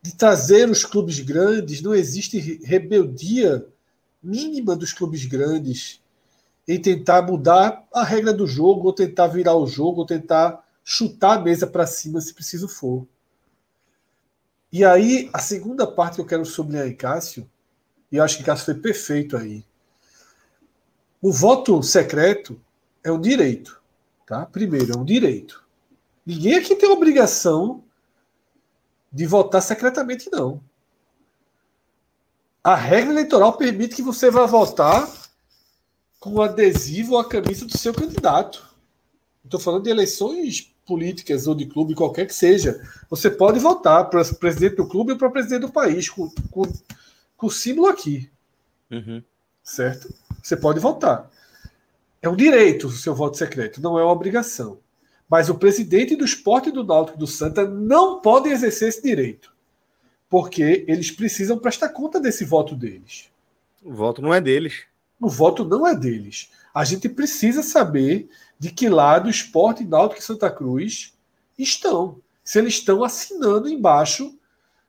[0.00, 3.66] de trazer os clubes grandes, não existe rebeldia
[4.22, 6.00] mínima dos clubes grandes
[6.66, 11.38] em tentar mudar a regra do jogo, ou tentar virar o jogo, ou tentar chutar
[11.38, 13.06] a mesa para cima se preciso for.
[14.72, 17.48] E aí, a segunda parte que eu quero sublinhar em Cássio,
[18.10, 19.64] e eu acho que Cássio foi perfeito aí,
[21.20, 22.60] o voto secreto
[23.02, 23.80] é um direito,
[24.26, 24.44] tá?
[24.46, 25.64] Primeiro, é um direito.
[26.24, 27.84] Ninguém aqui tem obrigação
[29.12, 30.62] de votar secretamente, não.
[32.62, 35.08] A regra eleitoral permite que você vá votar
[36.18, 38.74] com o adesivo ou a camisa do seu candidato.
[39.44, 42.80] Estou falando de eleições políticas ou de clube, qualquer que seja.
[43.10, 46.62] Você pode votar para presidente do clube ou para presidente do país, com, com,
[47.36, 48.30] com o símbolo aqui.
[48.90, 49.22] Uhum.
[49.62, 50.14] Certo?
[50.42, 51.30] Você pode votar.
[52.22, 54.78] É um direito o seu voto secreto, não é uma obrigação.
[55.28, 59.52] Mas o presidente do esporte do Náutico do Santa não pode exercer esse direito.
[60.28, 63.30] porque eles precisam prestar conta desse voto deles.
[63.82, 64.84] O voto não é deles.
[65.20, 66.50] O voto não é deles.
[66.74, 71.14] A gente precisa saber de que lado o Esporte, Náutico e Santa Cruz
[71.58, 72.20] estão.
[72.42, 74.36] Se eles estão assinando embaixo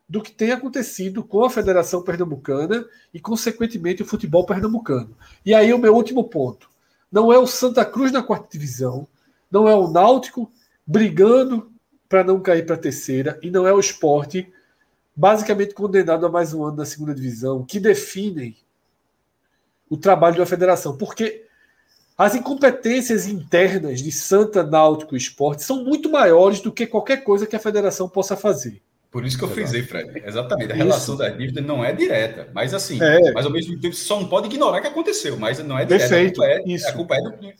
[0.08, 5.18] do que tem acontecido com a Federação Pernambucana e, consequentemente, o futebol pernambucano.
[5.46, 6.70] E aí o meu último ponto.
[7.12, 9.08] Não é o Santa Cruz na quarta divisão,
[9.52, 10.52] não é o Náutico
[10.86, 11.72] brigando
[12.08, 14.52] para não cair para a terceira, e não é o esporte
[15.14, 18.56] basicamente condenado a mais um ano na segunda divisão, que definem
[19.90, 20.98] o trabalho da federação.
[20.98, 21.47] Porque
[22.18, 27.46] as incompetências internas de Santa, Náutico e Esporte são muito maiores do que qualquer coisa
[27.46, 28.82] que a federação possa fazer.
[29.12, 30.22] Por isso que eu frisei, Fred.
[30.26, 30.74] Exatamente.
[30.74, 31.24] A relação isso.
[31.24, 33.32] da dívida não é direta, mas assim, é.
[33.32, 36.10] mas ao mesmo tempo só não pode ignorar que aconteceu, mas não é direta.
[36.10, 36.44] Perfeito.
[36.44, 36.88] A culpa é, isso.
[36.88, 37.54] A culpa é do,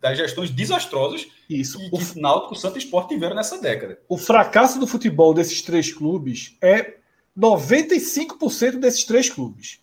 [0.00, 1.78] das gestões desastrosas isso.
[1.78, 3.98] que, o Náutico, Santa e Sport tiveram nessa década.
[4.08, 6.94] O fracasso do futebol desses três clubes é
[7.38, 9.78] 95% desses três clubes.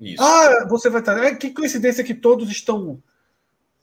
[0.00, 0.22] Isso.
[0.22, 1.22] Ah, você vai estar.
[1.24, 3.02] É, que coincidência que todos estão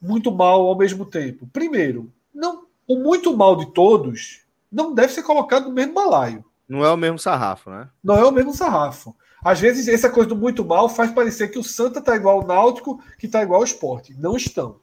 [0.01, 1.47] muito mal ao mesmo tempo.
[1.51, 6.43] Primeiro, não, o muito mal de todos não deve ser colocado no mesmo balaio.
[6.67, 7.89] Não é o mesmo sarrafo, né?
[8.03, 9.15] Não é o mesmo sarrafo.
[9.43, 12.47] Às vezes, essa coisa do muito mal faz parecer que o Santa está igual ao
[12.47, 14.13] Náutico, que está igual ao esporte.
[14.13, 14.79] Não estão.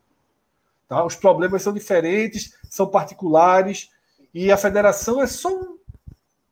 [0.89, 1.05] Tá?
[1.05, 3.91] Os problemas são diferentes, são particulares,
[4.33, 5.79] e a federação é só um,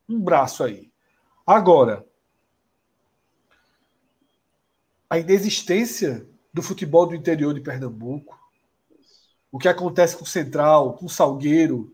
[0.07, 0.89] um braço aí.
[1.45, 2.05] Agora,
[5.09, 8.39] a inexistência do futebol do interior de Pernambuco,
[9.55, 11.89] o que acontece com o Central, com o Salgueiro,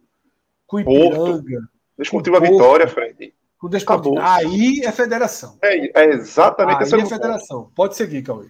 [0.65, 1.59] com o Ipiranga.
[1.95, 3.35] Desportiva com Vitória, Fred.
[3.59, 4.15] Com Desportivo.
[4.19, 5.59] Aí é federação.
[5.61, 7.61] É, é exatamente Aí esse é, é federação.
[7.65, 7.73] Ponto.
[7.75, 8.47] Pode seguir, Cauê.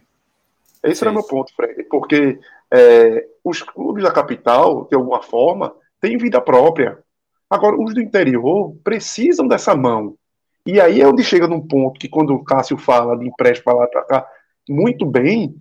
[0.81, 1.83] Esse era meu ponto, Fred.
[1.89, 2.39] Porque
[2.71, 6.97] é, os clubes da capital, de alguma forma, têm vida própria.
[7.49, 10.15] Agora, os do interior precisam dessa mão.
[10.65, 13.73] E aí é onde chega num ponto que, quando o Cássio fala de empréstimo para
[13.73, 14.27] lá para cá,
[14.69, 15.53] muito bem,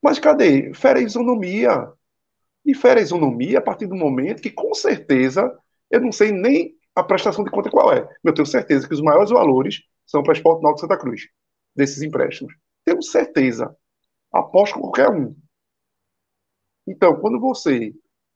[0.00, 0.72] mas cadê?
[0.72, 1.95] Fera isonomia.
[2.66, 5.56] E fera isonomia a partir do momento que, com certeza,
[5.88, 8.08] eu não sei nem a prestação de conta qual é.
[8.24, 11.28] Eu tenho certeza que os maiores valores são para o Esporte Náutico Santa Cruz,
[11.74, 12.54] desses empréstimos.
[12.84, 13.74] Tenho certeza.
[14.32, 15.36] Aposto com qualquer um.
[16.86, 17.94] Então, quando você,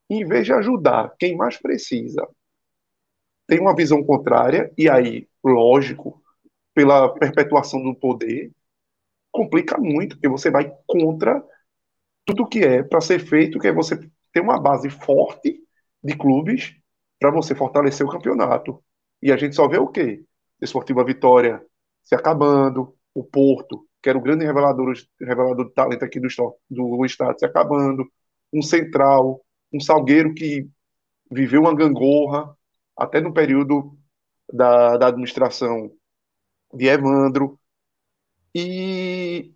[0.08, 2.28] em vez de ajudar quem mais precisa,
[3.46, 6.22] tem uma visão contrária, e aí, lógico,
[6.72, 8.52] pela perpetuação do poder,
[9.32, 11.42] complica muito, porque você vai contra
[12.24, 13.98] tudo que é para ser feito, que é você
[14.32, 15.60] ter uma base forte
[16.02, 16.74] de clubes
[17.18, 18.82] para você fortalecer o campeonato.
[19.22, 20.24] E a gente só vê o quê?
[20.58, 21.62] Desportiva Vitória
[22.02, 26.28] se acabando, o Porto, que era o grande revelador, revelador de talento aqui do,
[26.70, 28.10] do estado, se acabando,
[28.52, 30.68] um Central, um Salgueiro que
[31.30, 32.56] viveu uma gangorra,
[32.96, 33.96] até no período
[34.52, 35.90] da, da administração
[36.74, 37.58] de Evandro.
[38.54, 39.54] E,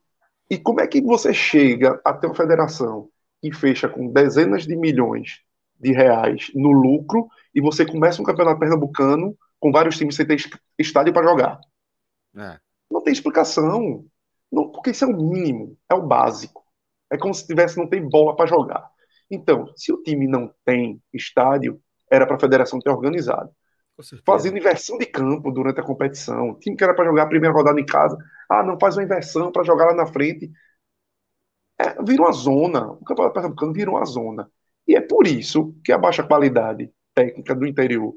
[0.48, 3.10] e como é que você chega até uma federação
[3.50, 5.40] que fecha com dezenas de milhões
[5.78, 10.38] de reais no lucro e você começa um campeonato pernambucano com vários times sem ter
[10.78, 11.60] estádio para jogar.
[12.36, 12.58] É.
[12.90, 14.04] Não tem explicação.
[14.50, 16.64] Não, porque isso é o mínimo, é o básico.
[17.10, 18.88] É como se tivesse não tem bola para jogar.
[19.30, 21.80] Então, se o time não tem estádio,
[22.10, 23.50] era para a federação ter organizado.
[24.24, 26.50] Fazendo inversão de campo durante a competição.
[26.50, 28.16] O time que era para jogar a primeira rodada em casa,
[28.50, 30.50] ah, não faz uma inversão para jogar lá na frente.
[31.84, 32.92] É, vira uma zona.
[32.92, 34.50] O campeonato pernambucano vira uma zona.
[34.88, 38.14] E é por isso que a baixa qualidade técnica do interior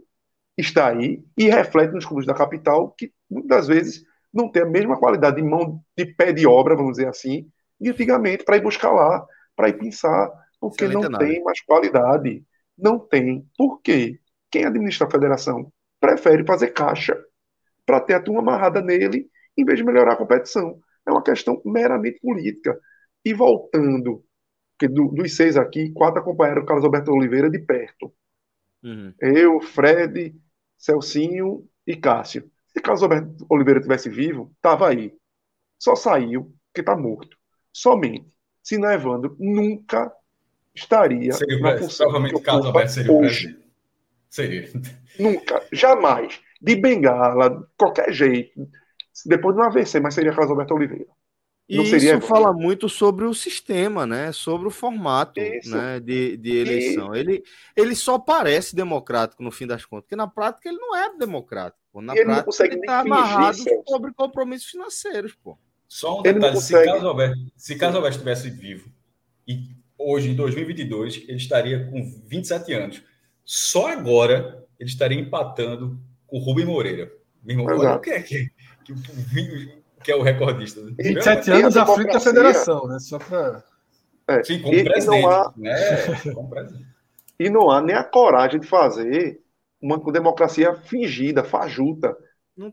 [0.57, 4.03] está aí e reflete nos clubes da capital, que muitas vezes
[4.33, 7.47] não tem a mesma qualidade de mão de pé de obra, vamos dizer assim,
[7.79, 9.25] de antigamente, para ir buscar lá,
[9.55, 12.43] para ir pensar, porque Excelente não tem mais qualidade.
[12.77, 13.47] Não tem.
[13.57, 14.19] Por quê?
[14.49, 17.17] Quem administra a federação prefere fazer caixa
[17.85, 20.79] para ter a turma amarrada nele, em vez de melhorar a competição.
[21.05, 22.79] É uma questão meramente política.
[23.27, 24.23] E voltando
[24.77, 28.13] porque do, dos seis aqui, quatro acompanharam o Carlos Alberto Oliveira de perto.
[28.83, 29.11] Uhum.
[29.19, 30.35] Eu, Fred,
[30.77, 32.49] Celcinho e Cássio.
[32.67, 35.11] Se Carlos Alberto Oliveira tivesse vivo, estava aí.
[35.79, 37.35] Só saiu porque está morto.
[37.73, 38.31] Somente.
[38.61, 40.13] Se não Evandro, nunca
[40.75, 42.11] estaria seria na função.
[42.43, 43.59] Carlos Alberto seria hoje.
[44.29, 44.69] Seria.
[45.17, 46.39] Nunca, jamais.
[46.61, 48.69] De bengala, qualquer jeito.
[49.25, 51.07] Depois de um AVC, mas seria Carlos Alberto Oliveira.
[51.69, 54.31] E isso fala muito sobre o sistema, né?
[54.31, 55.99] Sobre o formato né?
[55.99, 57.13] de, de eleição.
[57.13, 57.43] Ele,
[57.75, 61.83] ele só parece democrático no fim das contas, porque na prática ele não é democrático.
[61.91, 62.01] Pô.
[62.01, 65.57] Na ele prática ele está amarrado sobre compromissos financeiros, pô.
[65.89, 66.79] Só um detalhe: consegue...
[66.79, 68.89] se, Carlos Alberto, se Carlos Alberto estivesse vivo
[69.45, 73.03] e hoje, em 2022, ele estaria com 27 anos.
[73.43, 77.11] Só agora ele estaria empatando com o Rubem Moreira.
[77.43, 78.49] Meu irmão, olha o que é que,
[78.83, 79.81] que, que
[80.11, 80.81] é o recordista.
[80.97, 82.99] 27 anos à frente da federação, né?
[82.99, 83.63] Só para.
[84.27, 85.19] É, Sim, como e, presidente.
[85.19, 85.75] E não, há, né?
[86.33, 86.87] como presidente.
[87.39, 89.41] e não há nem a coragem de fazer
[89.81, 92.17] uma democracia fingida, fajuta,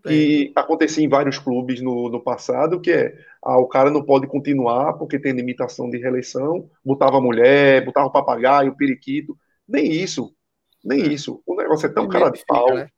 [0.02, 4.26] que acontecia em vários clubes no, no passado, que é ah, o cara não pode
[4.26, 9.38] continuar porque tem limitação de reeleição, botava mulher, botava o papagaio, o periquito,
[9.68, 10.34] nem isso,
[10.82, 11.06] nem é.
[11.08, 11.42] isso.
[11.46, 12.88] O negócio é tão cara de pau, fica, né?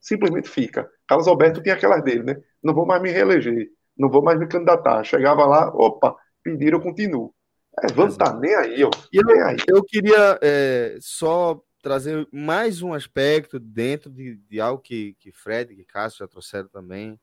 [0.00, 0.88] simplesmente fica.
[1.08, 2.36] Carlos Alberto tinha aquelas dele, né?
[2.62, 3.68] Não vou mais me reeleger,
[3.98, 5.02] não vou mais me candidatar.
[5.04, 7.34] Chegava lá, opa, pediram, eu continuo.
[7.82, 8.90] É, vamos tá nem aí, ó.
[9.12, 9.56] E eu, aí.
[9.68, 15.72] eu queria é, só trazer mais um aspecto dentro de, de algo que, que Fred
[15.72, 17.18] e Cássio já trouxeram também,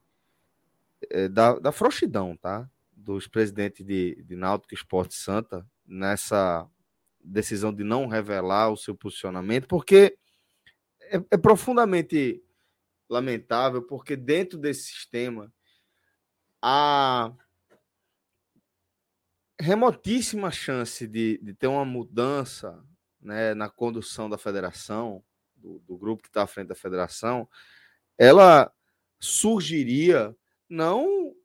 [1.09, 2.69] é, da, da frouxidão, tá?
[2.91, 6.67] Dos presidentes de, de Náutico Esporte Santa nessa
[7.23, 10.17] decisão de não revelar o seu posicionamento, porque
[11.01, 12.41] é, é profundamente
[13.09, 15.51] lamentável, porque dentro desse sistema
[16.67, 17.31] há
[19.59, 22.83] remotíssima chance de, de ter uma mudança
[23.21, 25.23] né, na condução da federação,
[25.55, 27.47] do, do grupo que está à frente da federação,
[28.17, 28.73] ela
[29.19, 30.35] surgiria
[30.67, 31.35] não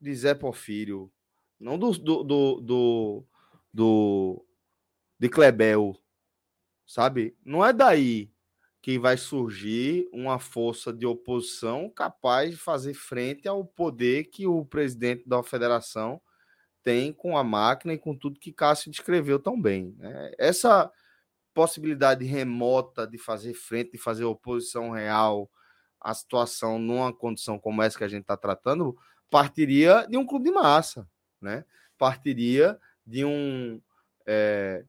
[0.00, 1.12] de Zé Porfírio,
[1.60, 3.24] não do, do, do, do,
[3.70, 4.46] do
[5.18, 5.94] de Klebel,
[6.86, 7.36] sabe?
[7.44, 8.31] Não é daí
[8.82, 14.64] que vai surgir uma força de oposição capaz de fazer frente ao poder que o
[14.64, 16.20] presidente da federação
[16.82, 19.94] tem com a máquina e com tudo que Cássio descreveu tão bem.
[19.98, 20.32] Né?
[20.36, 20.90] Essa
[21.54, 25.48] possibilidade remota de fazer frente, de fazer oposição real
[26.00, 28.96] à situação numa condição como essa que a gente está tratando,
[29.30, 31.08] partiria de um clube de massa,
[31.40, 31.64] né?
[31.96, 32.76] partiria
[33.06, 33.80] de um.
[34.26, 34.84] É,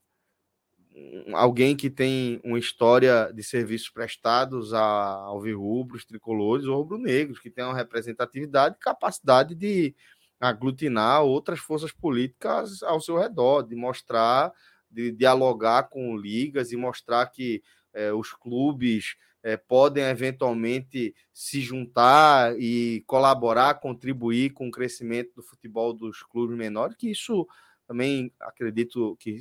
[1.34, 7.64] alguém que tem uma história de serviços prestados a alvirrubros, tricolores ou rubro-negros, que tem
[7.64, 9.96] uma representatividade e capacidade de
[10.40, 14.52] aglutinar outras forças políticas ao seu redor, de mostrar,
[14.90, 17.64] de dialogar com ligas e mostrar que
[17.94, 25.44] é, os clubes é, podem eventualmente se juntar e colaborar, contribuir com o crescimento do
[25.44, 27.48] futebol dos clubes menores, que isso
[27.88, 29.40] também acredito que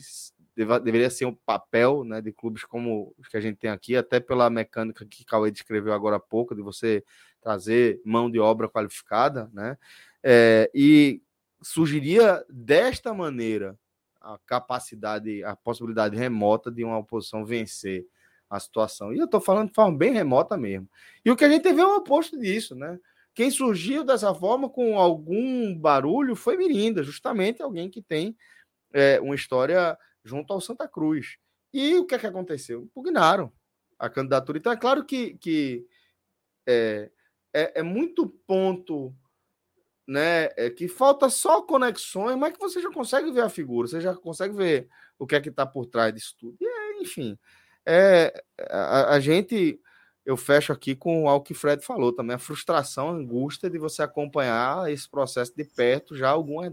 [0.57, 3.97] deva, deveria ser um papel né, de clubes como os que a gente tem aqui,
[3.97, 7.05] até pela mecânica que Cauê descreveu agora há pouco, de você
[7.41, 9.77] trazer mão de obra qualificada, né?
[10.23, 11.21] É, e
[11.61, 13.77] surgiria desta maneira
[14.21, 18.07] a capacidade, a possibilidade remota de uma oposição vencer
[18.49, 19.13] a situação.
[19.13, 20.89] E eu estou falando de forma bem remota mesmo.
[21.25, 22.99] E o que a gente vê é o oposto disso, né?
[23.35, 28.37] Quem surgiu dessa forma com algum barulho foi Mirinda, justamente alguém que tem
[28.93, 31.37] é, uma história junto ao Santa Cruz.
[31.73, 32.83] E o que é que aconteceu?
[32.83, 33.53] Impugnaram
[33.99, 34.59] a candidatura.
[34.59, 35.87] Então é claro que, que
[36.67, 37.11] é,
[37.53, 39.15] é, é muito ponto
[40.07, 40.49] né?
[40.57, 44.15] É que falta só conexões, mas que você já consegue ver a figura, você já
[44.15, 44.89] consegue ver
[45.19, 46.57] o que é que está por trás disso tudo.
[46.61, 47.39] E enfim,
[47.87, 48.33] é,
[48.69, 49.81] a, a, gente,
[50.25, 53.79] eu fecho aqui com algo que o Fred falou também, a frustração, a angústia de
[53.79, 56.73] você acompanhar esse processo de perto já há algumas,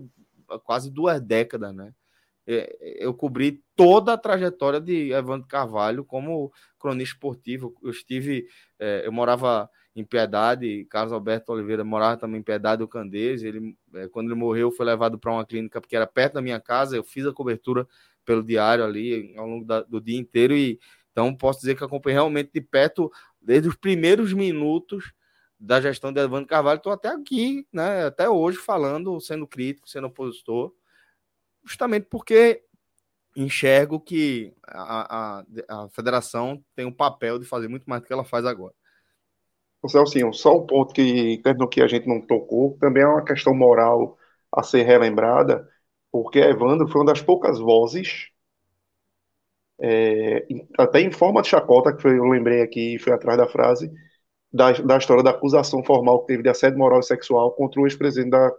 [0.64, 1.94] quase duas décadas, né?
[2.52, 7.76] É, eu cobri toda a trajetória de Evandro Carvalho como cronista esportivo.
[7.84, 8.48] Eu estive,
[8.80, 13.44] é, eu morava em Piedade, Carlos Alberto Oliveira morava também em Piedade do Candeias.
[13.44, 16.60] Ele, é, quando ele morreu, foi levado para uma clínica porque era perto da minha
[16.60, 16.96] casa.
[16.96, 17.88] Eu fiz a cobertura
[18.26, 20.80] pelo diário ali ao longo da, do dia inteiro e
[21.12, 25.14] então posso dizer que acompanhei realmente de perto desde os primeiros minutos
[25.60, 26.78] da gestão de Evandro Carvalho.
[26.78, 30.74] Estou até aqui, né, até hoje falando, sendo crítico, sendo opositor,
[31.64, 32.64] justamente porque
[33.36, 38.14] enxergo que a, a, a federação tem o papel de fazer muito mais do que
[38.14, 38.74] ela faz agora.
[39.88, 43.54] Celcinho, só um ponto que, no que a gente não tocou, também é uma questão
[43.56, 44.18] moral
[44.52, 45.70] a ser relembrada,
[46.12, 48.30] porque Evandro foi uma das poucas vozes,
[49.82, 50.46] é,
[50.78, 53.90] até em forma de chacota, que foi, eu lembrei aqui fui atrás da frase,
[54.52, 57.88] da, da história da acusação formal que teve de assédio moral e sexual contra o
[57.88, 58.52] ex-presidente da,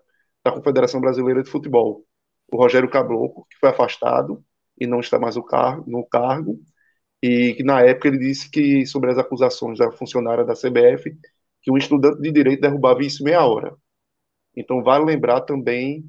[0.45, 2.07] da Confederação Brasileira de Futebol,
[2.53, 4.45] o Rogério Caboclo, que foi afastado
[4.79, 6.61] e não está mais no, car no cargo,
[7.23, 11.15] e que na época ele disse que sobre as acusações da funcionária da CBF
[11.63, 13.77] que um estudante de direito derrubava isso meia hora.
[14.57, 16.05] Então vale lembrar também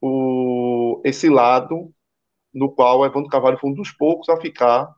[0.00, 1.92] o, esse lado
[2.52, 4.94] no qual Evandro Carvalho foi um dos poucos a ficar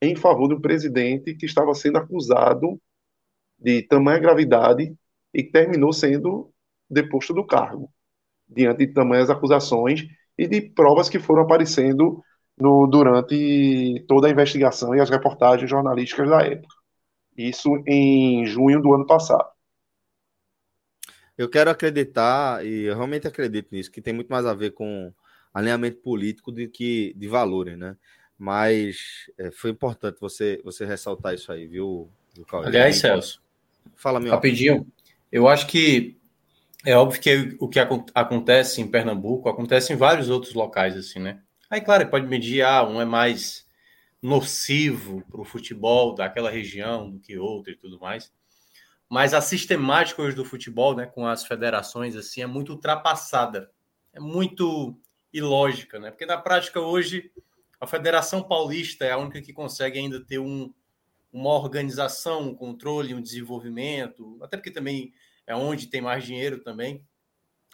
[0.00, 2.80] em favor do presidente que estava sendo acusado
[3.58, 4.94] de tamanha gravidade
[5.34, 6.52] e terminou sendo
[6.88, 7.90] deposto do cargo
[8.48, 10.06] diante de tamanhas acusações
[10.38, 12.22] e de provas que foram aparecendo
[12.58, 16.74] no, durante toda a investigação e as reportagens jornalísticas da época.
[17.36, 19.48] Isso em junho do ano passado.
[21.36, 25.12] eu quero acreditar, e eu realmente acredito nisso, que tem muito mais a ver com
[25.52, 27.96] alinhamento político do que de valores, né?
[28.38, 33.42] Mas é, foi importante você, você ressaltar isso aí, viu, viu Aliás, Celso,
[33.94, 34.32] fala meu.
[34.32, 34.86] Rapidinho,
[35.30, 36.15] eu acho que
[36.86, 37.80] é óbvio que o que
[38.14, 41.42] acontece em Pernambuco acontece em vários outros locais, assim, né?
[41.68, 43.66] Aí, claro, pode medir, ah, um é mais
[44.22, 48.32] nocivo para o futebol daquela região do que outro e tudo mais.
[49.10, 53.68] Mas a sistemática hoje do futebol, né, com as federações, assim, é muito ultrapassada.
[54.12, 54.96] É muito
[55.32, 56.12] ilógica, né?
[56.12, 57.32] Porque na prática hoje
[57.80, 60.72] a Federação Paulista é a única que consegue ainda ter um,
[61.32, 65.12] uma organização, um controle, um desenvolvimento, até porque também
[65.46, 67.06] é onde tem mais dinheiro também.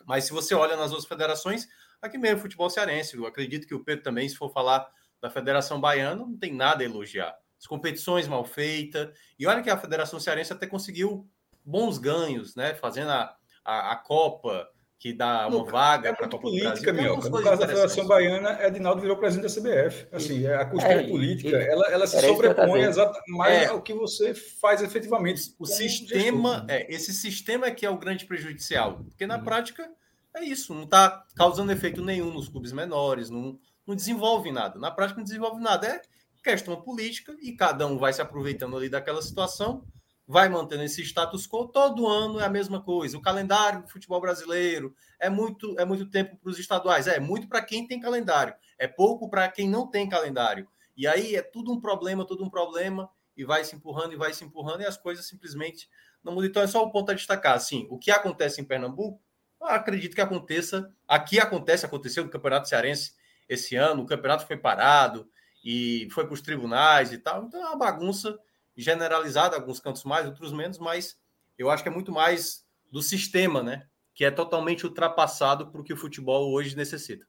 [0.05, 1.67] Mas se você olha nas outras federações,
[2.01, 4.89] aqui mesmo futebol cearense, eu acredito que o Pedro também, se for falar
[5.21, 7.37] da Federação Baiana, não tem nada a elogiar.
[7.59, 9.17] As competições mal feitas.
[9.39, 11.29] E olha que a Federação Cearense até conseguiu
[11.65, 12.75] bons ganhos, né?
[12.75, 14.69] Fazendo a, a, a Copa,
[15.03, 17.31] que dá uma no, vaga é para a Copa política, do Brasil.
[17.33, 20.07] No caso da Federação Baiana, Edinaldo virou presidente da CBF.
[20.13, 22.83] Assim, a costura é, política, e, ela, ela se sobrepõe
[23.27, 25.57] mais é, ao que você faz efetivamente.
[25.59, 29.43] O sistema, é, esse sistema é que é o grande prejudicial, porque na hum.
[29.43, 29.91] prática
[30.37, 34.79] é isso, não está causando efeito nenhum nos clubes menores, não, não desenvolve nada.
[34.79, 36.01] Na prática não desenvolve nada, é
[36.45, 39.85] questão política e cada um vai se aproveitando ali daquela situação
[40.33, 43.19] vai mantendo esse status quo, todo ano é a mesma coisa.
[43.19, 47.47] O calendário do futebol brasileiro é muito, é muito tempo para os estaduais, é muito
[47.47, 50.67] para quem tem calendário, é pouco para quem não tem calendário.
[50.97, 54.33] E aí é tudo um problema, tudo um problema, e vai se empurrando e vai
[54.33, 55.87] se empurrando, e as coisas simplesmente
[56.25, 56.49] não mudam.
[56.49, 57.55] Então é só o um ponto a destacar.
[57.55, 59.21] Assim, o que acontece em Pernambuco,
[59.61, 60.91] acredito que aconteça.
[61.07, 63.13] Aqui acontece, aconteceu no Campeonato Cearense
[63.47, 65.29] esse ano, o campeonato foi parado
[65.63, 67.45] e foi para os tribunais e tal.
[67.45, 68.39] Então é uma bagunça
[68.77, 71.19] generalizada, alguns cantos mais, outros menos, mas
[71.59, 73.87] eu acho que é muito mais do sistema, né?
[74.15, 77.27] Que é totalmente ultrapassado para o que o futebol hoje necessita.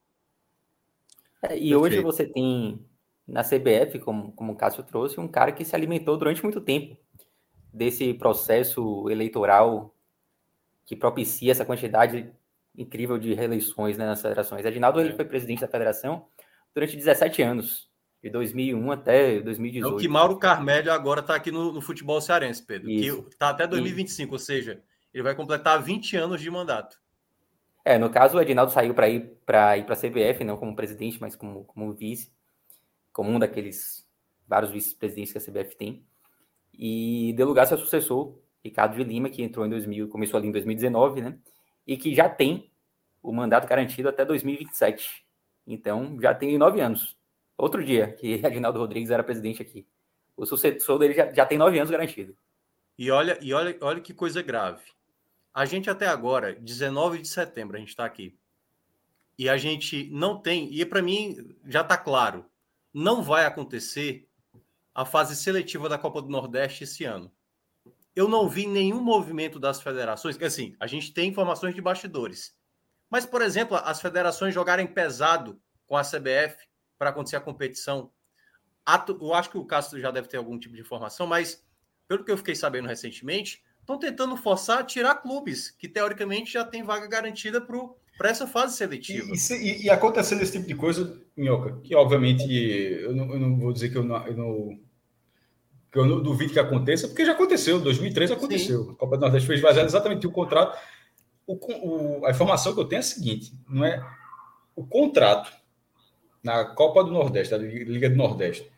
[1.42, 1.78] É, e Perfeito.
[1.80, 2.86] hoje você tem
[3.28, 6.98] na CBF, como, como o Cássio trouxe, um cara que se alimentou durante muito tempo
[7.72, 9.96] desse processo eleitoral
[10.86, 12.32] que propicia essa quantidade
[12.76, 14.66] incrível de reeleições né, nas federações.
[14.66, 15.06] Edinaldo é.
[15.06, 16.28] ele foi presidente da federação
[16.74, 17.90] durante 17 anos
[18.24, 19.94] de 2001 até 2018.
[19.94, 22.90] É o que Mauro Carmelho agora está aqui no, no, futebol cearense, Pedro.
[22.90, 23.24] Isso.
[23.24, 24.34] Que está até 2025, Isso.
[24.34, 24.82] ou seja,
[25.14, 26.98] ele vai completar 20 anos de mandato.
[27.84, 31.20] É, no caso, o Edinaldo saiu para ir para ir a CBF, não como presidente,
[31.20, 32.32] mas como, como vice,
[33.12, 34.08] como um daqueles
[34.48, 36.06] vários vice-presidentes que a CBF tem.
[36.74, 40.48] E deu lugar ao seu sucessor, Ricardo de Lima, que entrou em 2000, começou ali
[40.48, 41.38] em 2019, né?
[41.86, 42.72] E que já tem
[43.22, 45.26] o mandato garantido até 2027.
[45.68, 47.18] Então, já tem nove anos
[47.58, 49.86] outro dia, que Aguinaldo Rodrigues era presidente aqui.
[50.36, 52.36] O sucessor dele já, já tem nove anos garantido.
[52.98, 54.84] E olha, e olha, olha que coisa grave.
[55.54, 58.36] A gente até agora, 19 de setembro, a gente está aqui.
[59.38, 62.46] E a gente não tem, e para mim já está claro,
[62.94, 64.28] não vai acontecer
[64.94, 67.32] a fase seletiva da Copa do Nordeste esse ano.
[68.16, 72.56] Eu não vi nenhum movimento das federações, que assim, a gente tem informações de bastidores.
[73.10, 76.58] Mas, por exemplo, as federações jogarem pesado com a CBF
[77.04, 78.10] para acontecer a competição.
[79.20, 81.62] Eu acho que o Castro já deve ter algum tipo de informação, mas
[82.08, 86.64] pelo que eu fiquei sabendo recentemente, estão tentando forçar a tirar clubes que teoricamente já
[86.64, 89.28] tem vaga garantida para essa fase seletiva.
[89.34, 93.60] E, e, e, acontecendo esse tipo de coisa, Minhoca, que obviamente eu não, eu não
[93.60, 94.80] vou dizer que eu não, eu não,
[95.92, 98.86] que eu não duvido que aconteça, porque já aconteceu, 2003 aconteceu.
[98.86, 98.92] Sim.
[98.92, 100.80] A Copa do Nordeste fez vazar exatamente o contrato.
[101.46, 104.02] O, o, a informação que eu tenho é a seguinte: não é
[104.74, 105.63] o contrato
[106.44, 108.70] na Copa do Nordeste, a Liga do Nordeste,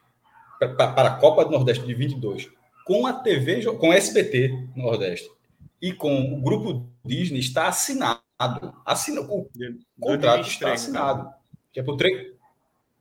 [0.60, 2.50] para a Copa do Nordeste de 22,
[2.86, 5.30] com a TV, com a SBT Nordeste
[5.82, 8.22] e com o grupo Disney está assinado.
[8.86, 9.50] Assina, o
[10.00, 11.30] contrato 23, está assinado.
[11.72, 12.34] Que é por três.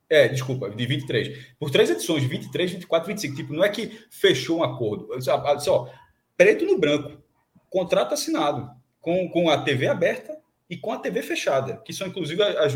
[0.09, 1.53] É, desculpa, de 23.
[1.59, 3.35] Por três edições, 23, 24, 25.
[3.35, 5.09] Tipo, não é que fechou um acordo.
[5.21, 5.91] Só,
[6.37, 7.21] preto no branco.
[7.69, 8.69] Contrato assinado.
[9.01, 10.35] Com, com a TV aberta
[10.69, 12.73] e com a TV fechada, que são inclusive as,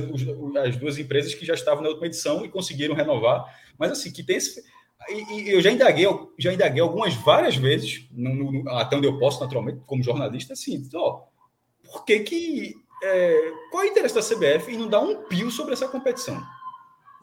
[0.63, 3.45] as, duas empresas que já estavam na última edição e conseguiram renovar.
[3.77, 4.63] Mas assim, que tem esse.
[5.09, 6.05] E, e eu já indaguei,
[6.37, 10.87] já indaguei algumas várias vezes, no, no, até onde eu posso, naturalmente, como jornalista, assim,
[10.93, 11.23] ó,
[11.83, 12.75] por que que.
[13.01, 16.39] É, qual é o interesse da CBF em não dar um pio sobre essa competição?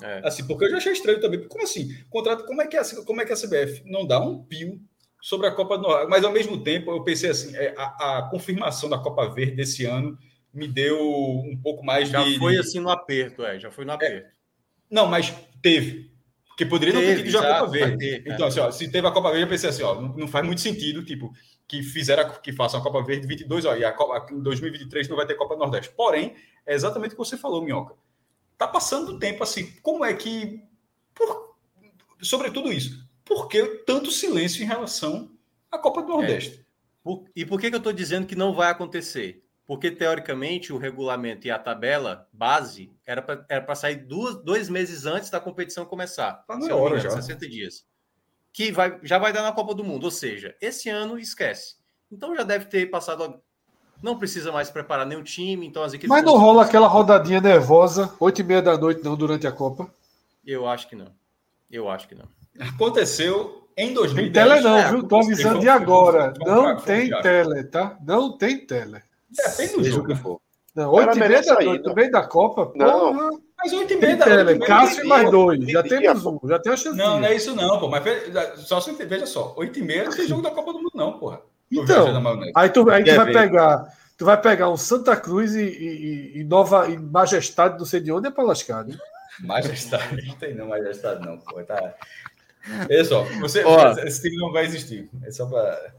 [0.02, 0.22] É.
[0.24, 1.46] Assim, porque eu já achei estranho também.
[1.46, 1.88] Como assim?
[2.10, 4.80] Contrato, como é que a, como é que a CBF não dá um pio
[5.22, 6.10] sobre a Copa do Nordeste?
[6.10, 9.84] Mas ao mesmo tempo, eu pensei assim, é, a, a confirmação da Copa Verde desse
[9.84, 10.18] ano
[10.56, 12.32] me deu um pouco mais já de.
[12.32, 13.94] Já foi assim no aperto, é, já foi no é.
[13.94, 14.26] aperto.
[14.26, 14.30] É.
[14.90, 16.10] Não, mas teve.
[16.48, 17.98] Porque poderia teve, não ter tido já a Copa Verde.
[17.98, 20.44] Ter, então, assim, ó, se teve a Copa Verde, eu pensei assim, ó, não, faz
[20.46, 21.30] muito sentido, tipo,
[21.68, 25.16] que fizeram que façam a Copa Verde 22, ó, e a Copa, em 2023 não
[25.16, 25.92] vai ter Copa Nordeste.
[25.94, 26.34] Porém,
[26.64, 27.94] é exatamente o que você falou, Minhoca.
[28.56, 30.62] Tá passando o tempo assim, como é que
[31.14, 31.56] por,
[32.22, 35.30] sobre tudo isso, por que tanto silêncio em relação
[35.70, 36.60] à Copa do Nordeste?
[36.60, 36.66] É.
[37.02, 39.45] Por, e por que, que eu estou dizendo que não vai acontecer?
[39.66, 45.28] Porque, teoricamente, o regulamento e a tabela base era para sair duas, dois meses antes
[45.28, 46.44] da competição começar.
[46.46, 47.10] Tá na hora já.
[47.10, 47.84] 60 dias.
[48.52, 50.04] Que vai, já vai dar na Copa do Mundo.
[50.04, 51.74] Ou seja, esse ano esquece.
[52.10, 53.40] Então já deve ter passado.
[54.00, 55.66] Não precisa mais preparar nenhum time.
[55.66, 56.10] Então as equipes.
[56.10, 59.92] Mas não rola aquela rodadinha nervosa, 8 e meia da noite, não, durante a Copa?
[60.46, 61.12] Eu acho que não.
[61.68, 62.28] Eu acho que não.
[62.60, 64.32] Aconteceu em 2010.
[64.32, 65.02] Tem tele não, é, viu?
[65.02, 66.32] Tô avisando de agora.
[66.38, 67.98] Não tem tele, tá?
[68.00, 69.02] Não tem tele.
[69.30, 70.06] Depende do jogo.
[70.08, 70.40] que for.
[70.74, 73.14] Não, 8 e meia da noite, no meio da Copa, não.
[73.14, 73.30] porra.
[73.56, 74.66] Mas 8 e meia da noite.
[74.66, 75.66] Cássio e mais dois.
[75.70, 76.96] Já temos um, já tem a chance.
[76.96, 77.88] Não, não é isso não, pô.
[77.88, 78.02] Mas
[78.60, 79.54] só se veja só.
[79.56, 81.40] 8 e meia não tem jogo da Copa do Mundo, não, porra.
[81.72, 82.06] Então,
[82.54, 83.88] aí tu, aí tu vai pegar.
[84.18, 88.10] Tu vai pegar um Santa Cruz e, e, e Nova e Majestade, não sei de
[88.10, 88.96] onde, é pra lascar, né?
[89.40, 91.62] Majestade, não tem não, Majestade não, pô.
[91.64, 91.94] Tá...
[92.88, 95.10] Olha só, você, Ó, esse time não vai existir.
[95.22, 95.92] É só pra.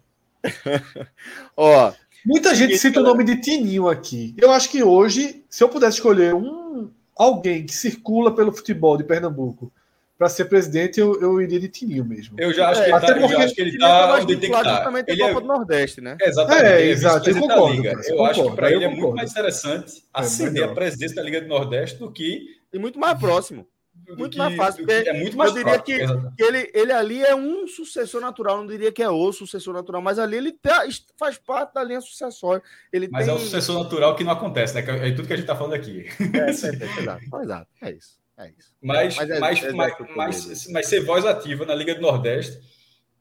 [1.56, 1.94] Ó,
[2.28, 4.36] Muita gente cita o nome de Tininho aqui.
[4.38, 9.06] Eu acho que hoje, se eu pudesse escolher um alguém que circula pelo futebol de
[9.06, 9.72] Pernambuco
[10.18, 12.36] para ser presidente, eu, eu iria de Tininho mesmo.
[12.38, 14.58] Eu já acho é, que ele está eu acho que ele está onde tem que
[14.58, 15.04] estar.
[15.08, 15.28] Ele é...
[15.30, 16.18] Copa do Nordeste, né?
[16.20, 16.66] exatamente.
[16.66, 17.76] É, é exato, eu concordo.
[17.76, 17.92] Liga.
[17.92, 21.22] Eu concordo, acho que para ele é muito mais interessante é, acender a presidência da
[21.22, 22.58] Liga do Nordeste do que...
[22.74, 23.66] E muito mais próximo
[24.16, 24.86] muito que, mais fácil.
[24.90, 28.68] é muito mais eu diria que, que, ele, ele ali é um sucessor natural, não
[28.68, 30.86] diria que é o sucessor natural, mas ali ele tá,
[31.18, 32.64] faz parte da linha sucessória.
[32.92, 33.34] Ele mas tem...
[33.34, 34.82] é o sucessor natural que não acontece, né?
[35.08, 36.06] É tudo que a gente está falando aqui.
[36.20, 38.18] É, é, é, exato, é isso.
[38.38, 38.72] É isso.
[38.82, 42.60] Mas, mas, é, mas, é mas, mas, mas, ser voz ativa na Liga do Nordeste,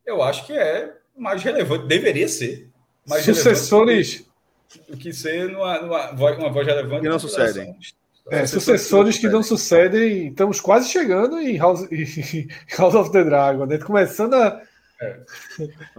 [0.04, 2.70] eu acho que é mais relevante, deveria ser.
[3.08, 4.26] Mais Sucessores.
[4.88, 7.02] Do que ser numa, numa, uma voz relevante.
[7.02, 7.74] Que não sucedem.
[8.28, 13.66] É, sucessores que não sucedem, estamos quase chegando em House, em House of the Dragon,
[13.66, 13.78] né?
[13.78, 14.62] Começando a.
[15.00, 15.20] É.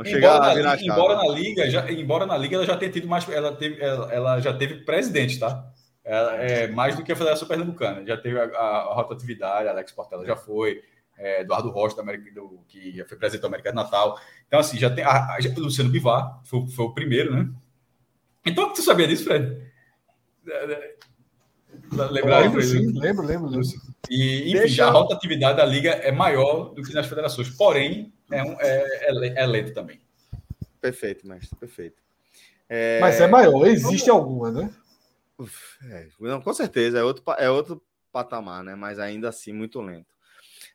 [0.06, 3.56] Embora, na, embora na liga, já, embora na liga ela já tenha tido mais, ela
[3.56, 5.72] teve, ela, ela já teve presidente, tá?
[6.04, 8.06] Ela, é mais do que a Federação Pernambucana.
[8.06, 10.82] Já teve a, a, a rotatividade, Alex Portela já foi,
[11.18, 14.20] é, Eduardo Rocha da América, do, que já foi presidente da América do Natal.
[14.48, 17.49] Então assim, já tem a, a Luciano Bivar foi, foi o primeiro, né?
[18.45, 19.62] Então tu sabia disso, Fred?
[21.91, 23.68] Lembrar lembro, sim, lembro, lembro, lembro.
[24.09, 24.85] E, enfim, Deixa...
[24.85, 29.43] a rotatividade da liga é maior do que nas federações, porém, é, um, é, é,
[29.43, 29.99] é lento também.
[30.81, 32.01] Perfeito, mestre, perfeito.
[32.69, 32.99] É...
[32.99, 34.69] Mas é maior, existe alguma, né?
[35.89, 37.81] É, não, com certeza, é outro, é outro
[38.11, 38.76] patamar, né?
[38.76, 40.16] Mas ainda assim, muito lento.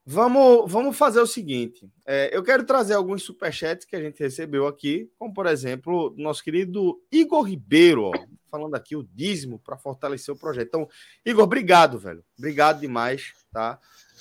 [0.05, 4.67] Vamos, vamos fazer o seguinte: é, eu quero trazer alguns superchats que a gente recebeu
[4.67, 8.13] aqui, como por exemplo, nosso querido Igor Ribeiro, ó,
[8.51, 10.69] falando aqui o dízimo para fortalecer o projeto.
[10.69, 10.89] Então,
[11.25, 12.25] Igor, obrigado, velho.
[12.37, 13.79] Obrigado demais, tá?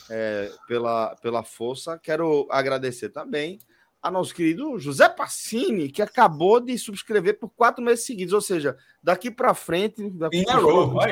[0.10, 1.98] É, pela, pela força.
[1.98, 3.60] Quero agradecer também
[4.02, 8.76] a nosso querido José Passini, que acabou de subscrever por quatro meses seguidos, ou seja,
[9.02, 10.44] daqui para frente, daqui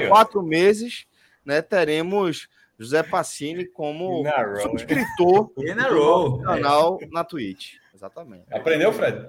[0.08, 1.06] quatro meses,
[1.46, 2.48] né, teremos
[2.80, 4.24] José Passini como
[4.62, 7.74] subscritor do canal na Twitch.
[7.94, 8.46] Exatamente.
[8.54, 9.28] Aprendeu, Fred?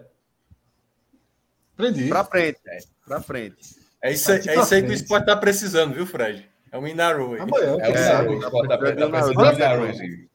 [1.75, 2.09] Aprendi.
[2.09, 2.79] Para frente, é.
[3.05, 3.81] para frente.
[4.03, 6.49] É isso, aí, é isso aí que o esporte está precisando, viu, Fred?
[6.71, 7.43] É o Minaru.
[7.43, 8.39] Amanhã, é, é, o
[8.71, 10.30] precisando do Minaru.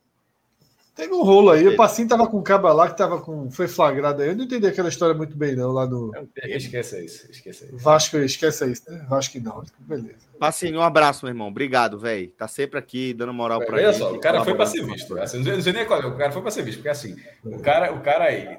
[0.96, 1.68] Teve um rolo aí.
[1.68, 3.52] O Passinho tava com o caba lá que tava com.
[3.52, 4.30] Foi flagrado aí.
[4.30, 6.14] Eu não entendi aquela história muito bem, não, lá no.
[6.46, 7.78] Esqueça isso, esqueça isso.
[7.78, 9.06] Vasco, esquece isso, né?
[9.10, 9.62] Vasco não.
[9.80, 10.26] Beleza.
[10.40, 11.50] Passinho, um abraço, meu irmão.
[11.50, 12.30] Obrigado, velho.
[12.30, 13.88] Tá sempre aqui dando moral para ele.
[13.88, 15.20] Olha só, o cara foi para ser visto.
[15.20, 17.94] Assim, não sei nem qual, o cara foi para ser visto, porque assim, o cara,
[17.94, 18.58] o cara aí,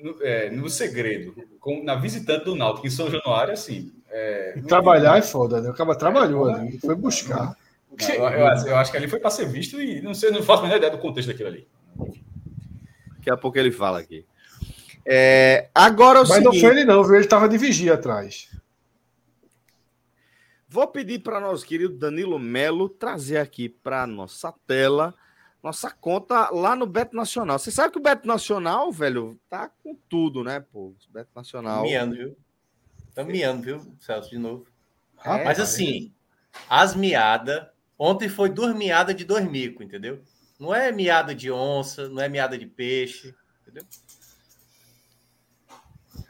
[0.00, 3.92] no, é, no segredo, com, na visitante do Náutico em São Januário, assim.
[4.08, 5.70] É, trabalhar é foda, né?
[5.70, 7.56] O cara trabalhou ali, foi buscar.
[8.00, 10.42] Não, eu, eu, eu, acho que ali foi para ser visto e não sei, não
[10.42, 11.68] faço a menor ideia do contexto daquilo ali.
[13.16, 14.24] Daqui a pouco ele fala aqui.
[15.04, 17.14] É, agora o Mas seguinte, não foi ele, não, viu?
[17.14, 18.48] Ele estava de vigia atrás.
[20.68, 25.14] Vou pedir para nosso querido Danilo Melo trazer aqui para nossa tela
[25.62, 27.58] nossa conta lá no Beto Nacional.
[27.58, 30.88] Você sabe que o Beto Nacional, velho, tá com tudo, né, pô?
[30.88, 31.82] O Beto Nacional.
[31.82, 32.36] Miando, viu?
[33.14, 34.66] Tá miando, viu, Celso, de novo.
[35.24, 36.12] É, Mas assim,
[36.68, 37.68] as miadas.
[38.04, 40.18] Ontem foi duas miadas de dois micos, entendeu?
[40.58, 43.84] Não é miada de onça, não é miada de peixe, entendeu?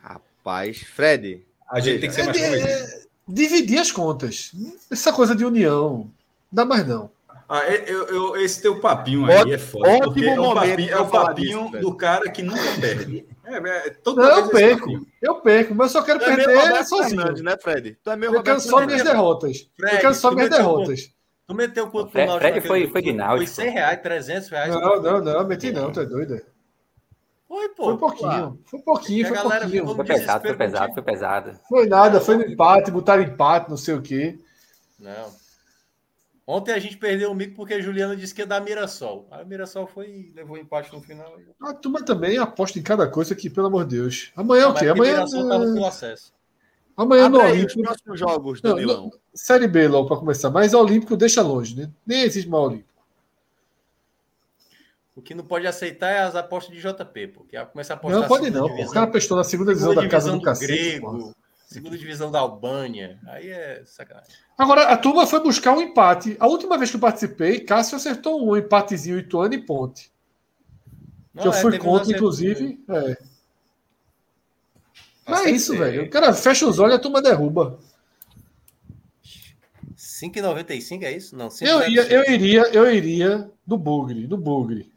[0.03, 1.47] Rapaz, Fred.
[1.67, 4.53] A gente tem que ser mais é, é, Dividir as contas.
[4.91, 6.11] Essa coisa de união.
[6.53, 7.11] Dá mais não.
[7.49, 9.89] Ah, eu, eu, esse teu papinho aí é foda.
[9.89, 10.51] Ótimo é momento.
[10.51, 13.27] É o papinho, é o papinho disso, do cara que nunca perde.
[13.47, 16.85] É, é, não, eu perco, eu perco, mas eu só quero tu é perder é
[16.85, 17.21] sozinho.
[17.23, 17.97] Fernandes, né, Fred?
[18.05, 19.71] Tu é meio eu quero só minhas derrotas.
[19.75, 21.11] Fred, eu quero só minhas derrotas.
[21.53, 22.41] Tu meteu quanto pro Náutico?
[22.41, 23.53] Fred foi, foi de Náutico.
[23.53, 24.75] Foi 100 reais, 300 reais.
[24.75, 26.41] Não, não, não, meti não, tu é doido.
[27.47, 27.85] Foi, pô.
[27.85, 29.95] Foi pouquinho, foi pouquinho, foi pouquinho.
[29.95, 31.61] Foi pesado, foi pesado, foi pesado.
[31.69, 34.39] Foi nada, foi no empate, botaram empate, não sei o quê.
[34.99, 35.31] Não.
[36.47, 39.29] Ontem a gente perdeu o mico porque a Juliana disse que ia dar Mirassol.
[39.31, 41.37] Aí o Mirassol foi e levou empate no final.
[41.61, 44.33] A turma também aposta em cada coisa aqui, pelo amor de Deus.
[44.35, 44.87] Amanhã não, o quê?
[44.87, 45.13] Amanhã.
[45.13, 46.33] Mirassol tava com acesso.
[46.97, 47.81] Amanhã no Olímpico.
[47.81, 48.97] Os próximos jogos, Danilão.
[48.97, 50.51] Não, não, série B logo para começar.
[50.51, 51.91] Mas Olímpico deixa longe, né?
[52.07, 52.93] Nem existe mais Olímpico.
[55.15, 58.21] O que não pode aceitar é as apostas de JP, porque a começar a apostar.
[58.21, 58.67] Não pode não.
[58.67, 60.73] Divisão, o cara apostou na segunda divisão da casa do, do cacete.
[60.73, 61.35] Grego,
[61.67, 63.19] segunda divisão da Albânia.
[63.27, 64.31] Aí é sacanagem.
[64.57, 66.37] Agora, a turma foi buscar um empate.
[66.41, 70.11] A última vez que eu participei, Cássio acertou um empatezinho Ituano e Ponte.
[71.35, 72.83] Não, que eu é, fui contra, inclusive.
[72.89, 73.32] É.
[75.27, 76.05] Mas é isso, velho.
[76.05, 77.79] O cara fecha os olhos e a turma derruba.
[79.97, 81.37] 5,95 é isso?
[81.37, 84.93] Não, eu, ia, eu iria, eu iria no Bugre, no Bugre.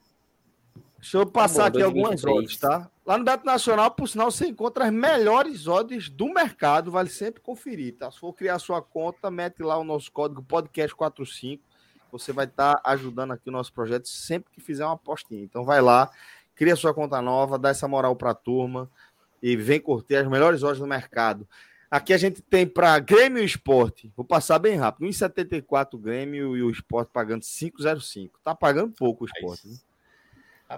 [0.99, 2.89] Deixa eu passar aqui algumas odds, tá?
[3.05, 7.41] Lá no Beto Nacional, por sinal, você encontra as melhores odds do mercado, vale sempre
[7.41, 8.09] conferir, tá?
[8.09, 11.59] Se for criar sua conta, mete lá o nosso código podcast45,
[12.11, 15.43] você vai estar tá ajudando aqui o nosso projeto sempre que fizer uma apostinha.
[15.43, 16.09] Então vai lá,
[16.55, 18.89] cria sua conta nova, dá essa moral pra turma
[19.45, 21.47] e vem curtir as melhores odds do mercado.
[21.89, 26.63] Aqui a gente tem para Grêmio e Esporte, vou passar bem rápido, 1,74 Grêmio e
[26.63, 28.31] o Esporte pagando 5,05.
[28.43, 29.75] Tá pagando pouco o Esporte, né?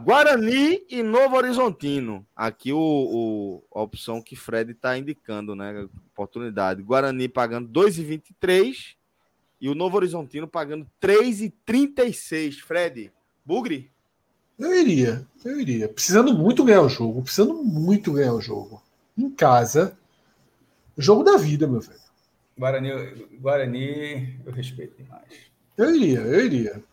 [0.03, 2.27] Guarani e Novo Horizontino.
[2.35, 5.88] Aqui o, o a opção que Fred está indicando, né?
[6.11, 6.84] Oportunidade.
[6.84, 8.95] Guarani pagando 2,23
[9.61, 12.60] e o Novo Horizontino pagando 3,36.
[12.60, 13.14] Fred,
[13.45, 13.89] Bugre?
[14.59, 15.88] Eu iria, eu iria.
[15.88, 18.81] Precisando muito ganhar o jogo, precisando muito ganhar o jogo.
[19.17, 19.97] Em casa,
[20.97, 21.99] jogo da vida, meu velho.
[22.57, 22.89] Guarani,
[23.39, 25.23] Guarani eu respeito demais.
[25.77, 26.84] Eu iria, eu iria.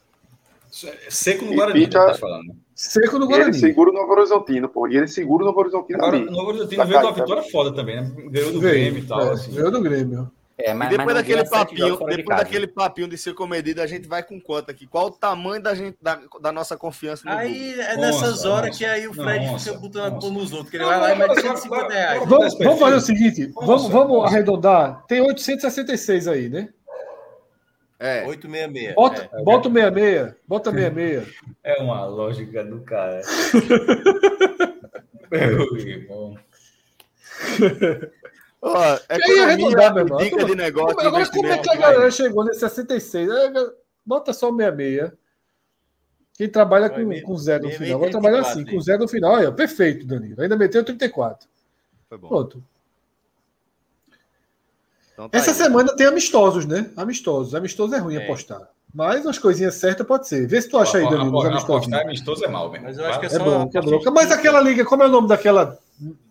[1.08, 2.06] Seco no Guarani, fica...
[2.06, 2.54] tá falando.
[2.74, 3.50] Seco no Guarani.
[3.50, 4.88] ele segura o Novo Horizontino, pô.
[4.88, 7.72] E ele segura o Novo Horizontino Agora, O Novo Horizontino veio com uma vitória foda
[7.72, 8.12] também, né?
[8.28, 9.20] Ganhou do veio, Grêmio e tal.
[9.20, 9.54] É, assim.
[9.54, 10.30] Ganhou do Grêmio.
[10.56, 14.06] É, mas, e depois daquele papinho, depois de daquele papinho de ser comedido, a gente
[14.06, 14.86] vai com quanto aqui?
[14.86, 18.78] Qual o tamanho da gente da, da nossa confiança no Aí é nessas horas nossa,
[18.78, 20.30] que aí o Fred nossa, fica botando nossa.
[20.30, 22.28] nos outros, que ele vai lá e mete 150 reais.
[22.28, 25.04] Vamos, vamos fazer o seguinte, vamos, vamos arredondar.
[25.08, 26.68] Tem 866 aí, né?
[27.98, 28.24] É.
[28.24, 28.94] 866.
[28.94, 29.42] Bota, é.
[29.42, 30.34] bota o 66.
[30.46, 31.34] Bota 66.
[31.64, 33.22] É uma lógica do cara.
[35.32, 36.38] Meu irmão.
[38.64, 39.52] Ó, é
[40.00, 40.16] irmão.
[40.16, 40.98] Dica de negócio.
[40.98, 43.28] Agora, como é que a galera chegou nesse 66?
[44.06, 45.12] Bota só o 66.
[46.36, 47.98] Quem trabalha com, com zero no final.
[47.98, 49.34] Vou trabalhar assim, com zero no final.
[49.44, 50.40] Ó, perfeito, Danilo.
[50.40, 51.46] Ainda meteu 34.
[52.08, 52.28] Foi bom.
[52.28, 52.64] Pronto.
[55.12, 56.90] Então tá Essa aí, semana tem amistosos, né?
[56.96, 57.54] Amistosos.
[57.54, 58.24] Amistoso é ruim é.
[58.24, 58.62] apostar.
[58.92, 60.46] Mas umas coisinhas certas pode ser.
[60.46, 61.38] Vê se tu acha aí, Danilo.
[61.38, 62.86] Apostar amistoso é mal, mesmo.
[62.86, 64.10] Mas eu acho que é, é bom, é bom.
[64.12, 65.78] Mas aquela liga, como é o nome daquela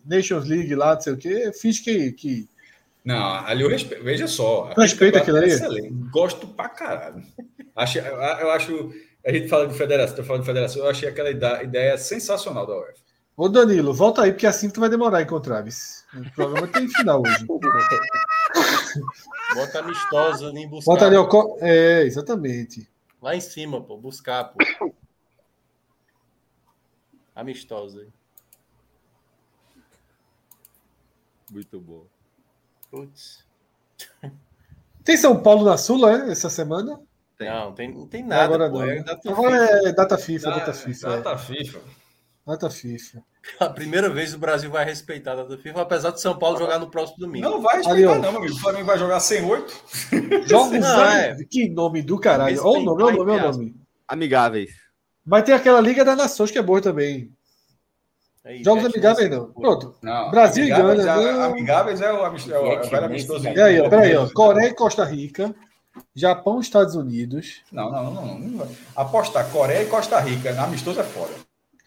[0.04, 2.12] Nations League lá, não sei o quê, fiz que.
[2.12, 2.48] que...
[3.04, 4.02] Não, ali eu respeito.
[4.02, 4.72] Veja só.
[4.76, 5.90] Respeita aquilo aí.
[6.10, 7.22] Gosto pra caralho.
[7.76, 8.90] Acho, eu acho.
[9.26, 12.76] A gente fala de federação, tô falando de federação, eu achei aquela ideia sensacional da
[12.76, 13.04] UEFA.
[13.36, 15.64] Ô Danilo, volta aí, porque assim tu vai demorar a encontrar.
[15.64, 17.44] O programa tem final hoje.
[19.54, 20.92] Bota amistosa em buscar.
[20.92, 22.88] Bota ali, ó, é, exatamente.
[23.20, 24.58] Lá em cima, pô, buscar, pô.
[27.34, 28.06] Amistosa.
[31.54, 32.04] Muito bom.
[32.90, 33.44] Putz.
[35.04, 37.00] Tem São Paulo na Sula, é, essa semana?
[37.38, 37.48] Tem.
[37.48, 38.42] Não, tem, não tem nada.
[38.42, 38.90] Agora pô, não.
[38.90, 39.88] É data Agora FIFA.
[39.88, 41.08] é data FIFA, data, data FIFA.
[41.08, 41.38] Data é.
[41.38, 41.80] FIFA.
[42.44, 43.22] Data FIFA.
[43.60, 46.80] A primeira vez o Brasil vai respeitar a data FIFA, apesar de São Paulo jogar
[46.80, 47.48] no próximo domingo.
[47.48, 48.54] Não vai respeitar, Ali, não, meu amigo.
[48.54, 49.72] O Flamengo vai jogar sem oito.
[50.48, 51.36] Jogos não, é.
[51.48, 52.60] Que nome do caralho.
[52.64, 53.76] Olha o nome, olha o nome, olha o nome.
[54.08, 54.72] Amigáveis.
[55.24, 57.32] Vai ter aquela Liga das Nações que é boa também.
[58.44, 59.46] Aí, Jogos amigáveis não.
[59.52, 59.96] Pronto.
[60.02, 61.44] Não, Brasil amigáveis, e Gana.
[61.46, 63.48] Amigáveis é o, amistoso.
[63.48, 64.28] E aí, peraí, ó.
[64.32, 65.54] Coreia e Costa Rica.
[66.14, 67.62] Japão e Estados Unidos.
[67.72, 68.68] Não, não, não, não.
[68.96, 70.60] Apostar Coreia e Costa Rica.
[70.60, 71.32] Amistoso é fora.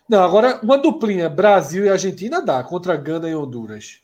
[0.10, 4.00] Não, agora uma duplinha Brasil e Argentina dá contra Gana e Honduras.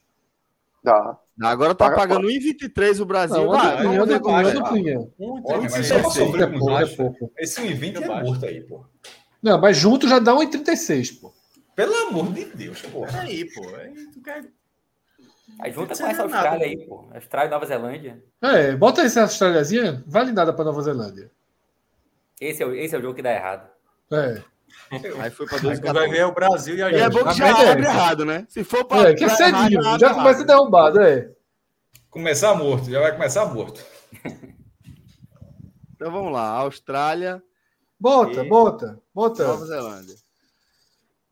[0.84, 1.18] Dá.
[1.42, 3.38] Agora tá Paga pagando 1,23 o Brasil.
[3.38, 7.32] Não, uma duplinha, uma duplinha, com é pouco.
[7.38, 8.86] Esse 1,20 é morto aí, pô.
[9.42, 11.34] Não, mas junto já dá 1,36, pô.
[11.76, 13.06] Pelo amor de Deus, pô.
[13.06, 13.68] Aí, pô.
[13.76, 14.46] Aí tu quer...
[15.60, 17.08] Aí junta com essa Austrália aí, pô.
[17.14, 18.24] Austrália e Nova Zelândia.
[18.42, 21.30] É, bota essa Australiazinha, vale nada pra Nova Zelândia.
[22.40, 23.70] Esse é, o, esse é o jogo que dá errado.
[24.12, 24.42] É.
[25.22, 27.48] Aí foi para 12 Vai ver o Brasil e a E é bom que já
[27.64, 27.72] é.
[27.72, 28.46] abre errado, né?
[28.50, 29.10] Se for para.
[29.10, 31.32] É, que é cedinho, já começa derrubado, é.
[32.10, 33.84] Começar morto, já vai começar morto.
[35.96, 36.48] Então vamos lá.
[36.50, 37.42] Austrália,
[38.00, 39.48] Bota, E- bota, bota.
[39.48, 40.16] Nova Zelândia.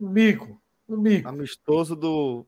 [0.01, 1.29] O mico, o mico.
[1.29, 2.45] Amistoso do.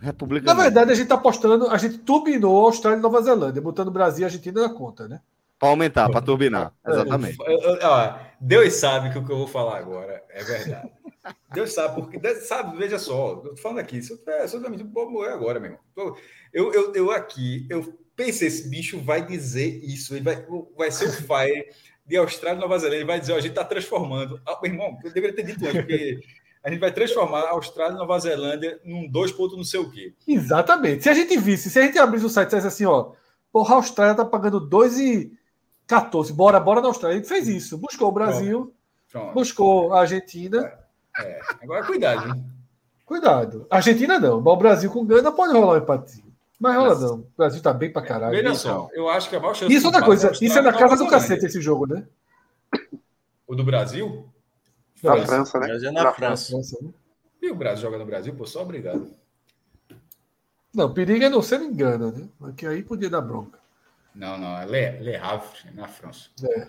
[0.00, 0.46] República.
[0.46, 3.90] Na verdade, a gente tá apostando, a gente turbinou a Austrália e Nova Zelândia, botando
[3.90, 5.20] Brasil e Argentina na conta, né?
[5.58, 6.72] Para aumentar, para turbinar.
[6.86, 7.38] Exatamente.
[7.40, 10.90] Eu- eu- ó, Deus sabe que o que eu vou falar agora é verdade.
[11.52, 14.84] Deus sabe, porque Deus sabe, veja só, eu tô falando aqui, se eu tiver absolutamente
[14.84, 16.16] vou morrer agora, meu irmão.
[16.52, 21.06] Eu, eu, eu aqui, eu pensei, esse bicho vai dizer isso, ele vai, vai ser
[21.06, 21.66] o Fire
[22.06, 24.40] de Austrália e Nova Zelândia, ele vai dizer, ó, a gente tá transformando.
[24.46, 26.20] Ah, meu irmão, eu deveria ter dito antes, porque
[26.62, 29.90] a gente vai transformar a Austrália e Nova Zelândia num dois pontos não sei o
[29.90, 30.14] quê.
[30.26, 31.02] Exatamente.
[31.02, 33.12] Se a gente visse, se a gente abrisse o site e dissesse assim, ó,
[33.52, 37.16] porra, a Austrália tá pagando 2,14, bora, bora na Austrália.
[37.16, 37.78] A gente fez isso.
[37.78, 38.74] Buscou o Brasil,
[39.10, 39.34] Pronto.
[39.34, 40.72] buscou a Argentina.
[41.18, 42.44] É, agora cuidado, hein?
[43.04, 43.66] Cuidado.
[43.70, 46.25] Argentina não, mas o Brasil com Gana pode rolar um empatinho.
[46.58, 47.14] Mas rola não.
[47.20, 48.30] O Brasil tá bem pra caralho.
[48.32, 48.54] Veja Então.
[48.56, 50.22] só, eu acho que a maior chance Isso é outra empate coisa.
[50.22, 52.06] da Austrália Isso é na e casa do cacete esse jogo, né?
[53.46, 54.26] O do Brasil?
[55.02, 55.26] Na França.
[55.26, 55.66] França, né?
[55.68, 56.50] Mas é na França.
[56.52, 56.90] França, né?
[57.42, 59.10] E o Brasil joga no Brasil, pô, só obrigado.
[60.74, 62.26] Não, perigo é não ser engana, né?
[62.38, 63.58] Porque aí podia dar bronca.
[64.14, 66.30] Não, não, é Le, Le Havre, na França.
[66.42, 66.68] É.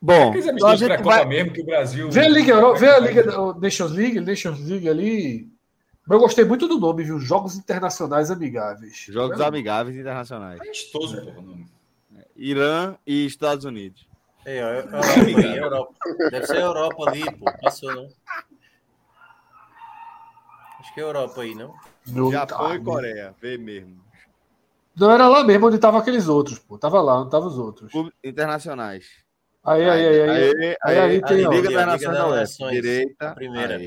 [0.00, 1.24] Bom, então a gente vai.
[1.24, 2.10] mesmo que o Brasil.
[2.10, 5.51] Vê a Liga vê a Liga da- Nations League, Nations League ali.
[6.06, 7.18] Mas eu gostei muito do nome, viu?
[7.20, 9.06] Jogos Internacionais Amigáveis.
[9.08, 9.44] Jogos É.
[9.44, 10.60] amigáveis internacionais.
[10.60, 11.42] Amistoso, porra.
[11.42, 11.66] Não.
[12.36, 14.06] Irã e Estados Unidos.
[14.44, 15.94] É, ó, é- Europa, aí, Europa.
[16.30, 17.44] Deve ser a Europa ali, pô.
[17.62, 18.08] Passou, não?
[20.80, 21.72] Acho que é Europa aí, não?
[22.08, 23.34] Meu Japão tá, e Coreia.
[23.40, 24.02] Vê mesmo.
[24.96, 26.76] Não era lá mesmo onde estavam aqueles outros, pô.
[26.76, 27.92] Tava lá, onde estavam os outros.
[28.24, 29.06] Internacionais.
[29.64, 30.28] Aí, aí, aí, aí.
[30.28, 31.52] Aí, aí, aí tem, ó.
[31.52, 33.30] Liga das Nações da Direita.
[33.30, 33.78] a primeira.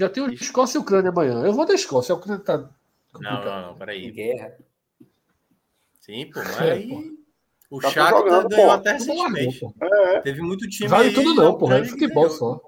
[0.00, 1.44] Já tem o Escócia e Ucrânia amanhã.
[1.44, 2.14] Eu vou da Escócia.
[2.14, 2.56] A Ucrânia tá.
[2.58, 2.68] Não,
[3.12, 3.44] complicado.
[3.44, 4.10] não, não, peraí.
[4.10, 4.56] guerra.
[6.00, 7.16] Sim, pô, mas É, aí.
[7.70, 8.72] O Tá Shakhtar jogando, ganhou pô.
[8.72, 9.60] até recentemente.
[9.60, 9.74] pô.
[10.24, 11.78] Teve muito time Vale aí, tudo não, porra.
[11.78, 12.36] É futebol ganhou.
[12.38, 12.60] só.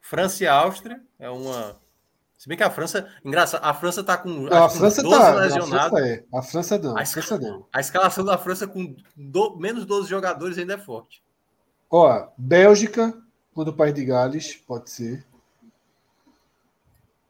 [0.00, 1.76] França e Áustria é uma.
[2.38, 3.08] Se bem que a França.
[3.24, 4.46] Engraçado, a França tá com.
[4.46, 5.30] A acho que França 12 tá.
[5.30, 5.98] A lesionados.
[5.98, 6.24] França é.
[6.34, 6.96] A França não.
[6.96, 7.66] A A França não.
[7.72, 11.22] A escalação da França com do- menos 12 jogadores ainda é forte.
[11.90, 13.14] Ó, Bélgica,
[13.58, 15.26] quando o País de Gales, pode ser.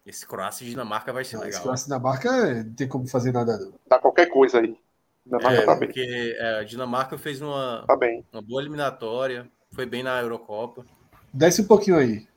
[0.05, 1.63] Esse Croácia e Dinamarca vai ser legal.
[1.63, 3.73] Croácia e Dinamarca é, não tem como fazer nada, não.
[3.89, 4.79] Dá qualquer coisa aí.
[5.25, 5.89] Dinamarca É, tá bem.
[5.89, 8.23] porque é, a Dinamarca fez uma, Tá bem.
[8.31, 10.85] uma boa eliminatória, foi bem na Eurocopa.
[11.33, 12.29] Desce um pouquinho aí.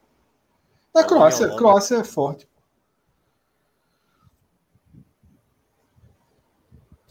[0.96, 2.48] Na Tá Croácia, bom, Croácia é forte.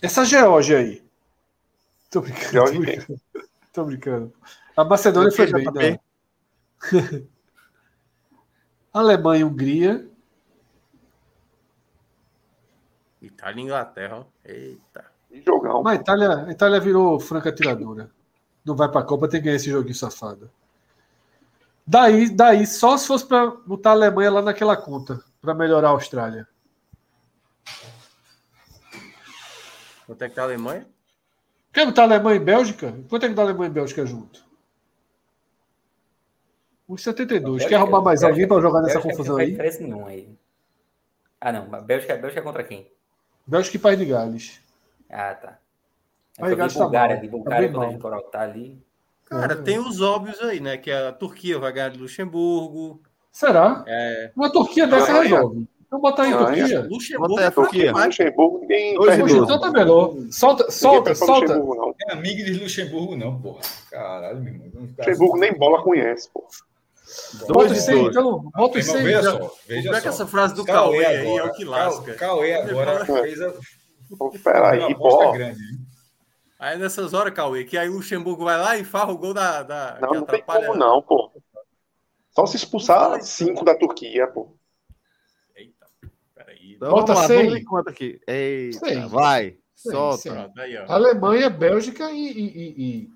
[0.01, 1.05] Essa Geórgia aí.
[2.11, 2.53] Tô brincando.
[2.53, 3.21] Geórgia Tô brincando.
[3.71, 4.33] Tô brincando.
[4.75, 6.10] A Macedônia foi bem, JP?
[8.93, 10.11] Alemanha e Hungria.
[13.21, 14.27] Itália e Inglaterra.
[14.45, 15.05] Eita.
[15.31, 15.83] E jogão.
[15.83, 18.11] Mas a Itália, a Itália virou franca tiradora.
[18.65, 20.51] Não vai pra Copa, tem que ganhar esse joguinho safado.
[21.87, 25.93] Daí, daí só se fosse pra botar a Alemanha lá naquela conta, pra melhorar a
[25.93, 26.47] Austrália.
[30.07, 30.87] Quanto é que tá a Alemanha?
[31.73, 32.93] Quer botar Alemanha e Bélgica?
[33.09, 34.50] Quanto é que dá Alemanha e Bélgica junto?
[36.95, 37.67] 1,72.
[37.69, 39.83] Quer arrumar mais alguém para jogar nessa Bélgica confusão não faz aí?
[39.83, 40.29] nenhuma aí.
[41.41, 41.67] Ah, não.
[41.83, 42.87] Bélgica, Bélgica é contra quem?
[43.47, 44.61] Bélgica e País de Gales.
[45.09, 45.59] Ah, tá.
[46.39, 47.23] É eu vi Gales tá Bulgária, mal.
[47.25, 47.91] de Tá Bulgária, mal.
[47.91, 48.79] gente coloca tá ali.
[49.27, 49.57] Cara, É.
[49.57, 50.77] tem os óbvios aí, né?
[50.77, 53.01] Que a Turquia vai ganhar de Luxemburgo.
[53.33, 53.85] Será?
[53.87, 55.37] É, Uma Turquia dessa Alemanha.
[55.37, 55.69] resolve.
[55.91, 56.57] Vamos botar em Alemanha.
[56.69, 56.81] Turquia?
[56.89, 57.93] Luxemburgo Quanto é a fraco Turquia?
[57.93, 59.27] Luxemburgo, ninguém e Poxa, não.
[59.27, 59.41] doze.
[59.43, 60.15] então tá melhor.
[60.31, 61.47] Solta, solta, solta.
[61.55, 61.95] Luxemburgo, não.
[62.09, 63.61] É amigo de Luxemburgo, não, porra.
[63.91, 64.89] Caralho, meu irmão.
[64.99, 66.47] Luxemburgo nem bola conhece, pô.
[67.41, 68.09] Bota Dois os e 100, doze.
[68.11, 68.51] então.
[68.55, 69.05] Bota os Irmão, 100.
[69.05, 70.09] veja só, veja Como é que só.
[70.09, 72.15] essa frase do Cauê aí é o que lasca?
[72.15, 73.53] Cauê, Cauê agora fez a,
[74.43, 75.61] Peraí, aposta grande.
[76.59, 79.63] Aí nessas horas, Cauê, que aí o Luxemburgo vai lá e farra o gol da.
[79.63, 81.31] da Não, não tem atrapalha- como não, pô.
[82.33, 84.55] Só se expulsar cinco da Turquia, pô.
[85.57, 85.87] Eita,
[86.35, 86.75] peraí.
[86.77, 87.37] Então, Bota vamos lá, 100.
[87.39, 88.21] vamos ver quanto aqui.
[88.27, 89.09] Eita, Cem.
[89.09, 89.57] vai.
[89.75, 90.31] Cem, Solta.
[90.33, 90.77] Pronto, aí.
[90.77, 93.09] Alemanha, Bélgica e, e- e- e-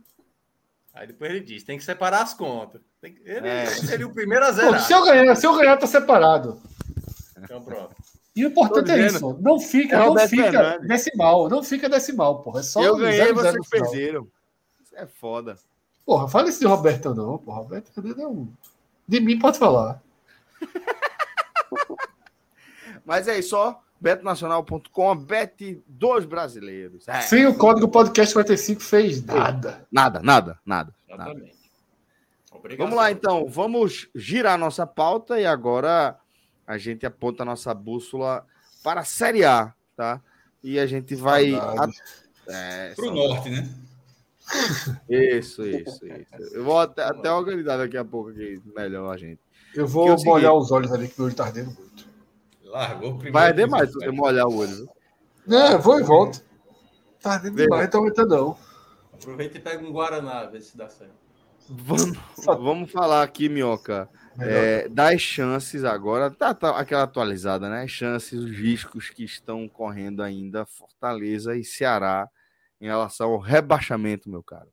[0.94, 2.80] Aí depois ele diz: tem que separar as contas.
[3.00, 3.66] Que- Ele É.
[3.66, 4.80] seria o primeiro a zerar.
[4.80, 6.60] se eu ganhar, se eu ganhar, tá separado.
[7.36, 7.94] Então pronto.
[8.36, 9.36] E o importante é isso.
[9.40, 10.88] Não fica, É não Roberto fica Fernandes.
[10.88, 11.48] decimal.
[11.48, 12.60] Não fica decimal, porra.
[12.60, 14.28] É só eu ganhei, zero, zero vocês perderam.
[14.82, 15.56] Isso é foda.
[16.06, 17.38] Porra, fala isso de Roberto, não.
[17.38, 18.48] Porra, Roberto Fernandes é um.
[19.06, 20.00] De mim pode falar.
[23.04, 27.09] Mas é isso, só betnacional.com, bet dos brasileiros.
[27.09, 27.22] É.
[27.22, 29.86] Sem o código podcast 45 fez nada.
[29.90, 30.94] Nada, nada, nada.
[31.09, 31.56] Exatamente.
[32.52, 32.76] Nada.
[32.76, 33.47] Vamos lá, então.
[33.48, 36.18] Vamos girar nossa pauta e agora
[36.66, 38.44] a gente aponta a nossa bússola
[38.82, 40.20] para a Série A, tá?
[40.62, 41.55] E a gente vai.
[41.55, 41.89] A...
[42.47, 43.68] É, para o norte, né?
[45.09, 46.55] Isso, isso, isso.
[46.55, 49.40] Eu vou até, até organizar daqui a pouco aqui melhor a gente.
[49.74, 51.93] Eu vou é molhar os olhos ali, que meu olho tá ardendo muito.
[52.74, 53.32] Largou primeiro.
[53.32, 54.90] Vai arder mais se você molhar o olho.
[55.48, 56.44] É, vou e volto.
[57.20, 58.59] Tá demais, então aguenta não.
[59.12, 61.14] Aproveita e pega um Guaraná, vê se dá certo.
[61.68, 64.09] Vamos, vamos falar aqui, Minhoca.
[64.40, 67.86] É, das chances agora, tá, tá, aquela atualizada, né?
[67.86, 72.28] Chances, os riscos que estão correndo ainda, Fortaleza e Ceará,
[72.80, 74.68] em relação ao rebaixamento, meu caro.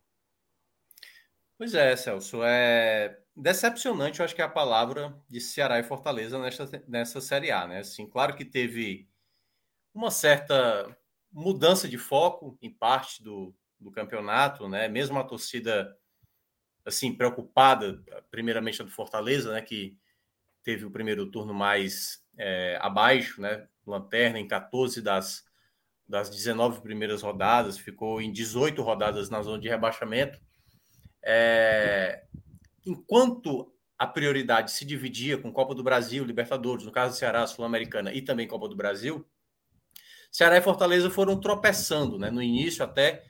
[1.56, 2.42] Pois é, Celso.
[2.44, 7.52] É decepcionante, eu acho que é a palavra de Ceará e Fortaleza nesta, nessa Série
[7.52, 7.80] A, né?
[7.80, 9.08] Assim, claro que teve
[9.94, 10.96] uma certa
[11.32, 14.88] mudança de foco em parte do, do campeonato, né?
[14.88, 15.98] Mesmo a torcida
[16.86, 19.62] assim preocupada, primeiramente a do Fortaleza, né?
[19.62, 19.98] Que
[20.64, 23.68] teve o primeiro turno mais é, abaixo, né?
[23.86, 25.44] Lanterna em 14 das,
[26.08, 30.40] das 19 primeiras rodadas, ficou em 18 rodadas na zona de rebaixamento.
[31.24, 32.26] É,
[32.86, 38.12] enquanto a prioridade se dividia com Copa do Brasil, Libertadores, no caso do Ceará, Sul-Americana
[38.12, 39.26] e também Copa do Brasil,
[40.32, 42.32] Ceará e Fortaleza foram tropeçando, né?
[42.32, 43.24] No início, até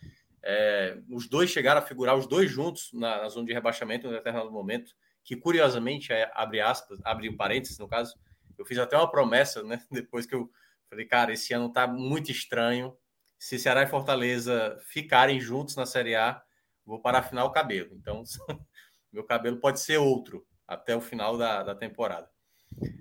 [0.44, 4.10] é, os dois chegaram a figurar, os dois juntos, na, na, zona de rebaixamento em
[4.10, 8.16] um determinado momento, que curiosamente, é, abre aspas, abre um parênteses no caso,
[8.58, 9.84] eu fiz até uma promessa, né?
[9.92, 10.50] Depois que eu
[10.90, 12.96] falei, cara, esse ano tá muito estranho.
[13.38, 16.42] Se Ceará e Fortaleza ficarem juntos na Série A,
[16.86, 17.90] vou para afinar o cabelo.
[17.94, 18.24] Então,
[19.12, 22.30] meu cabelo pode ser outro até o final da, da temporada.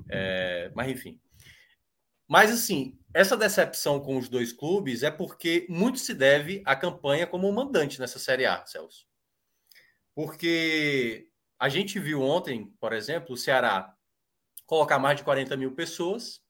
[0.09, 1.21] É, mas enfim.
[2.27, 7.27] Mas assim, essa decepção com os dois clubes é porque muito se deve à campanha
[7.27, 9.07] como mandante nessa Série A, Celso.
[10.15, 11.29] Porque
[11.59, 13.95] a gente viu ontem, por exemplo, o Ceará
[14.65, 16.41] colocar mais de 40 mil pessoas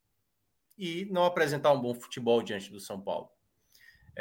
[0.76, 3.30] e não apresentar um bom futebol diante do São Paulo.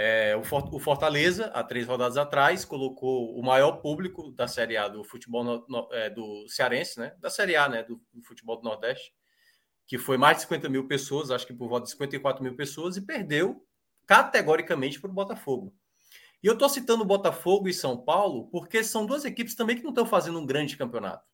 [0.02, 5.04] É, o Fortaleza, há três rodadas atrás, colocou o maior público da Série A do
[5.04, 7.14] futebol no, no, é, do Cearense, né?
[7.20, 7.84] Da Série A, né?
[7.84, 9.14] Do, do, futebol do Nordeste,
[9.86, 12.96] que foi mais de 50 mil pessoas, acho que por volta de 54 mil pessoas,
[12.96, 13.62] e perdeu
[14.08, 15.76] categoricamente para o Botafogo.
[16.42, 19.90] E eu estou citando Botafogo e São Paulo porque são duas equipes também que não
[19.90, 21.28] estão fazendo um grande campeonato.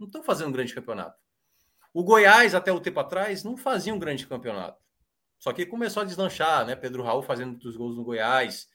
[0.00, 1.16] Não estão fazendo um grande campeonato.
[1.92, 4.83] O Goiás, até o tempo atrás, não fazia um grande campeonato.
[5.38, 6.74] Só que começou a deslanchar, né?
[6.74, 8.68] Pedro Raul fazendo os gols no Goiás,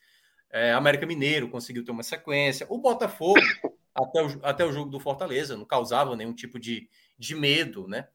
[0.50, 3.40] é, América Mineiro conseguiu ter uma sequência, o Botafogo,
[3.94, 6.88] até o, até o jogo do Fortaleza, não causava nenhum tipo de,
[7.18, 8.08] de medo, né?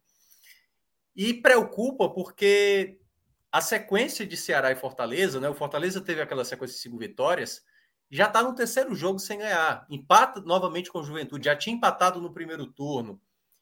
[1.15, 2.99] E preocupa porque
[3.51, 5.47] a sequência de Ceará e Fortaleza, né?
[5.47, 7.63] O Fortaleza teve aquela sequência de cinco vitórias,
[8.11, 9.85] já está no terceiro jogo sem ganhar.
[9.89, 13.19] Empata novamente com o Juventude, já tinha empatado no primeiro turno.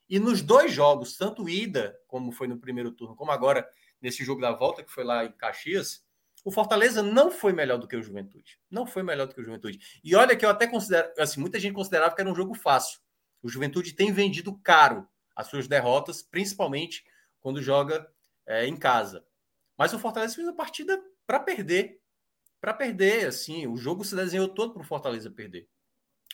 [0.10, 3.68] E nos dois jogos, tanto ida, como foi no primeiro turno, como agora
[4.04, 6.06] nesse jogo da volta, que foi lá em Caxias,
[6.44, 8.60] o Fortaleza não foi melhor do que o Juventude.
[8.70, 9.80] Não foi melhor do que o Juventude.
[10.04, 13.00] E olha que eu até considero, assim, muita gente considerava que era um jogo fácil.
[13.42, 17.06] O Juventude tem vendido caro as suas derrotas, principalmente
[17.40, 18.06] quando joga
[18.46, 19.26] é, em casa.
[19.78, 22.02] Mas o Fortaleza fez a partida para perder.
[22.60, 25.70] Para perder, assim, o jogo se desenhou todo para o Fortaleza perder.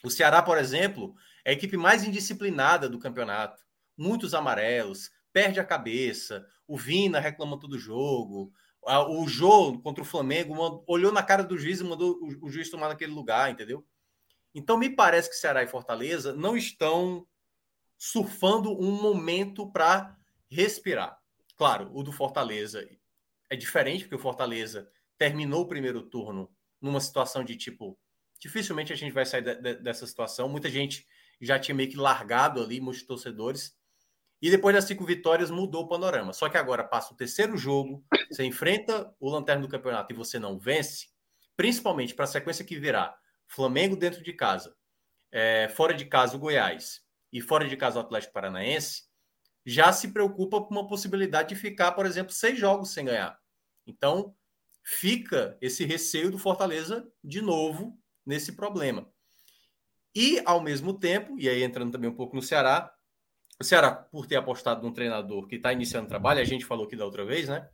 [0.03, 1.15] O Ceará, por exemplo,
[1.45, 3.63] é a equipe mais indisciplinada do campeonato.
[3.95, 6.45] Muitos amarelos, perde a cabeça.
[6.67, 8.51] O Vina reclama todo jogo.
[8.81, 12.87] O Jô contra o Flamengo olhou na cara do juiz e mandou o, juiz tomar
[12.87, 13.85] naquele lugar, entendeu?
[14.55, 17.27] Então me parece que Ceará e Fortaleza não estão
[17.97, 20.17] surfando um momento para
[20.49, 21.19] respirar.
[21.55, 22.87] Claro, o do Fortaleza
[23.49, 26.49] é diferente, porque o Fortaleza terminou o primeiro turno
[26.81, 27.99] numa situação de tipo,
[28.39, 30.47] dificilmente a gente vai sair de, de, dessa situação.
[30.47, 31.05] Muita gente
[31.41, 33.77] já tinha meio que largado ali, muitos torcedores.
[34.41, 36.31] E depois das cinco vitórias mudou o panorama.
[36.31, 40.39] Só que agora passa o terceiro jogo, você enfrenta o lanterna do campeonato e você
[40.39, 41.07] não vence,
[41.57, 43.17] principalmente para a sequência que virá
[43.47, 44.75] Flamengo dentro de casa,
[45.31, 47.01] é, fora de casa o Goiás
[47.33, 49.03] e fora de casa o Atlético Paranaense,
[49.65, 53.37] já se preocupa com uma possibilidade de ficar, por exemplo, seis jogos sem ganhar.
[53.85, 54.35] Então,
[54.83, 59.07] fica esse receio do Fortaleza de novo nesse problema.
[60.15, 62.91] E, ao mesmo tempo, e aí entrando também um pouco no Ceará,
[63.59, 66.95] o Ceará, por ter apostado num treinador que está iniciando trabalho, a gente falou aqui
[66.95, 67.69] da outra vez, né?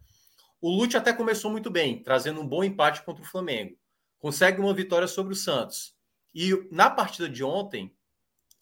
[0.59, 3.77] O Lute até começou muito bem, trazendo um bom empate contra o Flamengo.
[4.17, 5.95] Consegue uma vitória sobre o Santos.
[6.33, 7.95] E na partida de ontem,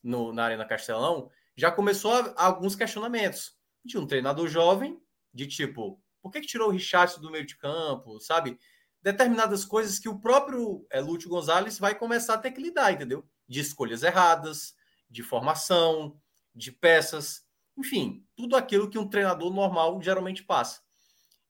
[0.04, 3.56] no, na Arena Castelão, já começou a, alguns questionamentos.
[3.86, 5.02] De um treinador jovem,
[5.34, 8.58] de tipo, Por que, que tirou o Richardson do meio de campo, sabe?
[9.02, 13.26] Determinadas coisas que o próprio é, Lúcio Gonzalez vai começar a ter que lidar, entendeu?
[13.48, 14.76] De escolhas erradas,
[15.10, 16.20] de formação,
[16.56, 17.44] de peças,
[17.78, 20.82] enfim, tudo aquilo que um treinador normal geralmente passa.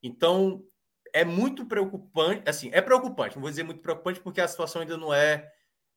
[0.02, 0.64] Então,
[1.14, 4.98] é muito preocupante, assim, é preocupante, não vou dizer muito preocupante porque a situação ainda
[4.98, 5.48] não é,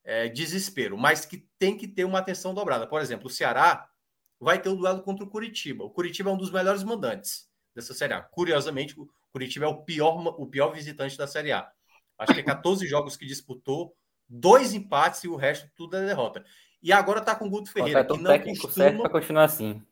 [0.05, 2.87] é desespero, mas que tem que ter uma atenção dobrada.
[2.87, 3.89] Por exemplo, o Ceará
[4.39, 5.85] vai ter o um duelo contra o Curitiba.
[5.85, 8.21] O Curitiba é um dos melhores mandantes dessa Série A.
[8.21, 11.71] Curiosamente, o Curitiba é o pior, o pior visitante da Série A.
[12.19, 13.95] Acho que é 14 jogos que disputou,
[14.29, 16.45] dois empates e o resto tudo é derrota.
[16.83, 18.85] E agora está com o Guto Ferreira, que não técnico costuma...
[18.85, 19.83] certo para continuar assim.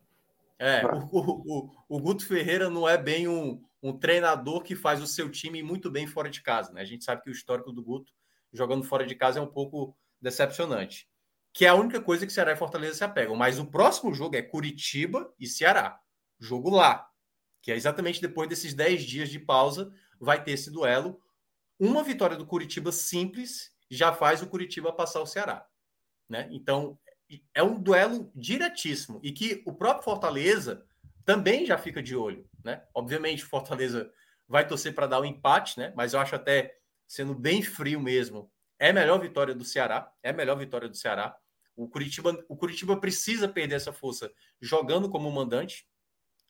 [0.59, 5.03] É, o, o, o, o, Guto Ferreira não é bem um, um treinador que faz
[5.03, 6.81] o seu time muito bem fora de casa, né?
[6.81, 8.13] A gente sabe que o histórico do Guto
[8.53, 11.09] jogando fora de casa é um pouco decepcionante.
[11.53, 13.37] Que é a única coisa que Ceará e Fortaleza se apegam.
[13.37, 16.01] Mas o próximo jogo é Curitiba e Ceará.
[16.39, 17.09] Jogo lá.
[17.61, 21.21] Que é exatamente depois desses 10 dias de pausa, vai ter esse duelo.
[21.79, 25.67] Uma vitória do Curitiba simples já faz o Curitiba passar o Ceará.
[26.29, 26.49] Né?
[26.51, 26.99] Então,
[27.55, 30.85] é um duelo diretíssimo e que o próprio Fortaleza
[31.25, 32.49] também já fica de olho.
[32.63, 32.83] Né?
[32.95, 34.11] Obviamente, Fortaleza
[34.47, 35.93] vai torcer para dar o um empate, né?
[35.97, 36.77] mas eu acho até,
[37.07, 40.13] sendo bem frio mesmo, é a melhor vitória do Ceará.
[40.23, 41.37] É a melhor vitória do Ceará.
[41.77, 44.31] O Curitiba, o Curitiba precisa perder essa força
[44.61, 45.87] jogando como mandante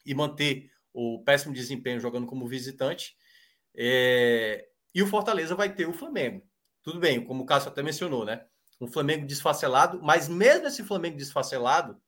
[0.04, 3.16] e manter o péssimo desempenho jogando como visitante.
[3.74, 4.68] É...
[4.94, 6.46] E o Fortaleza vai ter o Flamengo.
[6.82, 8.46] Tudo bem, como o Cássio até mencionou, né?
[8.80, 12.00] Um Flamengo desfacelado, mas mesmo esse Flamengo desfacelado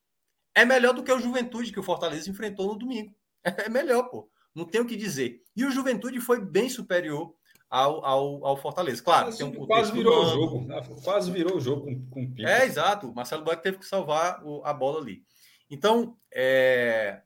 [0.53, 3.15] é melhor do que o Juventude que o Fortaleza enfrentou no domingo.
[3.65, 4.29] É melhor, pô.
[4.53, 5.41] Não tem o que dizer.
[5.55, 7.33] E o Juventude foi bem superior
[7.69, 9.01] ao, ao, ao Fortaleza.
[9.03, 10.67] Claro, quase, um quase virou o jogo.
[10.67, 10.81] Né?
[11.03, 13.09] Quase virou o jogo com, com o É, exato.
[13.09, 15.23] O Marcelo Boeck teve que salvar o, a bola ali.
[15.69, 17.21] Então, é,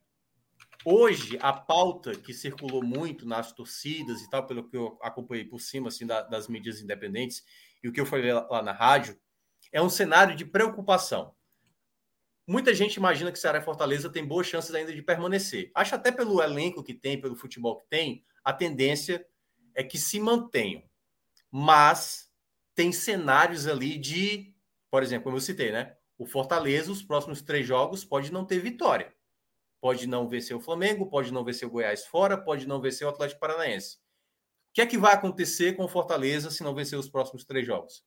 [0.85, 5.59] hoje, a pauta que circulou muito nas torcidas e tal, pelo que eu acompanhei por
[5.59, 7.43] cima assim, da, das mídias independentes
[7.83, 9.17] e o que eu falei lá, lá na rádio,
[9.71, 11.33] é um cenário de preocupação.
[12.47, 15.71] Muita gente imagina que Ceará e Fortaleza tem boas chances ainda de permanecer.
[15.73, 19.25] Acho até pelo elenco que tem, pelo futebol que tem, a tendência
[19.73, 20.83] é que se mantenham.
[21.49, 22.29] Mas
[22.75, 24.53] tem cenários ali de,
[24.89, 25.95] por exemplo, como eu citei, né?
[26.17, 29.13] O Fortaleza, os próximos três jogos, pode não ter vitória.
[29.79, 33.09] Pode não vencer o Flamengo, pode não vencer o Goiás fora, pode não vencer o
[33.09, 33.95] Atlético Paranaense.
[33.95, 37.65] O que é que vai acontecer com o Fortaleza se não vencer os próximos três
[37.65, 38.03] jogos?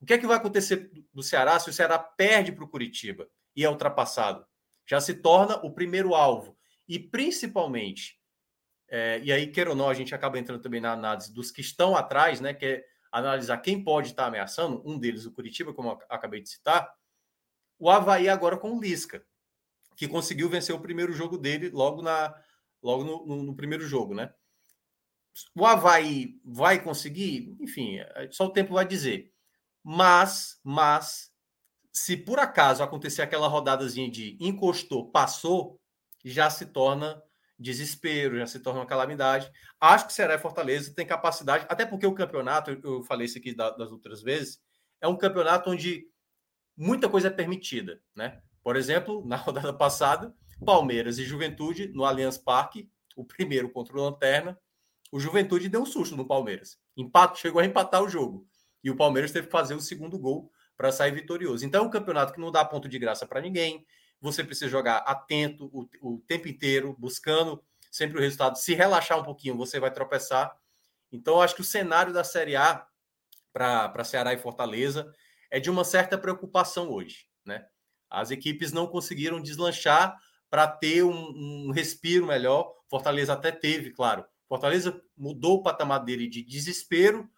[0.00, 3.28] O que é que vai acontecer do Ceará se o Ceará perde para o Curitiba
[3.54, 4.46] e é ultrapassado?
[4.86, 6.56] Já se torna o primeiro alvo.
[6.88, 8.18] E principalmente,
[8.88, 11.60] é, e aí, queira ou não, a gente acaba entrando também na análise dos que
[11.60, 12.54] estão atrás, né?
[12.54, 16.48] Que é analisar quem pode estar ameaçando, um deles, o Curitiba, como eu acabei de
[16.48, 16.90] citar,
[17.78, 19.24] o Havaí agora com o Lisca,
[19.96, 22.34] que conseguiu vencer o primeiro jogo dele logo, na,
[22.82, 24.32] logo no, no, no primeiro jogo, né?
[25.54, 27.56] O Havaí vai conseguir?
[27.60, 29.32] Enfim, é, só o tempo vai dizer.
[29.90, 31.32] Mas, mas,
[31.90, 35.80] se por acaso acontecer aquela rodadazinha de encostou, passou,
[36.22, 37.22] já se torna
[37.58, 39.50] desespero, já se torna uma calamidade.
[39.80, 43.54] Acho que Ceará e Fortaleza tem capacidade, até porque o campeonato, eu falei isso aqui
[43.54, 44.60] das outras vezes,
[45.00, 46.06] é um campeonato onde
[46.76, 48.42] muita coisa é permitida, né?
[48.62, 50.34] Por exemplo, na rodada passada,
[50.66, 54.60] Palmeiras e Juventude no Allianz Parque, o primeiro contra o Lanterna,
[55.10, 56.78] o Juventude deu um susto no Palmeiras.
[56.94, 58.46] Empato, chegou a empatar o jogo.
[58.82, 61.66] E o Palmeiras teve que fazer o segundo gol para sair vitorioso.
[61.66, 63.84] Então, é um campeonato que não dá ponto de graça para ninguém.
[64.20, 68.56] Você precisa jogar atento o, o tempo inteiro, buscando sempre o resultado.
[68.56, 70.56] Se relaxar um pouquinho, você vai tropeçar.
[71.10, 72.86] Então, acho que o cenário da Série A
[73.52, 75.12] para Ceará e Fortaleza
[75.50, 77.26] é de uma certa preocupação hoje.
[77.44, 77.66] Né?
[78.08, 80.16] As equipes não conseguiram deslanchar
[80.50, 82.72] para ter um, um, respiro melhor.
[82.88, 84.24] Fortaleza até teve, claro.
[84.48, 87.28] Fortaleza mudou o patamar dele de desespero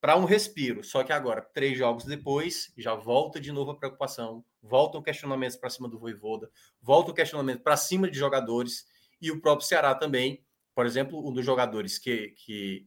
[0.00, 0.84] para um respiro.
[0.84, 5.70] Só que agora, três jogos depois, já volta de novo a preocupação, voltam questionamentos para
[5.70, 6.50] cima do Voivoda,
[6.82, 8.86] o questionamento para cima de jogadores
[9.20, 10.44] e o próprio Ceará também.
[10.74, 12.86] Por exemplo, um dos jogadores que, que,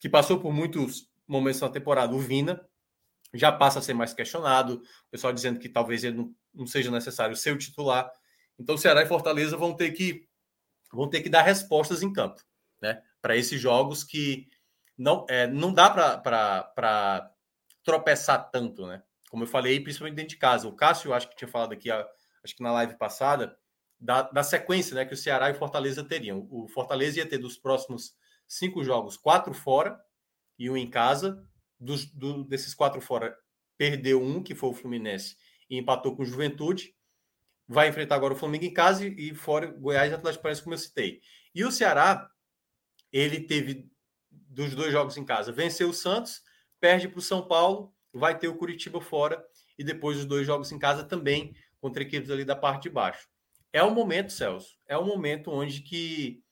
[0.00, 2.66] que passou por muitos momentos na temporada, o Vina,
[3.34, 4.82] já passa a ser mais questionado.
[5.06, 8.10] O pessoal dizendo que talvez ele não, não seja necessário ser o titular.
[8.58, 10.26] Então, Ceará e Fortaleza vão ter que
[10.92, 12.42] vão ter que dar respostas em campo,
[12.80, 13.02] né?
[13.20, 14.46] Para esses jogos que
[15.02, 17.34] não, é, não dá para
[17.82, 19.02] tropeçar tanto, né?
[19.28, 20.68] Como eu falei, principalmente dentro de casa.
[20.68, 23.56] O Cássio, acho que tinha falado aqui, acho que na live passada,
[23.98, 26.46] da, da sequência né, que o Ceará e o Fortaleza teriam.
[26.48, 28.14] O Fortaleza ia ter dos próximos
[28.46, 29.98] cinco jogos, quatro fora
[30.56, 31.44] e um em casa.
[31.80, 33.36] Dos, do, desses quatro fora,
[33.76, 35.36] perdeu um, que foi o Fluminense,
[35.68, 36.94] e empatou com o Juventude.
[37.66, 40.74] Vai enfrentar agora o Flamengo em casa e, e fora Goiás e Atlético Paranaense, como
[40.74, 41.20] eu citei.
[41.52, 42.30] E o Ceará
[43.12, 43.91] ele teve
[44.52, 46.42] dos dois jogos em casa, venceu o Santos,
[46.78, 49.42] perde para o São Paulo, vai ter o Curitiba fora
[49.78, 53.28] e depois os dois jogos em casa também contra equipes ali da parte de baixo.
[53.72, 56.42] É o momento, Celso, é o momento onde que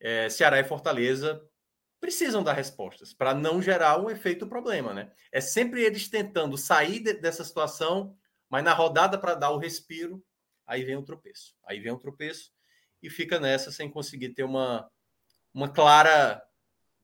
[0.00, 1.40] é, Ceará e Fortaleza
[2.00, 5.12] precisam dar respostas para não gerar um efeito problema, né?
[5.30, 8.16] É sempre eles tentando sair de, dessa situação,
[8.48, 10.24] mas na rodada para dar o respiro,
[10.66, 11.54] aí vem o tropeço.
[11.66, 12.50] Aí vem o tropeço
[13.02, 14.90] e fica nessa sem conseguir ter uma,
[15.52, 16.42] uma clara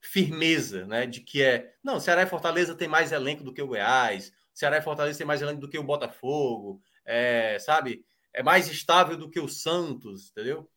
[0.07, 1.07] firmeza, né?
[1.07, 4.79] De que é, não, Ceará e Fortaleza tem mais elenco do que o Goiás, Ceará
[4.79, 8.07] e Fortaleza tem mais elenco do que o Botafogo, é, sabe?
[8.33, 10.71] É mais estável do que o Santos, entendeu?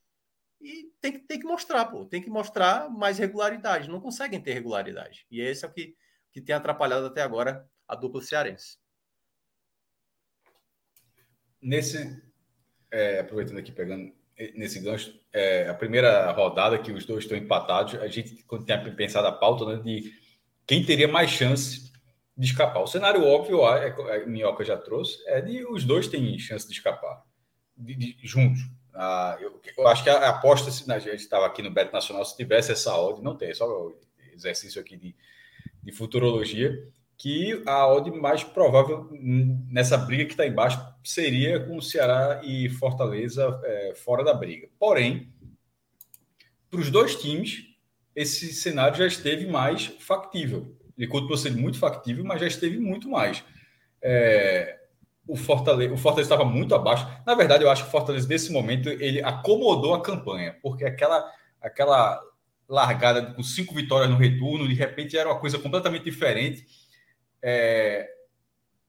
[0.61, 3.89] E tem que, tem que mostrar, pô, tem que mostrar mais regularidade.
[3.89, 5.25] Não conseguem ter regularidade.
[5.31, 5.95] E esse é o que,
[6.31, 8.77] que tem atrapalhado até agora a dupla cearense.
[11.61, 12.21] Nesse,
[12.91, 14.13] é, aproveitando aqui, pegando
[14.55, 18.95] nesse gancho, é, a primeira rodada que os dois estão empatados, a gente quando tem
[18.95, 20.13] pensado a pauta né, de
[20.65, 21.91] quem teria mais chance
[22.37, 22.81] de escapar.
[22.81, 26.73] O cenário óbvio, a, a Minhoca já trouxe, é de os dois têm chance de
[26.73, 27.23] escapar
[27.79, 28.61] de, de, juntos.
[28.93, 32.23] Ah, eu, eu, acho que a, aposta, se a gente estava aqui no Beto Nacional,
[32.25, 33.91] se tivesse essa odd, não tem, é só
[34.33, 35.15] exercício aqui de,
[35.83, 36.87] de futurologia,
[37.19, 42.69] que a odd mais provável nessa briga que está embaixo seria com o Ceará e
[42.69, 44.69] Fortaleza é, fora da briga.
[44.79, 45.29] Porém,
[46.71, 47.65] para os dois times,
[48.15, 50.73] esse cenário já esteve mais factível.
[50.97, 53.43] Ele continua sendo muito factível, mas já esteve muito mais.
[54.01, 54.79] É,
[55.27, 57.05] o Fortaleza, o Fortaleza estava muito abaixo.
[57.25, 61.29] Na verdade, eu acho que o Fortaleza, nesse momento, ele acomodou a campanha, porque aquela,
[61.61, 62.21] aquela
[62.67, 66.65] largada com cinco vitórias no retorno, de repente era uma coisa completamente diferente
[67.41, 68.09] é,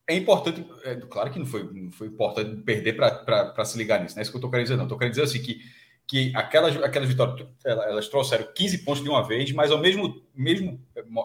[0.07, 4.15] é importante, é, claro que não foi, não foi importante perder para se ligar nisso,
[4.15, 4.83] não é isso que eu estou querendo dizer, não.
[4.83, 5.61] Estou querendo dizer assim que,
[6.07, 10.79] que aquelas, aquelas vitórias elas trouxeram 15 pontos de uma vez, mas ao mesmo, mesmo,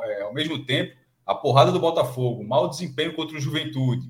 [0.05, 4.09] é, ao mesmo tempo, a porrada do Botafogo, mau desempenho contra o Juventude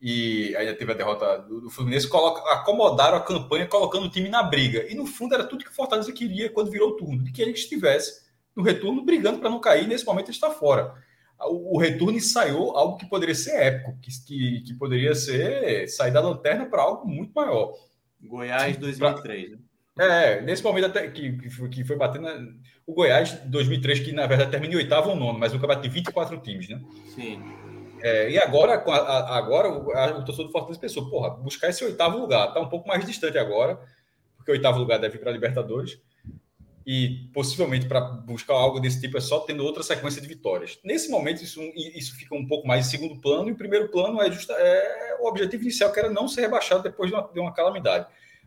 [0.00, 4.28] e ainda teve a derrota do, do Fluminense, coloca, acomodaram a campanha colocando o time
[4.28, 4.84] na briga.
[4.90, 7.40] E no fundo era tudo que o Fortaleza queria quando virou o turno, de que
[7.40, 8.22] ele estivesse
[8.54, 10.94] no retorno brigando para não cair, nesse momento ele está fora
[11.48, 16.20] o, retorno ensaiou algo que poderia ser épico, que, que, que poderia ser sair da
[16.20, 17.74] lanterna para algo muito maior.
[18.20, 19.58] Goiás 2003, né?
[19.98, 21.32] É, nesse momento até que,
[21.68, 22.26] que foi batendo.
[22.86, 26.38] O Goiás 2003, que na verdade termina em oitavo ou nono, mas nunca bateu 24
[26.38, 26.80] times, né?
[27.14, 27.42] Sim.
[28.02, 32.52] É, e agora, agora o, o torcedor do Fortaleza pensou, porra, buscar esse oitavo lugar,
[32.52, 33.78] tá um pouco mais distante agora,
[34.36, 36.00] porque o oitavo lugar deve ir para a Libertadores
[36.86, 40.78] e possivelmente para buscar algo desse tipo é só tendo outra sequência de vitórias.
[40.84, 44.20] Nesse momento, isso, isso fica um pouco mais em segundo plano, e o primeiro plano
[44.20, 47.40] é, justa, é o objetivo inicial, que era não ser rebaixado depois de uma, de
[47.40, 48.06] uma calamidade.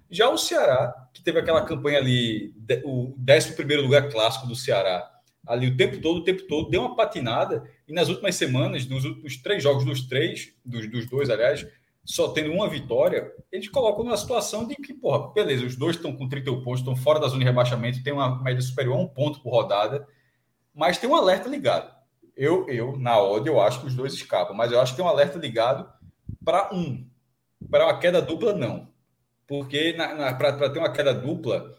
[0.09, 2.53] Já o Ceará, que teve aquela campanha ali,
[2.83, 5.09] o 11 lugar clássico do Ceará,
[5.47, 9.05] ali o tempo todo, o tempo todo, deu uma patinada, e nas últimas semanas, nos
[9.05, 11.65] últimos três jogos dos três, dos, dos dois, aliás,
[12.05, 16.15] só tendo uma vitória, eles colocam numa situação de que, porra, beleza, os dois estão
[16.15, 19.07] com 31 pontos, estão fora da zona de rebaixamento, tem uma média superior a um
[19.07, 20.07] ponto por rodada,
[20.73, 21.91] mas tem um alerta ligado.
[22.37, 25.05] Eu, eu na odd, eu acho que os dois escapam, mas eu acho que tem
[25.05, 25.91] um alerta ligado
[26.43, 27.09] para um.
[27.71, 28.87] Para uma queda dupla, não.
[29.47, 29.95] Porque
[30.37, 31.73] para ter uma queda dupla,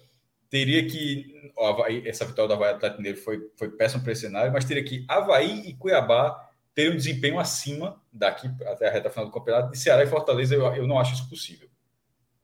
[0.50, 1.52] teria que.
[1.56, 4.64] Ó, Havaí, essa vitória do Havaí Atlético Mineiro foi, foi péssima para esse cenário, mas
[4.64, 6.45] teria que Havaí e Cuiabá
[6.76, 10.54] ter um desempenho acima daqui até a reta final do campeonato de Ceará e Fortaleza,
[10.54, 11.66] eu, eu não acho isso possível.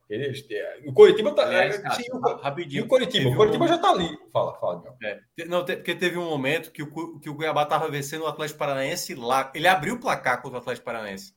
[0.09, 0.45] Eles,
[0.85, 1.53] o Coritiba está.
[1.53, 2.83] É, sim, o, rapidinho.
[2.83, 3.67] o Coritiba, o Coritiba um...
[3.67, 4.09] já está ali.
[4.31, 4.83] Fala, fala.
[5.01, 8.59] É, não, porque teve um momento que o, que o Cuiabá estava vencendo o Atlético
[8.59, 9.51] Paranaense lá.
[9.55, 11.33] Ele abriu o placar contra o Atlético Paranaense.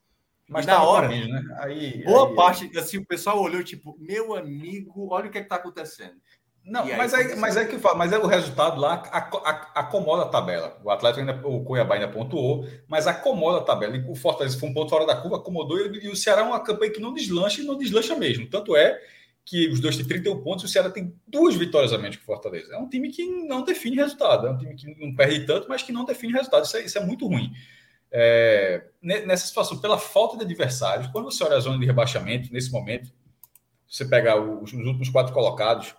[0.49, 1.43] Mas na hora, né?
[1.59, 5.43] aí, boa aí, parte, assim, o pessoal olhou, tipo, meu amigo, olha o que é
[5.43, 6.15] está acontecendo.
[6.67, 8.95] Não, aí, mas, é, mas é que mas é o resultado lá
[9.73, 10.77] acomoda a tabela.
[10.83, 13.97] O Atlético ainda, o Cuiabá ainda pontuou, mas acomoda a tabela.
[13.97, 16.59] E o Fortaleza foi um ponto fora da curva, acomodou e, o Ceará é uma
[16.59, 18.51] campanha que não deslancha e não deslancha mesmo.
[18.51, 19.01] Tanto é
[19.45, 22.23] que os dois têm 31 pontos e o Ceará tem duas vitórias a menos que
[22.25, 22.75] o Fortaleza.
[22.75, 25.85] É um time que não define resultado, é um time que não perde tanto, mas
[25.85, 26.65] que não define resultado.
[26.65, 27.53] Isso é, isso é muito ruim.
[28.11, 32.73] É, nessa situação, pela falta de adversários, quando você olha a zona de rebaixamento, nesse
[32.73, 33.13] momento,
[33.89, 35.95] você pega os, os últimos quatro colocados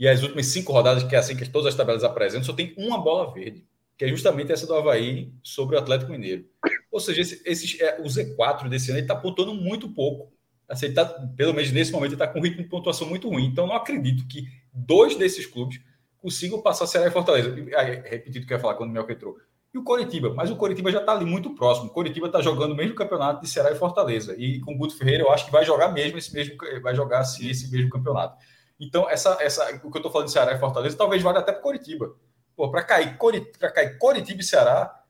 [0.00, 2.72] e as últimas cinco rodadas, que é assim que todas as tabelas apresentam, só tem
[2.78, 3.66] uma bola verde,
[3.98, 6.46] que é justamente essa do Havaí sobre o Atlético Mineiro.
[6.90, 10.32] Ou seja, esse, esse, é, o Z4 desse ano está pontuando muito pouco.
[10.66, 11.04] Assim, tá,
[11.36, 13.44] pelo menos nesse momento, está com um ritmo de pontuação muito ruim.
[13.44, 15.78] Então, não acredito que dois desses clubes
[16.16, 17.54] consigam passar Ceará e Fortaleza.
[17.76, 19.36] Aí, repetido que eu ia falar quando o Melco entrou.
[19.74, 21.88] E o Coritiba, mas o Coritiba já está ali muito próximo.
[21.88, 24.34] O Coritiba está jogando o mesmo campeonato de Ceará e Fortaleza.
[24.38, 27.20] E com o Guto Ferreira, eu acho que vai jogar mesmo esse mesmo, vai jogar
[27.20, 28.38] esse mesmo campeonato.
[28.80, 31.52] Então, essa, essa, o que eu estou falando de Ceará e Fortaleza talvez valha até
[31.52, 32.16] para Coritiba.
[32.56, 33.18] Pô, para cair,
[33.58, 35.04] para cair Coritiba e Ceará,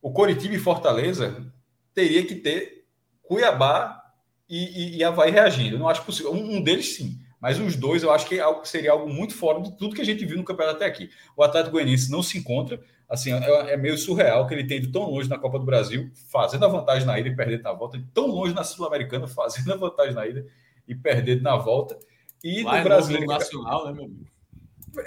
[0.00, 1.52] o Coritiba e Fortaleza
[1.92, 2.86] teria que ter
[3.22, 4.02] Cuiabá
[4.48, 5.76] e, e, e Havaí reagindo.
[5.76, 6.32] Eu não acho possível.
[6.32, 7.18] Um, um, deles sim.
[7.40, 10.04] Mas os dois eu acho que é seria algo muito fora de tudo que a
[10.04, 11.10] gente viu no campeonato até aqui.
[11.36, 12.80] O Atlético Goianiense não se encontra.
[13.08, 16.10] Assim, é, é meio surreal que ele tenha ido tão longe na Copa do Brasil,
[16.30, 19.76] fazendo a vantagem na ida e perdendo na volta, tão longe na Sul-Americana, fazendo a
[19.76, 20.46] vantagem na ida
[20.86, 21.98] e perdendo na volta.
[22.42, 23.26] E no Brasil.
[23.26, 24.26] Nacional, né, meu amigo?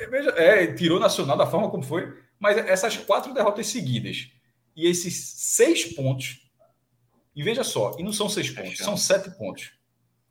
[0.10, 4.32] Veja, é, tirou nacional da forma como foi, mas essas quatro derrotas seguidas
[4.76, 6.50] e esses seis pontos,
[7.36, 9.74] e veja só, e não são seis pontos, são sete pontos.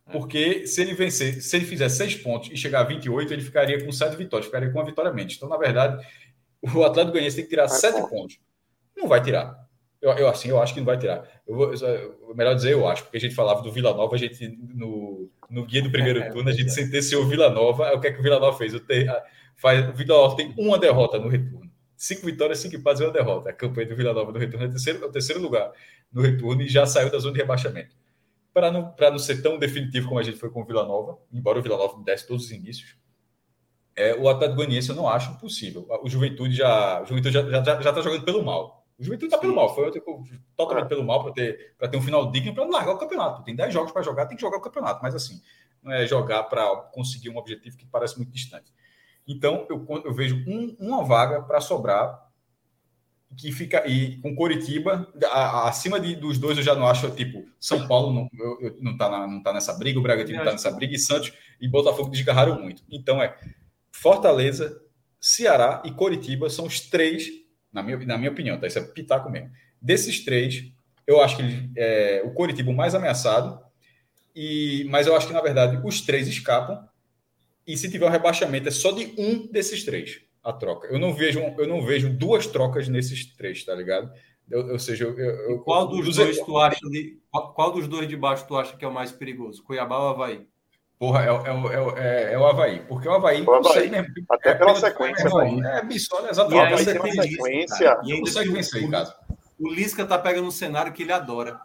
[0.07, 0.13] É.
[0.13, 3.85] Porque se ele vencer, se ele fizer seis pontos e chegar a 28, ele ficaria
[3.85, 5.35] com sete vitórias, ficaria com uma vitória menos.
[5.37, 6.05] Então, na verdade,
[6.63, 8.39] o Atlético Goianiense tem que tirar sete pontos.
[8.97, 9.70] Não vai tirar.
[10.01, 11.29] Eu, eu, assim, eu acho que não vai tirar.
[11.47, 14.19] Eu vou, eu, melhor dizer, eu acho, porque a gente falava do Vila Nova, a
[14.19, 17.95] gente, no, no guia do primeiro turno, a gente sentenciou o Vila Nova.
[17.95, 18.73] O que é que o Vila Nova fez?
[18.73, 19.07] O, te,
[19.57, 21.71] faz, o Vila Nova tem uma derrota no retorno.
[21.97, 23.51] Cinco vitórias, cinco empates e uma derrota.
[23.51, 25.71] A campanha do Vila Nova no retorno é o terceiro, é o terceiro lugar
[26.11, 27.95] no retorno e já saiu da zona de rebaixamento.
[28.55, 31.59] Para não, não ser tão definitivo como a gente foi com o Vila Nova, embora
[31.59, 32.97] o Vila Nova desse todos os inícios,
[33.95, 35.87] é, o Atlético Goianiense eu não acho possível.
[36.03, 38.80] O Juventude já, Juventude já, já, já tá jogando pelo mal.
[39.01, 40.23] O Juventude está pelo mal, foi tipo,
[40.55, 43.43] totalmente pelo mal para ter, ter um final digno para largar o campeonato.
[43.43, 45.41] Tem 10 jogos para jogar, tem que jogar o campeonato, mas assim,
[45.83, 48.71] não é jogar para conseguir um objetivo que parece muito distante.
[49.27, 52.29] Então, eu, eu vejo um, uma vaga para sobrar
[53.37, 57.09] que fica e com Coritiba a, a, acima de, dos dois eu já não acho
[57.13, 60.39] tipo São Paulo não, eu, eu, não, tá na, não tá nessa briga o Bragantino
[60.39, 63.39] não tá nessa briga e Santos e Botafogo desgarraram muito então é
[63.93, 64.83] Fortaleza
[65.21, 67.29] Ceará e Coritiba são os três
[67.73, 70.73] na minha, na minha opinião tá isso é pitaco mesmo desses três
[71.07, 73.61] eu acho que é, o Coritiba mais ameaçado
[74.35, 76.89] e mas eu acho que na verdade os três escapam
[77.71, 80.89] e se tiver um rebaixamento, é só de um desses três a troca.
[80.89, 84.11] Eu não vejo, eu não vejo duas trocas nesses três, tá ligado?
[84.51, 88.09] Eu, ou seja, eu, eu qual dos dois tu acha de qual, qual, dos dois
[88.09, 89.63] de baixo tu acha que é o mais perigoso?
[89.63, 90.47] Cuiabá ou Havaí?
[91.01, 93.89] Porra, é, é, é, é, o Havaí, porque o Havaí o Havaí.
[93.89, 94.13] mesmo.
[94.29, 95.29] Até pela sequência.
[95.29, 96.85] É, absurdo, exatamente.
[96.85, 98.01] E aí, tem sequência.
[98.05, 99.17] E ainda consegue vencer, em casa.
[99.59, 101.59] O Lisca tá pegando um cenário que ele adora.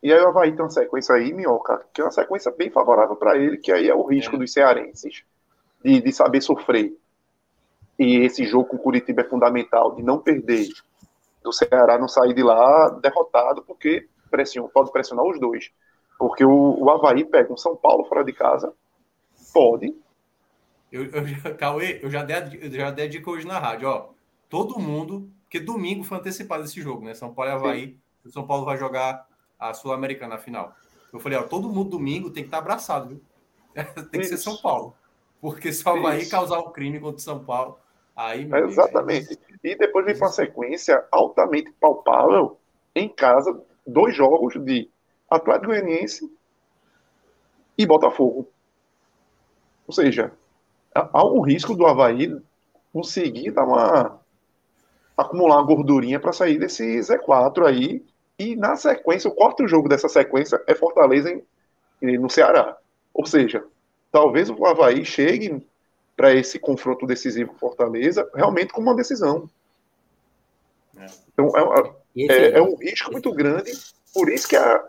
[0.00, 3.16] E aí o Havaí tem uma sequência aí, Minhoca, que é uma sequência bem favorável
[3.16, 4.38] para ele, que aí é o risco é.
[4.38, 5.24] dos cearenses
[5.84, 6.96] de, de saber sofrer.
[7.98, 10.68] E esse jogo com o Curitiba é fundamental, de não perder,
[11.42, 15.72] do Ceará não sair de lá derrotado, porque pressiona, pode pressionar os dois.
[16.18, 18.74] Porque o, o Havaí pega um São Paulo fora de casa,
[19.52, 19.94] pode.
[20.90, 21.22] Eu, eu
[21.56, 24.10] Cauê, eu já dei, eu já dei a dica hoje na rádio, ó.
[24.48, 27.14] Todo mundo, porque domingo foi antecipado esse jogo, né?
[27.14, 27.86] São Paulo e Havaí.
[27.86, 27.98] Sim.
[28.24, 29.26] O São Paulo vai jogar
[29.58, 30.74] a Sul-Americana na final.
[31.12, 33.22] Eu falei, ó, todo mundo domingo tem que estar abraçado, viu?
[34.10, 34.36] tem que Isso.
[34.36, 34.94] ser São Paulo.
[35.40, 37.78] Porque se o Havaí causar um crime contra o São Paulo,
[38.16, 38.48] aí.
[38.52, 39.38] É exatamente.
[39.62, 42.58] E depois vem uma sequência altamente palpável
[42.94, 44.90] em casa, dois jogos de
[45.30, 46.30] Atlético Goianiense
[47.76, 48.48] e Botafogo.
[49.86, 50.32] Ou seja,
[50.94, 52.40] há um risco do Havaí
[52.92, 54.20] conseguir dar uma
[55.16, 58.04] acumular uma gordurinha para sair desse Z4 aí
[58.38, 61.30] e na sequência, o quarto jogo dessa sequência é Fortaleza
[62.00, 62.76] em, no Ceará.
[63.12, 63.64] Ou seja,
[64.12, 65.66] talvez o Havaí chegue
[66.16, 69.50] para esse confronto decisivo com Fortaleza realmente com uma decisão.
[70.96, 71.06] É.
[71.32, 73.72] Então é, é, é, um risco muito grande.
[74.14, 74.84] Por isso que a,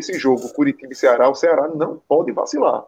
[0.00, 2.84] esse jogo, Curitiba e Ceará, o Ceará não pode vacilar.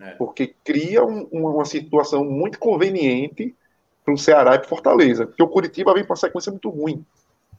[0.00, 0.12] É.
[0.12, 3.54] Porque cria um, uma situação muito conveniente
[4.04, 5.26] para o Ceará e para Fortaleza.
[5.26, 7.04] Porque o Curitiba vem para uma sequência muito ruim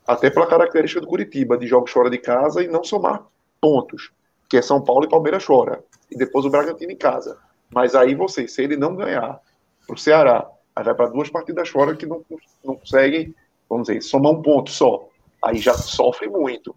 [0.07, 3.23] até pela característica do Curitiba, de jogos fora de casa e não somar
[3.59, 4.11] pontos,
[4.49, 7.37] que é São Paulo e Palmeiras fora, e depois o Bragantino em casa.
[7.73, 9.39] Mas aí você, se ele não ganhar
[9.85, 12.25] para o Ceará, aí vai para duas partidas fora que não,
[12.63, 13.35] não consegue,
[13.69, 15.07] vamos dizer, somar um ponto só.
[15.43, 16.75] Aí já sofre muito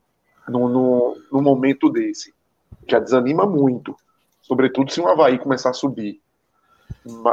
[0.49, 2.33] no, no, no momento desse.
[2.89, 3.97] Já desanima muito.
[4.43, 6.21] Sobretudo se o Havaí começar a subir.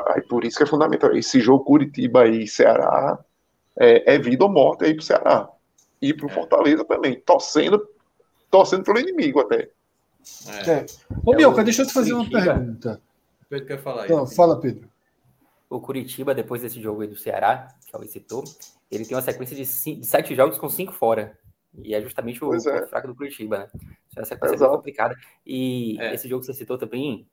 [0.07, 1.15] Aí por isso que é fundamental.
[1.15, 3.19] Esse jogo Curitiba e Ceará
[3.77, 5.49] é, é vida ou morte aí pro Ceará
[6.01, 6.33] e para o é.
[6.33, 7.87] Fortaleza também, torcendo,
[8.49, 9.69] torcendo pelo inimigo até.
[10.65, 10.71] É.
[10.71, 10.85] é.
[11.25, 13.01] Ô, Mioca, deixa eu te fazer uma pergunta.
[13.49, 14.89] Pedro quer falar então, Fala, Pedro.
[15.69, 18.43] O Curitiba, depois desse jogo aí do Ceará, que ele citou,
[18.89, 21.37] ele tem uma sequência de, cinco, de sete jogos com cinco fora.
[21.83, 22.87] E é justamente o é.
[22.87, 23.69] fraco do Curitiba, né?
[23.73, 25.15] Isso é uma sequência bem complicada.
[25.45, 26.13] E é.
[26.13, 27.27] esse jogo que você citou também,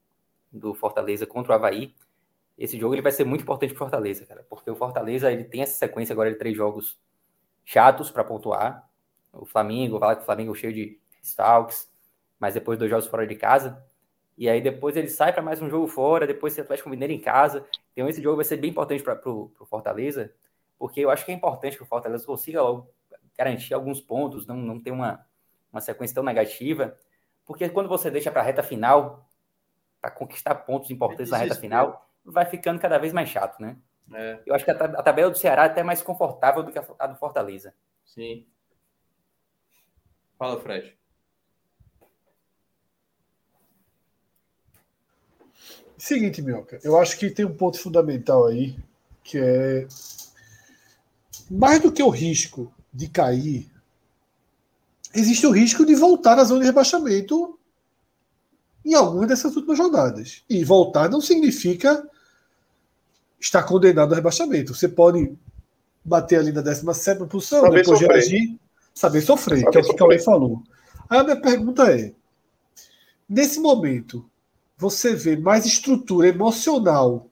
[0.53, 1.95] do Fortaleza contra o Havaí,
[2.57, 5.63] esse jogo ele vai ser muito importante para Fortaleza, cara, porque o Fortaleza ele tem
[5.63, 6.99] essa sequência agora de três jogos
[7.65, 8.89] chatos para pontuar.
[9.33, 11.89] O Flamengo, vai lá que o Flamengo é cheio de stalks,
[12.39, 13.85] mas depois dois jogos fora de casa.
[14.37, 17.21] E aí depois ele sai para mais um jogo fora, depois o Atlético Mineiro em
[17.21, 17.65] casa.
[17.93, 20.33] Então esse jogo vai ser bem importante para o Fortaleza,
[20.79, 22.91] porque eu acho que é importante que o Fortaleza consiga logo
[23.39, 25.25] garantir alguns pontos, não, não ter uma,
[25.73, 26.99] uma sequência tão negativa,
[27.47, 29.27] porque quando você deixa para a reta final,
[30.01, 33.77] para conquistar pontos importantes na reta final, vai ficando cada vez mais chato, né?
[34.13, 34.41] É.
[34.45, 36.85] Eu acho que a, a, tabela do Ceará é até mais confortável do que a,
[36.99, 37.75] a do Fortaleza.
[38.05, 38.47] Sim.
[40.39, 40.97] Fala, Fred.
[45.97, 48.77] Seguinte, Mioca, eu acho que tem um ponto fundamental aí,
[49.23, 49.87] que é
[51.51, 53.71] mais do que o risco de cair,
[55.15, 57.59] existe o risco de voltar à zona de rebaixamento
[58.85, 60.43] em algumas dessas últimas rodadas.
[60.49, 62.09] E voltar não significa
[63.41, 64.75] estar condenado ao rebaixamento.
[64.75, 65.37] Você pode
[66.05, 68.11] bater ali na 17 posição, saber depois sofrer.
[68.11, 68.59] reagir,
[68.95, 70.63] saber sofrer, saber que é o que o Cauê falou.
[71.09, 72.13] Aí a minha pergunta é:
[73.29, 74.25] nesse momento,
[74.77, 77.29] você vê mais estrutura emocional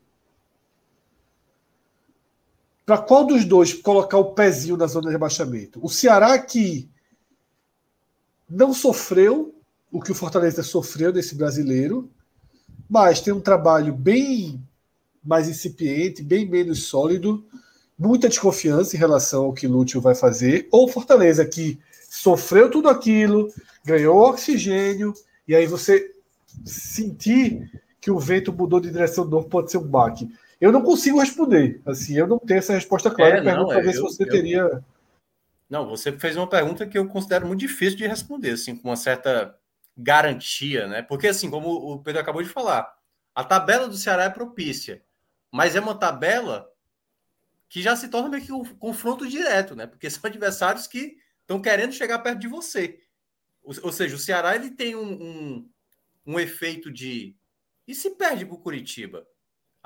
[2.87, 5.81] para qual dos dois colocar o pezinho na zona de rebaixamento?
[5.83, 6.89] O Ceará que
[8.49, 9.53] não sofreu
[9.91, 12.09] o que o Fortaleza sofreu nesse brasileiro,
[12.89, 14.63] mas tem um trabalho bem
[15.25, 17.45] mais incipiente, bem menos sólido,
[17.99, 23.53] muita desconfiança em relação ao que Lúcio vai fazer, ou Fortaleza que sofreu tudo aquilo,
[23.85, 25.13] ganhou oxigênio,
[25.49, 26.15] e aí você
[26.65, 27.69] sentir
[28.01, 30.29] que o vento mudou de direção novo pode ser um baque.
[30.61, 31.81] Eu não consigo responder.
[31.85, 33.39] Assim, eu não tenho essa resposta clara.
[33.39, 34.85] É, não, é, se você eu, teria.
[35.69, 38.97] Não, você fez uma pergunta que eu considero muito difícil de responder, assim, com uma
[38.97, 39.59] certa
[39.97, 41.03] garantia, né?
[41.03, 42.95] Porque, assim, como o Pedro acabou de falar,
[43.35, 45.03] a tabela do Ceará é propícia,
[45.51, 46.71] mas é uma tabela
[47.69, 49.87] que já se torna meio que um confronto direto, né?
[49.87, 53.01] Porque são adversários que estão querendo chegar perto de você.
[53.63, 55.71] Ou, ou seja, o Ceará ele tem um, um,
[56.27, 57.37] um efeito de.
[57.87, 59.27] E se perde para o Curitiba?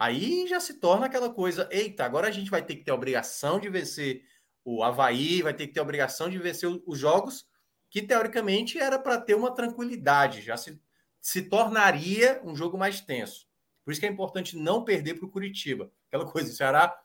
[0.00, 2.94] Aí já se torna aquela coisa: eita, agora a gente vai ter que ter a
[2.94, 4.24] obrigação de vencer
[4.64, 7.46] o Havaí, vai ter que ter a obrigação de vencer os jogos
[7.90, 10.80] que teoricamente era para ter uma tranquilidade, já se,
[11.20, 13.46] se tornaria um jogo mais tenso.
[13.84, 15.92] Por isso que é importante não perder para o Curitiba.
[16.08, 16.98] Aquela coisa, o Ceará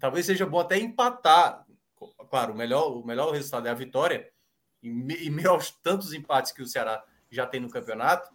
[0.00, 1.64] talvez seja bom até empatar.
[2.28, 4.28] Claro, o melhor, o melhor resultado é a vitória,
[4.82, 8.34] e meio aos tantos empates que o Ceará já tem no campeonato.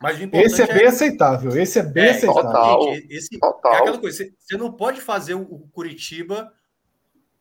[0.00, 1.50] Mas esse é, é bem aceitável.
[1.60, 2.42] Esse é bem é, aceitável.
[2.42, 3.72] Total, esse, total.
[3.72, 6.50] É aquela coisa, você não pode fazer o Curitiba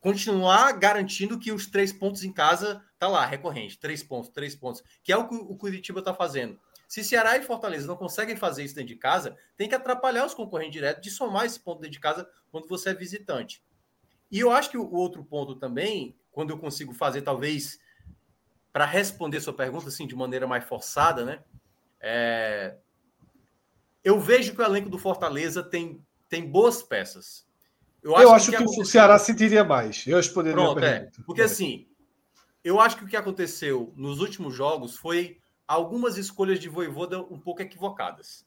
[0.02, 4.84] continuar garantindo que os três pontos em casa tá lá, recorrente, três pontos, três pontos,
[5.04, 6.60] que é o que o Curitiba está fazendo.
[6.88, 10.34] Se Ceará e Fortaleza não conseguem fazer isso dentro de casa, tem que atrapalhar os
[10.34, 13.64] concorrentes diretos de somar esse ponto dentro de casa quando você é visitante.
[14.32, 17.80] E eu acho que o outro ponto também, quando eu consigo fazer, talvez,
[18.74, 21.44] para responder sua pergunta assim de maneira mais forçada, né?
[22.00, 22.76] É...
[24.04, 27.48] Eu vejo que o elenco do Fortaleza tem, tem boas peças.
[28.02, 30.08] Eu acho, eu acho que, que, o Ceará sentiria mais.
[30.08, 31.10] Eu responderia Pronto, é.
[31.26, 31.46] Porque é.
[31.46, 31.88] assim,
[32.64, 37.40] eu acho que o que aconteceu nos últimos jogos foi algumas escolhas de Voivoda um
[37.40, 38.46] pouco equivocadas.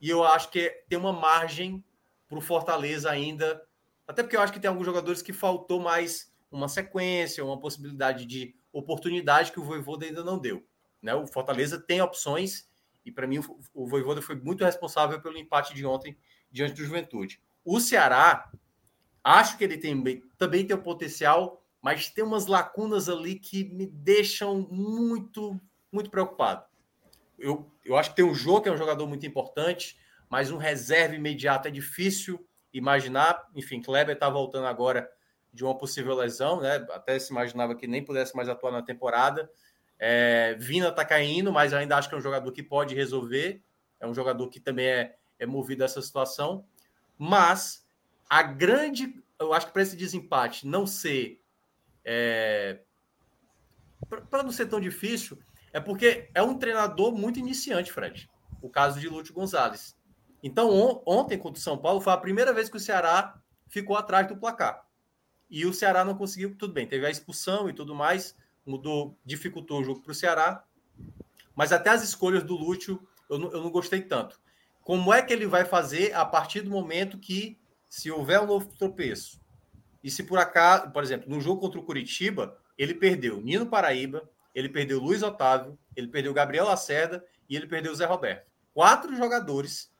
[0.00, 1.84] E eu acho que tem uma margem
[2.28, 3.62] para o Fortaleza ainda.
[4.06, 8.26] Até porque eu acho que tem alguns jogadores que faltou mais uma sequência, uma possibilidade
[8.26, 10.64] de oportunidade que o Voivoda ainda não deu.
[11.00, 11.14] Né?
[11.14, 12.68] O Fortaleza tem opções
[13.04, 13.40] e para mim
[13.74, 16.16] o, Voivoda foi muito responsável pelo empate de ontem
[16.50, 17.40] diante do Juventude.
[17.64, 18.50] O Ceará
[19.24, 23.86] Acho que ele tem, também tem o potencial, mas tem umas lacunas ali que me
[23.86, 25.60] deixam muito,
[25.92, 26.64] muito preocupado.
[27.38, 29.96] Eu, eu acho que tem o jogo que é um jogador muito importante,
[30.28, 33.48] mas um reserva imediato é difícil imaginar.
[33.54, 35.08] Enfim, Kleber está voltando agora
[35.52, 36.84] de uma possível lesão, né?
[36.90, 39.48] Até se imaginava que nem pudesse mais atuar na temporada.
[40.04, 43.62] É, Vina está caindo, mas ainda acho que é um jogador que pode resolver.
[44.00, 46.64] É um jogador que também é, é movido a essa situação.
[47.16, 47.86] Mas
[48.28, 51.40] a grande, eu acho que para esse desempate não ser.
[52.04, 52.80] É,
[54.28, 55.38] para não ser tão difícil,
[55.72, 58.28] é porque é um treinador muito iniciante, Fred.
[58.60, 59.96] O caso de Lúcio Gonzalez.
[60.42, 63.96] Então, on, ontem contra o São Paulo foi a primeira vez que o Ceará ficou
[63.96, 64.84] atrás do placar.
[65.48, 68.34] E o Ceará não conseguiu, tudo bem, teve a expulsão e tudo mais,
[68.64, 70.64] mudou, dificultou o jogo para o Ceará.
[71.54, 74.40] Mas até as escolhas do Lúcio eu não, eu não gostei tanto.
[74.82, 77.58] Como é que ele vai fazer a partir do momento que
[77.88, 79.40] se houver um novo tropeço,
[80.02, 84.28] e se por acaso, por exemplo, no jogo contra o Curitiba, ele perdeu Nino Paraíba,
[84.54, 88.50] ele perdeu Luiz Otávio, ele perdeu Gabriel Lacerda e ele perdeu Zé Roberto.
[88.74, 89.92] Quatro jogadores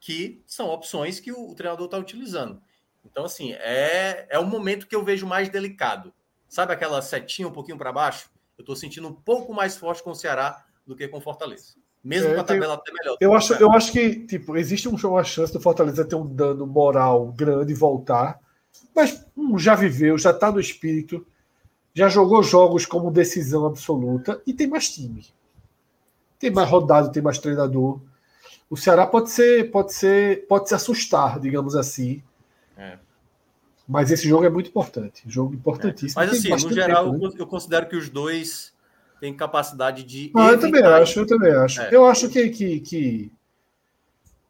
[0.00, 2.62] que são opções que o, o treinador está utilizando.
[3.04, 6.14] Então, assim, é, é o momento que eu vejo mais delicado.
[6.48, 8.30] Sabe aquela setinha um pouquinho para baixo?
[8.56, 11.74] Eu estou sentindo um pouco mais forte com o Ceará do que com o Fortaleza.
[12.02, 13.16] Mesmo é, com a tabela até melhor.
[13.20, 17.26] Eu acho, eu acho que tipo, existe uma chance do Fortaleza ter um dano moral
[17.32, 18.40] grande e voltar.
[18.94, 21.26] mas hum, já viveu, já está no espírito,
[21.92, 25.26] já jogou jogos como decisão absoluta e tem mais time.
[26.38, 28.00] Tem mais rodado, tem mais treinador.
[28.70, 32.22] O Ceará pode ser, pode ser, pode se assustar, digamos assim.
[32.76, 32.98] É.
[33.88, 35.22] Mas esse jogo é muito importante.
[35.26, 36.20] Jogo importantíssimo.
[36.20, 36.26] É.
[36.26, 37.34] Mas assim, no geral, tempo, né?
[37.38, 38.74] eu considero que os dois
[39.18, 40.30] têm capacidade de.
[40.36, 41.80] Ah, eu também acho, eu também acho.
[41.80, 41.88] É.
[41.90, 43.32] Eu acho que, que, que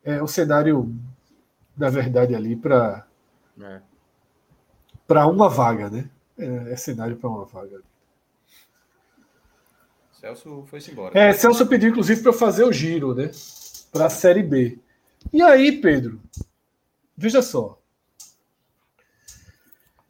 [0.03, 0.93] é o cenário
[1.77, 3.07] da verdade ali para
[3.63, 3.81] é.
[5.07, 6.11] para uma vaga, né?
[6.37, 7.81] É, é cenário para uma vaga.
[10.21, 11.17] Celso foi-se embora.
[11.17, 13.31] É, Celso pediu, inclusive, para fazer o giro, né?
[13.93, 14.81] Para a Série B.
[15.33, 16.21] E aí, Pedro,
[17.17, 17.78] veja só.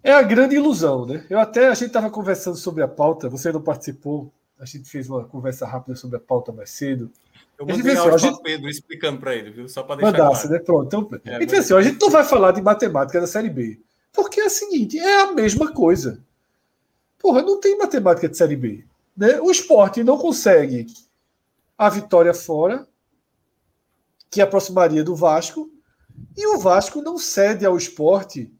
[0.03, 1.27] É a grande ilusão, né?
[1.29, 5.09] Eu até, a gente estava conversando sobre a pauta, você não participou, a gente fez
[5.09, 7.11] uma conversa rápida sobre a pauta mais cedo.
[7.59, 8.43] Eu mandei assim, a gente...
[8.43, 9.69] Pedro explicando para ele, viu?
[9.69, 10.59] Só para deixar Mandasse, claro.
[10.59, 10.65] né?
[10.65, 10.87] Pronto.
[10.87, 13.81] Então, é, então assim, a gente não vai falar de matemática da Série B.
[14.13, 16.23] Porque é o seguinte, é a mesma coisa.
[17.19, 18.85] Porra, não tem matemática de Série B.
[19.17, 19.41] Né?
[19.41, 20.87] O esporte não consegue
[21.77, 22.87] a vitória fora,
[24.31, 25.71] que aproximaria do Vasco,
[26.37, 28.53] e o Vasco não cede ao esporte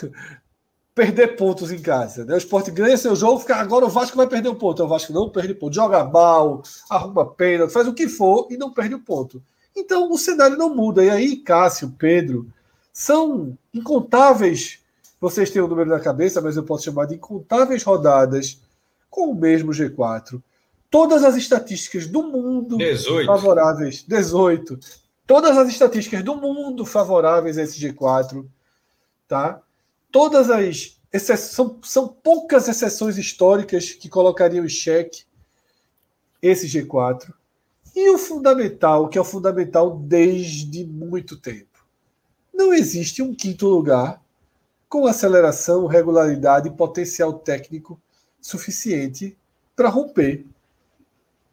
[0.94, 2.24] perder pontos em casa.
[2.24, 2.34] Né?
[2.34, 4.82] O esporte ganha seu jogo, fica, agora o Vasco vai perder o um ponto.
[4.82, 5.74] O Vasco não perde ponto.
[5.74, 9.42] Joga mal, arruma pena, faz o que for e não perde o ponto.
[9.74, 11.04] Então o cenário não muda.
[11.04, 12.46] E aí, Cássio, Pedro,
[12.92, 14.80] são incontáveis.
[15.20, 18.60] Vocês têm o um número na cabeça, mas eu posso chamar de incontáveis rodadas
[19.08, 20.42] com o mesmo G4.
[20.90, 23.26] Todas as estatísticas do mundo 18.
[23.26, 24.04] favoráveis.
[24.06, 24.78] 18.
[25.26, 28.44] Todas as estatísticas do mundo favoráveis a esse G4.
[29.26, 29.62] Tá?
[30.12, 35.24] Todas as exceções, são poucas exceções históricas que colocariam em xeque
[36.42, 37.32] esse G4.
[37.96, 41.86] E o fundamental, que é o fundamental desde muito tempo.
[42.52, 44.22] Não existe um quinto lugar
[44.88, 47.98] com aceleração, regularidade e potencial técnico
[48.40, 49.36] suficiente
[49.74, 50.44] para romper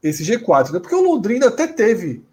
[0.04, 0.74] esse G4.
[0.74, 0.80] Né?
[0.80, 2.24] Porque o Londrina até teve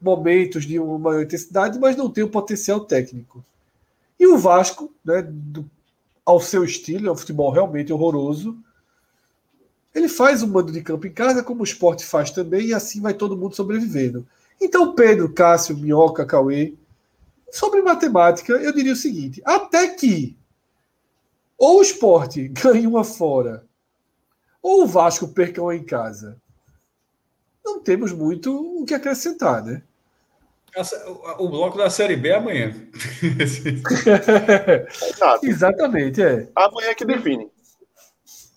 [0.00, 3.44] momentos de uma maior intensidade, mas não tem o potencial técnico.
[4.20, 5.68] E o Vasco, né, do,
[6.26, 8.62] ao seu estilo, é um futebol realmente horroroso.
[9.94, 13.00] Ele faz um mando de campo em casa, como o esporte faz também, e assim
[13.00, 14.28] vai todo mundo sobrevivendo.
[14.60, 16.74] Então, Pedro, Cássio, Minhoca, Cauê,
[17.50, 20.36] sobre matemática, eu diria o seguinte: até que
[21.56, 23.64] ou o esporte ganhe uma fora,
[24.62, 26.36] ou o Vasco perca uma em casa,
[27.64, 29.82] não temos muito o que acrescentar, né?
[31.38, 32.72] O bloco da Série B é amanhã.
[35.42, 36.48] Exatamente, é.
[36.54, 37.50] Amanhã é que define.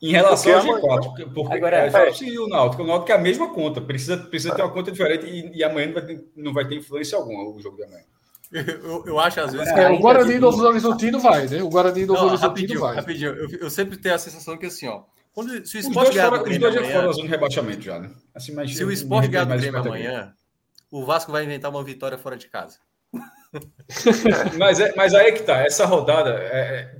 [0.03, 2.39] Em relação porque ao G4, porque, porque Agora, é, é.
[2.39, 5.57] o Náutico, o Náutico é a mesma conta, precisa, precisa ter uma conta diferente e,
[5.57, 8.03] e amanhã não vai, ter, não vai ter influência alguma o jogo de amanhã.
[8.53, 9.67] Eu, eu acho, às vezes.
[9.69, 11.63] É, o Guarani Novo Horizontino vai, né?
[11.63, 12.97] O Guarani Novo Horizontino vai.
[12.97, 15.01] Rapidinho, eu, eu, sempre tenho a sensação que assim, ó.
[15.33, 17.09] Quando, se o esporte ganhar do Grêmio.
[17.09, 18.11] Os dois rebaixamento já, né?
[18.35, 20.35] Assim, mas se o esporte ganhar do Grêmio amanhã,
[20.93, 22.77] o Vasco vai inventar uma vitória fora de casa.
[24.59, 25.57] mas, é, mas aí é que tá.
[25.65, 26.95] Essa rodada é, é,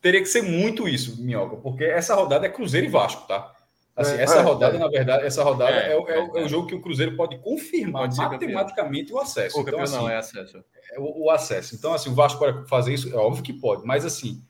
[0.00, 3.54] teria que ser muito isso, Minhoca, porque essa rodada é Cruzeiro e Vasco, tá?
[3.94, 6.74] Assim, é, essa é, rodada, na verdade, essa rodada é, é, o, o jogo que
[6.74, 9.58] o Cruzeiro pode confirmar pode matematicamente o acesso.
[9.58, 10.64] O então, assim, não é acesso.
[10.96, 11.74] O, o, acesso.
[11.74, 14.42] Então, assim, o Vasco pode fazer isso, é óbvio que pode, mas assim,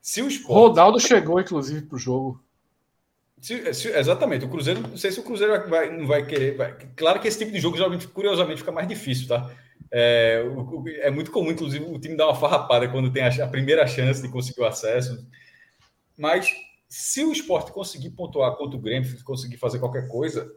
[0.00, 0.70] se o esporte...
[0.70, 2.42] Ronaldo chegou, inclusive, para o jogo.
[3.40, 6.56] Se, se, exatamente, o Cruzeiro, não sei se o Cruzeiro vai, não vai querer.
[6.56, 9.50] Vai, claro que esse tipo de jogo, geralmente, curiosamente, fica mais difícil, tá?
[9.90, 13.48] É, o, é muito comum, inclusive, o time dar uma farrapada quando tem a, a,
[13.48, 15.26] primeira chance de conseguir o acesso.
[16.16, 16.50] Mas
[16.88, 20.50] se o esporte conseguir pontuar contra o Grêmio, conseguir fazer qualquer coisa,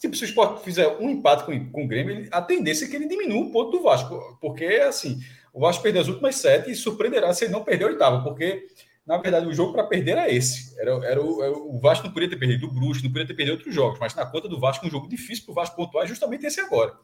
[0.00, 2.96] tipo, se o esporte fizer um empate com, com o Grêmio, a tendência é que
[2.96, 4.38] ele diminua o ponto do Vasco.
[4.40, 5.20] Porque, assim,
[5.52, 8.66] o Vasco perdeu as últimas sete e surpreenderá se ele não perder a oitava, porque
[9.06, 10.78] na verdade, o jogo para perder era esse.
[10.80, 13.34] Era, era, o, era, o, Vasco não podia ter perdido o Brusque, não podia ter
[13.34, 16.04] perdido outros jogos, mas na conta do Vasco, um jogo difícil para o Vasco pontuar
[16.04, 16.96] é justamente esse agora.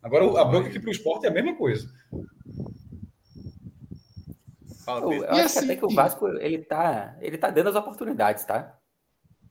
[0.00, 1.88] Agora, a bronca aqui para o esporte é a mesma coisa.
[4.84, 8.44] Fala, eu, acho assim, até que o Vasco ele tá, ele tá dando as oportunidades,
[8.44, 8.76] tá?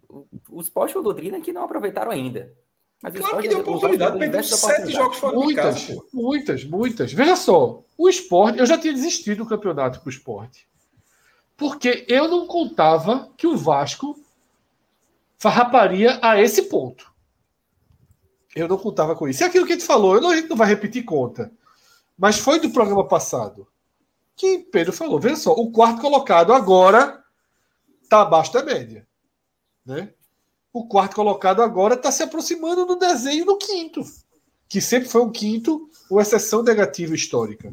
[0.10, 2.54] O, o Sport e o Londrina que não aproveitaram ainda.
[3.02, 6.02] Mas claro que deu oportunidade, perdeu sete jogos fora muitas, de casa.
[6.14, 7.14] Muitas, muitas.
[7.14, 10.71] Veja só, o esporte, eu já tinha desistido do campeonato para o esporte
[11.62, 14.20] porque eu não contava que o Vasco
[15.38, 17.14] farraparia a esse ponto.
[18.56, 19.44] Eu não contava com isso.
[19.44, 21.52] E aquilo que a gente falou, eu não, a gente não vai repetir conta.
[22.18, 23.68] Mas foi do programa passado
[24.36, 25.20] que Pedro falou.
[25.20, 27.24] Veja só, o quarto colocado agora
[28.02, 29.08] está abaixo da média.
[29.86, 30.12] Né?
[30.74, 34.02] O quarto colocado agora está se aproximando do desenho do quinto,
[34.68, 37.72] que sempre foi um quinto, uma exceção negativa histórica.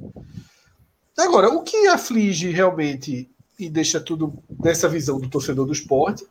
[1.16, 4.32] Agora, o que aflige realmente e deixa tudo
[4.62, 6.26] nessa visão do torcedor do esporte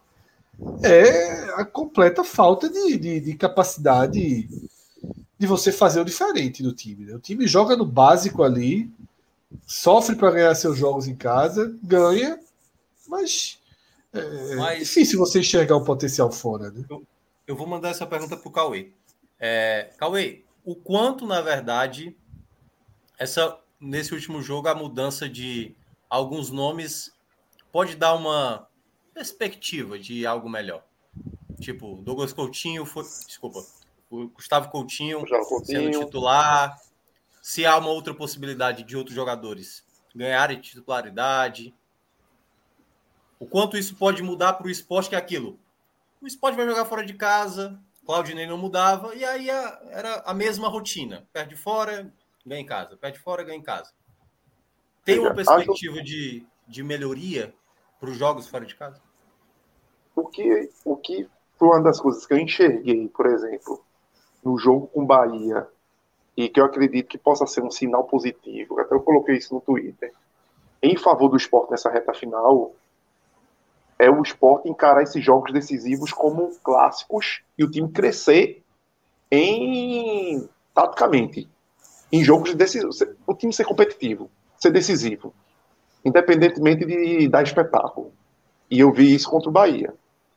[0.84, 4.50] é a completa falta de, de, de capacidade
[5.40, 7.06] de você fazer o diferente do time.
[7.06, 7.16] Né?
[7.16, 8.90] O time joga no básico ali,
[9.66, 12.40] sofre para ganhar seus jogos em casa, ganha,
[13.08, 13.60] mas
[14.14, 16.72] é, mas, difícil você enxergar o potencial fora.
[16.72, 16.84] Né?
[16.90, 17.04] Eu,
[17.46, 18.92] eu vou mandar essa pergunta para o Cauê.
[19.40, 22.16] É, Cauê, o quanto, na verdade,
[23.18, 25.76] essa nesse último jogo, a mudança de
[26.10, 27.12] alguns nomes
[27.78, 28.68] pode dar uma
[29.14, 30.84] perspectiva de algo melhor?
[31.60, 33.04] Tipo, Douglas Coutinho foi.
[33.04, 33.64] Desculpa,
[34.10, 36.76] o Gustavo Coutinho, Coutinho sendo titular.
[37.40, 39.86] Se há uma outra possibilidade de outros jogadores
[40.16, 41.72] ganharem titularidade.
[43.40, 45.60] O quanto isso pode mudar para o esporte, que é aquilo.
[46.20, 50.68] O esporte vai jogar fora de casa, Claudinei não mudava, e aí era a mesma
[50.68, 51.28] rotina.
[51.32, 52.12] Perde fora,
[52.44, 52.98] ganha em casa.
[52.98, 53.94] Perde fora, ganha em casa.
[55.06, 57.54] Tem uma perspectiva de, de melhoria
[58.00, 59.00] para os jogos fora de casa?
[60.16, 63.84] O que, o que foi uma das coisas que eu enxerguei, por exemplo,
[64.44, 65.68] no jogo com Bahia,
[66.36, 69.62] e que eu acredito que possa ser um sinal positivo, até eu coloquei isso no
[69.62, 70.14] Twitter,
[70.82, 72.74] em favor do esporte nessa reta final,
[73.98, 78.64] é o esporte encarar esses jogos decisivos como clássicos e o time crescer
[79.32, 81.50] em taticamente
[82.12, 83.04] em jogos decisivos.
[83.26, 85.34] O time ser competitivo, ser decisivo,
[86.08, 88.12] independentemente de dar espetáculo.
[88.70, 89.94] E eu vi isso contra o Bahia.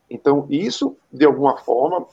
[0.09, 2.07] Então, isso, de alguma forma,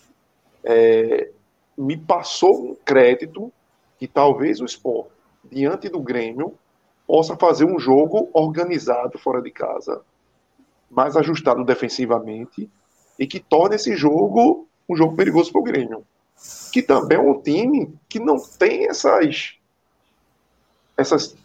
[0.64, 1.32] é,
[1.78, 3.52] me passou um crédito
[3.98, 5.08] que talvez o Sport,
[5.44, 6.54] diante do Grêmio,
[7.08, 10.02] possa fazer um jogo organizado fora de casa,
[10.90, 12.70] mais ajustado defensivamente,
[13.18, 16.06] e que torne esse jogo um jogo perigoso para o Grêmio.
[16.72, 19.56] Que também é um time que não tem essas,
[20.96, 21.36] essas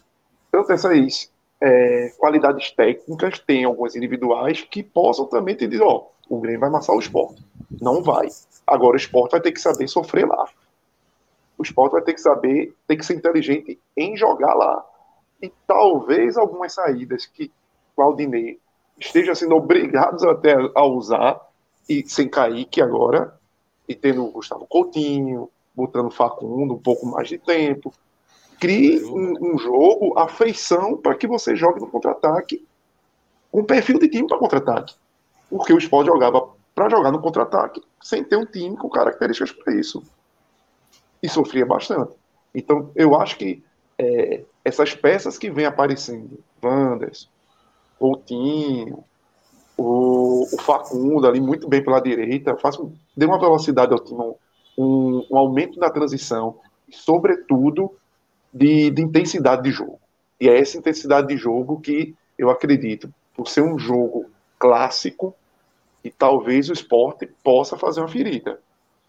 [0.51, 1.31] tanto essas
[1.63, 6.67] é, qualidades técnicas, tem algumas individuais que possam também te dizer, ó, o Grêmio vai
[6.67, 7.41] amassar o esporte.
[7.79, 8.27] Não vai.
[8.67, 10.45] Agora o esporte vai ter que saber sofrer lá.
[11.57, 14.85] O esporte vai ter que saber, tem que ser inteligente em jogar lá.
[15.41, 17.49] E talvez algumas saídas que
[17.95, 18.59] Claudinei
[18.99, 21.39] esteja sendo obrigados até a usar,
[21.87, 23.39] e sem Kaique agora,
[23.87, 27.93] e tendo o Gustavo Coutinho, botando Facundo um pouco mais de tempo.
[28.59, 32.65] Crie um, um jogo, a feição para que você jogue no contra-ataque,
[33.51, 34.95] com perfil de time para contra-ataque.
[35.49, 39.75] Porque o Sport jogava para jogar no contra-ataque sem ter um time com características para
[39.75, 40.03] isso.
[41.21, 42.13] E sofria bastante.
[42.53, 43.63] Então, eu acho que
[43.97, 47.29] é, essas peças que vêm aparecendo, Wanders,
[47.99, 49.03] Coutinho,
[49.77, 52.77] o, o, Facundo ali muito bem pela direita, faz,
[53.15, 54.33] dê uma velocidade ao time,
[54.77, 57.95] um, um aumento na transição, e, sobretudo
[58.53, 59.99] de, de intensidade de jogo.
[60.39, 64.25] E é essa intensidade de jogo que eu acredito, por ser um jogo
[64.59, 65.35] clássico,
[66.03, 68.59] e talvez o esporte possa fazer uma ferida.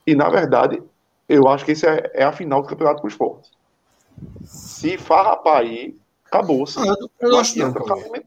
[0.07, 0.83] E, na verdade,
[1.29, 3.51] eu acho que esse é, é a final do campeonato com o esporte.
[4.45, 6.79] Se farrapar aí, acabou-se.
[6.79, 7.66] Ah, eu, não acho não,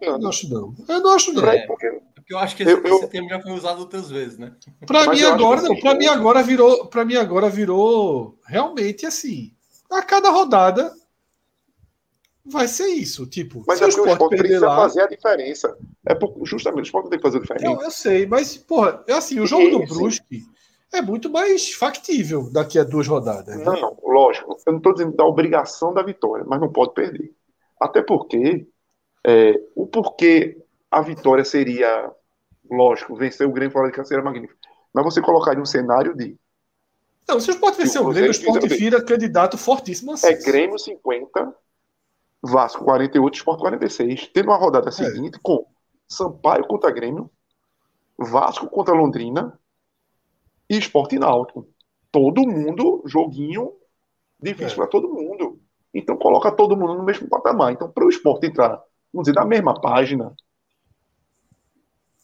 [0.02, 0.76] eu não acho não.
[0.88, 1.48] Eu não acho não.
[1.48, 4.38] É, porque, porque eu acho que esse, eu, esse termo já foi usado outras vezes,
[4.38, 4.54] né?
[4.86, 9.54] Para mim agora, não, para mim agora virou, para mim agora virou realmente assim.
[9.90, 10.94] A cada rodada
[12.50, 13.64] vai ser isso, tipo.
[13.68, 14.76] Mas é porque o esporte precisa lá...
[14.76, 15.78] fazer a diferença.
[16.06, 17.66] É por, justamente o esporte tem que fazer a diferença.
[17.66, 20.44] Não, eu sei, mas, porra, é assim, o jogo do Brusque
[20.94, 23.58] é muito mais factível daqui a duas rodadas.
[23.58, 23.64] Né?
[23.64, 24.58] Não, lógico.
[24.66, 27.34] Eu não estou dizendo da obrigação da vitória, mas não pode perder.
[27.80, 28.68] Até porque
[29.26, 30.58] é, o porquê
[30.90, 32.12] a vitória seria,
[32.70, 34.60] lógico, vencer o Grêmio fora de casa seria magnífico.
[34.94, 36.36] Mas você colocar em um cenário de.
[37.28, 40.28] Não, se o Sport vencer o Grêmio, o Sport vira candidato fortíssimo assim.
[40.28, 41.54] É Grêmio 50,
[42.44, 44.28] Vasco 48, Sport 46.
[44.28, 44.92] Tendo uma rodada é.
[44.92, 45.66] seguinte com
[46.08, 47.30] Sampaio contra Grêmio,
[48.18, 49.60] Vasco contra Londrina
[50.70, 51.68] e Sport Náutico.
[52.12, 53.74] Todo mundo, joguinho
[54.40, 54.76] difícil é.
[54.76, 55.60] para todo mundo.
[55.94, 57.72] Então coloca todo mundo no mesmo patamar.
[57.74, 58.82] Então, para o esporte entrar,
[59.12, 60.36] vamos dizer, na mesma página,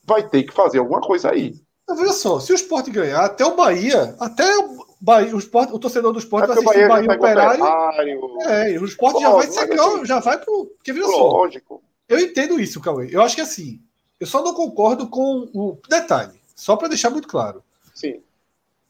[0.06, 1.54] vai ter que fazer alguma coisa aí.
[1.90, 5.80] Veja só, se o esporte ganhar, até o Bahia, até o Bahia, o, esporte, o
[5.80, 7.64] torcedor do esporte vai assistir o Bahia, Bahia Operário.
[7.64, 8.42] operário.
[8.44, 10.66] É, o esporte já vai secar, assim, já vai pro.
[10.78, 11.76] Porque veja lógico.
[11.76, 12.16] só.
[12.16, 13.10] Eu entendo isso, Cauê.
[13.12, 13.82] Eu acho que assim,
[14.20, 17.62] eu só não concordo com o detalhe, só para deixar muito claro.
[17.94, 18.22] Sim.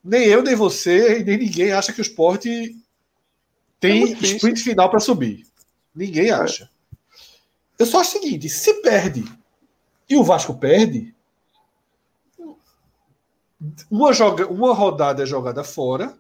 [0.04, 2.78] Nem eu, nem você, nem ninguém acha que o esporte
[3.80, 5.48] tem é sprint final para subir.
[5.96, 6.34] Ninguém é.
[6.34, 6.70] acha.
[7.80, 9.26] Eu só acho o seguinte: se perde
[10.08, 11.14] e o Vasco perde,
[13.90, 16.14] uma, joga, uma rodada é jogada fora,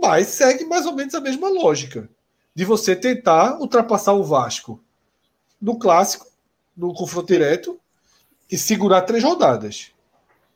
[0.00, 2.08] mas segue mais ou menos a mesma lógica
[2.54, 4.82] de você tentar ultrapassar o Vasco
[5.60, 6.26] no clássico,
[6.76, 7.78] no confronto direto,
[8.50, 9.92] e segurar três rodadas.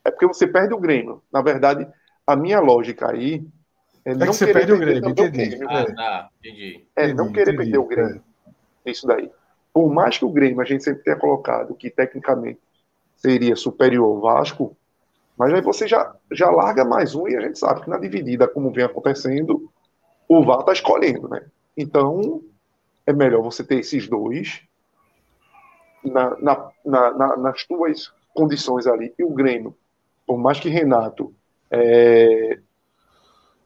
[0.03, 1.21] É porque você perde o Grêmio.
[1.31, 1.87] Na verdade,
[2.27, 3.45] a minha lógica aí
[4.03, 5.45] é, é não que você perde o Grêmio, entendi.
[5.47, 6.85] Grêmio, ah, tá, entendi.
[6.95, 8.23] É não querer entendi, perder o Grêmio.
[8.85, 8.91] É.
[8.91, 9.31] Isso daí.
[9.73, 12.59] Por mais que o Grêmio a gente sempre tenha colocado que tecnicamente
[13.17, 14.75] seria superior ao Vasco,
[15.37, 18.47] mas aí você já, já larga mais um e a gente sabe que na dividida,
[18.47, 19.69] como vem acontecendo,
[20.27, 21.45] o VAR está escolhendo, né?
[21.75, 22.41] Então,
[23.05, 24.61] é melhor você ter esses dois
[26.03, 29.13] na, na, na, nas tuas condições ali.
[29.19, 29.75] E o Grêmio,
[30.25, 31.33] por mais que Renato
[31.69, 32.59] é,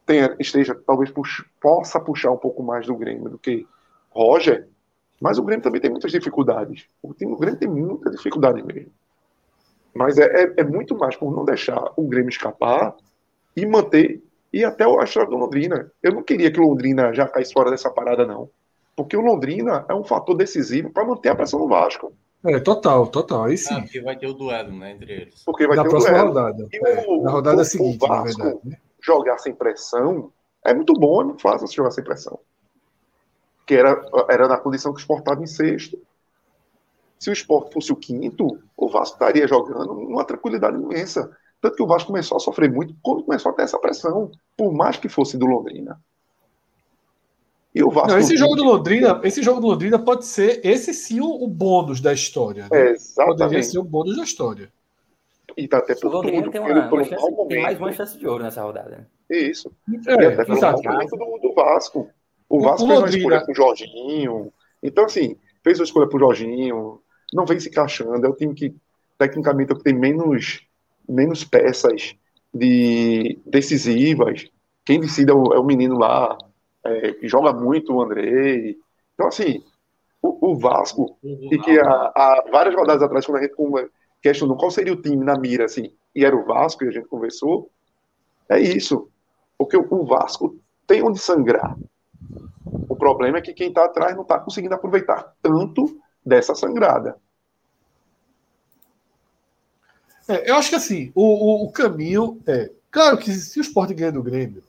[0.06, 3.68] tenha, esteja, talvez pux, possa puxar um pouco mais do Grêmio do que
[4.10, 4.68] Roger,
[5.22, 6.88] mas o Grêmio também tem muitas dificuldades.
[7.02, 8.92] O time do Grêmio tem muita dificuldade mesmo.
[10.00, 12.96] Mas é, é, é, muito mais por não deixar o Grêmio escapar
[13.54, 14.24] e manter.
[14.54, 15.92] E até a história do Londrina.
[16.02, 18.50] Eu não queria que o Londrina já caísse fora dessa parada, não.
[18.96, 22.14] Porque o Londrina é um fator decisivo para manter a pressão no Vasco.
[22.46, 23.44] É, total, total.
[23.44, 23.74] Aí sim.
[23.74, 25.44] Ah, porque vai ter o duelo, né, entre eles.
[25.44, 26.28] Porque vai na ter próxima o duelo.
[26.30, 26.68] rodada.
[26.74, 28.70] É, o, na rodada o, seguinte, o Vasco na verdade.
[28.70, 28.78] Né?
[29.02, 30.32] Jogar sem pressão
[30.64, 32.40] é muito bom, é muito fácil jogar sem pressão.
[33.68, 36.00] Que era, era na condição que o Sport estava em sexto.
[37.20, 41.30] Se o Sport fosse o quinto, o Vasco estaria jogando numa tranquilidade imensa.
[41.62, 44.72] Tanto que o Vasco começou a sofrer muito quando começou a ter essa pressão, por
[44.72, 46.00] mais que fosse do Londrina.
[47.76, 48.12] E o Vasco.
[48.12, 51.48] Não, esse jogo do Londrina, esse jogo do Londrina pode ser esse sim o, o
[51.48, 52.64] bônus da história.
[52.64, 52.70] Né?
[52.72, 53.38] É, exatamente.
[53.38, 54.72] Poderia ser o bônus da história.
[55.58, 58.44] E tá até por tudo, tem, uma, um chance, tem mais uma chance de ouro
[58.44, 59.08] nessa rodada.
[59.30, 59.70] Isso.
[60.08, 62.10] É, e até pelo momento do, do Vasco.
[62.48, 64.54] O Vasco o fez uma escolha com o Jorginho.
[64.82, 67.02] Então, assim, fez uma escolha pro Jorginho.
[67.34, 68.26] Não vem se encaixando.
[68.26, 68.76] É o time que,
[69.18, 70.66] tecnicamente, é tem menos,
[71.08, 72.16] menos peças
[72.54, 74.50] de decisivas.
[74.86, 76.38] Quem decide é o, é o menino lá,
[76.84, 78.78] é, que joga muito, o Andrei.
[79.14, 79.64] Então, assim,
[80.22, 83.56] o, o Vasco, e que há, várias rodadas atrás, quando a gente
[84.22, 87.08] questionou qual seria o time na mira, assim, e era o Vasco, e a gente
[87.08, 87.70] conversou,
[88.50, 89.10] é isso.
[89.58, 91.76] Porque o Vasco tem onde sangrar.
[92.88, 96.00] O problema é que quem está atrás não está conseguindo aproveitar tanto
[96.30, 97.18] dessa sangrada.
[100.28, 102.72] É, eu acho que assim, o, o, o, caminho é.
[102.92, 104.64] Claro que se o Sport ganha do Grêmio,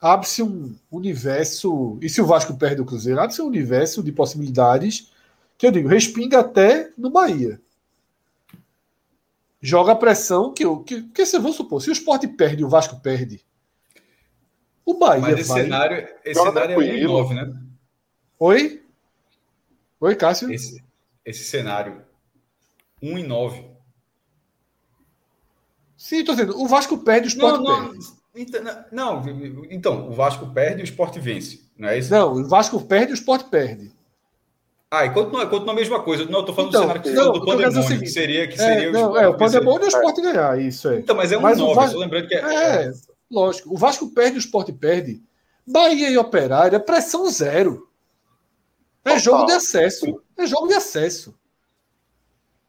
[0.00, 1.98] abre-se um universo.
[2.00, 5.12] E se o Vasco perde o Cruzeiro, abre-se um universo de possibilidades
[5.56, 7.60] que eu digo, respinga até no Bahia.
[9.60, 10.78] Joga a pressão que eu.
[10.84, 13.44] Que, que se vamos supor, se o Sport perde e o Vasco perde,
[14.86, 15.22] o Bahia.
[15.22, 15.62] Mas esse vai...
[15.62, 17.52] cenário, esse cenário é 1 e 9, né?
[18.38, 18.82] Oi?
[20.00, 20.50] Oi, Cássio?
[20.52, 20.82] Esse,
[21.24, 22.02] esse cenário
[23.02, 23.64] 1 e 9.
[25.96, 28.06] Sim, tô dizendo, o Vasco perde, o Sport não, não, perde.
[28.34, 28.62] Então,
[28.92, 29.24] não,
[29.68, 32.10] então, o Vasco perde e o Sport vence, não é isso?
[32.12, 33.92] Não, o Vasco perde e o Sport perde.
[34.90, 36.24] Ah, e continua, continua a mesma coisa.
[36.24, 38.56] Não, eu tô falando então, do cenário que, não, do pandemônio, seguinte, que seria, que
[38.56, 40.98] seria é, não, o É, o pandemônio é o Sport ganhar, isso é.
[40.98, 42.92] Então, mas é um mas 9, Vasco, lembrando que é, é, é
[43.30, 43.74] Lógico.
[43.74, 45.20] O Vasco perde, o Sport perde.
[45.66, 47.87] Bahia e Operário é pressão zero.
[49.12, 50.22] É jogo de acesso.
[50.36, 51.34] É jogo de acesso.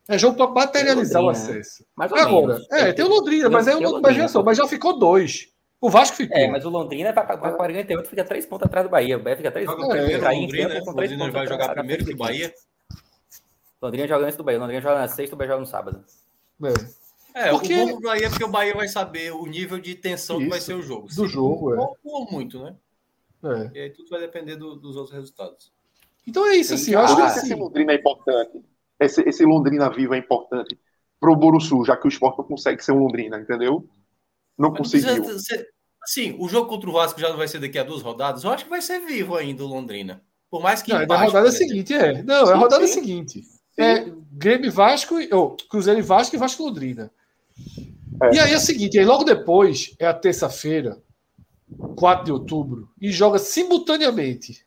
[0.08, 1.86] É jogo para materializar o acesso.
[1.96, 5.50] Agora, é, tem o Londrina, mas é o mas, mas já ficou dois.
[5.80, 6.36] O Vasco ficou.
[6.36, 9.18] É, mas o Londrina vai para 48, fica três pontos atrás do Bahia.
[9.18, 9.96] O Bahia fica três pontos.
[9.96, 10.82] É, o Londrina, né?
[10.86, 12.54] Londrina vai jogar primeiro que o Bahia.
[13.82, 14.60] Londrina joga antes do Bahia.
[14.60, 16.04] Londrina joga na sexta, o Bahia joga no sábado.
[16.64, 17.00] É.
[17.34, 17.74] É, porque...
[17.74, 20.46] o bom do Bahia é porque o Bahia vai saber o nível de tensão Isso,
[20.46, 21.08] que vai ser o jogo.
[21.08, 21.78] Do jogo, é.
[21.78, 22.76] Pouco ou muito, né?
[23.44, 23.78] É.
[23.78, 25.72] E aí tudo vai depender do, dos outros resultados.
[26.28, 26.94] Então é isso, assim.
[26.94, 27.40] Eu acho que assim...
[27.40, 28.64] esse Londrina é importante.
[29.00, 30.78] Esse, esse Londrina vivo é importante
[31.20, 33.88] pro Boruçu, já que o esporte não consegue ser um Londrina, entendeu?
[34.58, 35.26] Não conseguiu.
[36.06, 38.44] sim, o jogo contra o Vasco já não vai ser daqui a duas rodadas.
[38.44, 40.22] Eu acho que vai ser vivo ainda o Londrina.
[40.50, 40.92] Por mais que.
[40.92, 42.24] Não, é da rodada seguinte, é.
[42.24, 42.94] Não, sim, é a rodada sim.
[42.94, 43.42] seguinte.
[43.42, 43.82] Sim.
[43.82, 47.12] É Grêmio Vasco, ou Cruzeiro e Vasco e Vasco Londrina.
[48.24, 48.36] É.
[48.36, 51.02] E aí é o seguinte, aí logo depois é a terça-feira,
[51.96, 54.66] 4 de outubro, e joga simultaneamente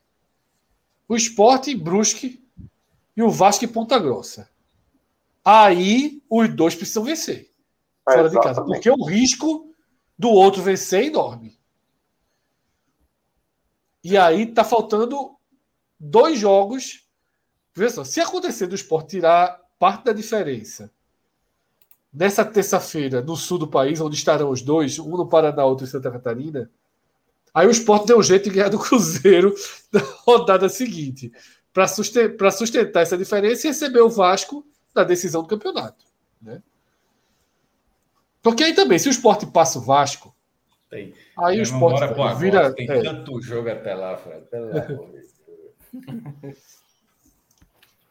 [1.13, 2.43] o Sport em Brusque
[3.15, 4.49] e o Vasco em Ponta Grossa.
[5.45, 7.53] Aí os dois precisam vencer
[8.09, 9.71] é, fora de casa, porque o risco
[10.19, 11.59] do outro vencer é enorme.
[14.03, 15.37] E aí tá faltando
[16.01, 17.07] dois jogos.
[17.75, 20.91] Veja só, se acontecer do Sport tirar parte da diferença
[22.11, 25.91] nessa terça-feira, no sul do país, onde estarão os dois, um no Paraná, outro em
[25.91, 26.71] Santa Catarina,
[27.53, 29.55] aí o Sport deu um jeito de ganhar do Cruzeiro
[29.93, 31.33] na rodada seguinte,
[31.73, 36.05] para sustentar, sustentar essa diferença e receber o Vasco na decisão do campeonato.
[36.41, 36.63] Né?
[38.43, 40.35] Porque aí também, se o Sport passa o Vasco,
[40.91, 41.15] tem.
[41.39, 42.01] aí o Sport
[42.39, 42.73] vira.
[42.75, 43.03] Tem é.
[43.03, 44.45] tanto jogo até lá, Fred.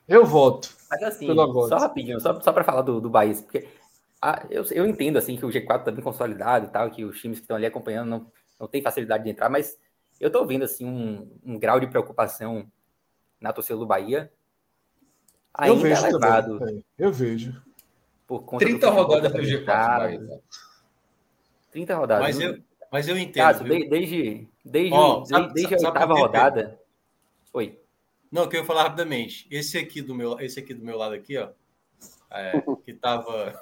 [0.07, 0.69] Eu voto.
[0.89, 1.27] Mas assim,
[1.69, 3.65] só rapidinho, só, só para falar do, do Bahia, porque
[4.21, 7.19] ah, eu, eu entendo assim que o G4 está bem consolidado e tal, que os
[7.19, 8.27] times que estão ali acompanhando não,
[8.61, 9.77] não tem facilidade de entrar, mas
[10.19, 12.71] eu estou vendo assim um, um grau de preocupação
[13.39, 14.31] na torcida do Bahia
[15.53, 16.59] ainda eu vejo elevado.
[16.59, 17.61] Também, eu vejo.
[18.27, 20.41] Por conta 30 rodadas do G4.
[21.71, 22.23] 30 rodadas.
[22.23, 23.43] Mas eu, mas eu entendo.
[23.43, 26.79] Caso, desde, desde, desde, oh, sabe, desde sabe, a oitava rodada.
[27.53, 27.79] Oi.
[28.31, 29.47] Não, que eu ia falar rapidamente.
[29.51, 31.49] Esse aqui do meu, esse aqui do meu lado aqui, ó,
[32.29, 33.59] é, que tava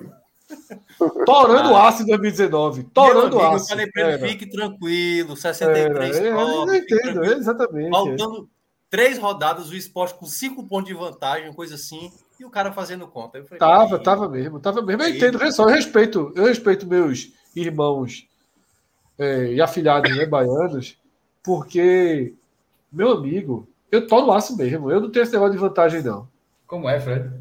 [1.26, 2.84] Torando ah, aço em 2019.
[2.94, 3.66] Torando aço.
[3.66, 7.90] Eu falei para ele, fique tranquilo, 63 era, top, eu entendo, exatamente.
[7.90, 8.50] Faltando
[8.90, 13.08] três rodadas, o esporte com cinco pontos de vantagem, coisa assim, e o cara fazendo
[13.08, 13.38] conta.
[13.38, 15.04] Eu falei, tava, tava mesmo, tava mesmo.
[15.04, 18.28] Eu entendo, eu respeito, eu respeito meus irmãos
[19.18, 20.98] é, e afilhados né, baianos,
[21.44, 22.34] porque,
[22.92, 24.90] meu amigo, eu tô no aço mesmo.
[24.90, 26.28] Eu não tenho esse negócio de vantagem, não.
[26.66, 27.32] Como é, Fred?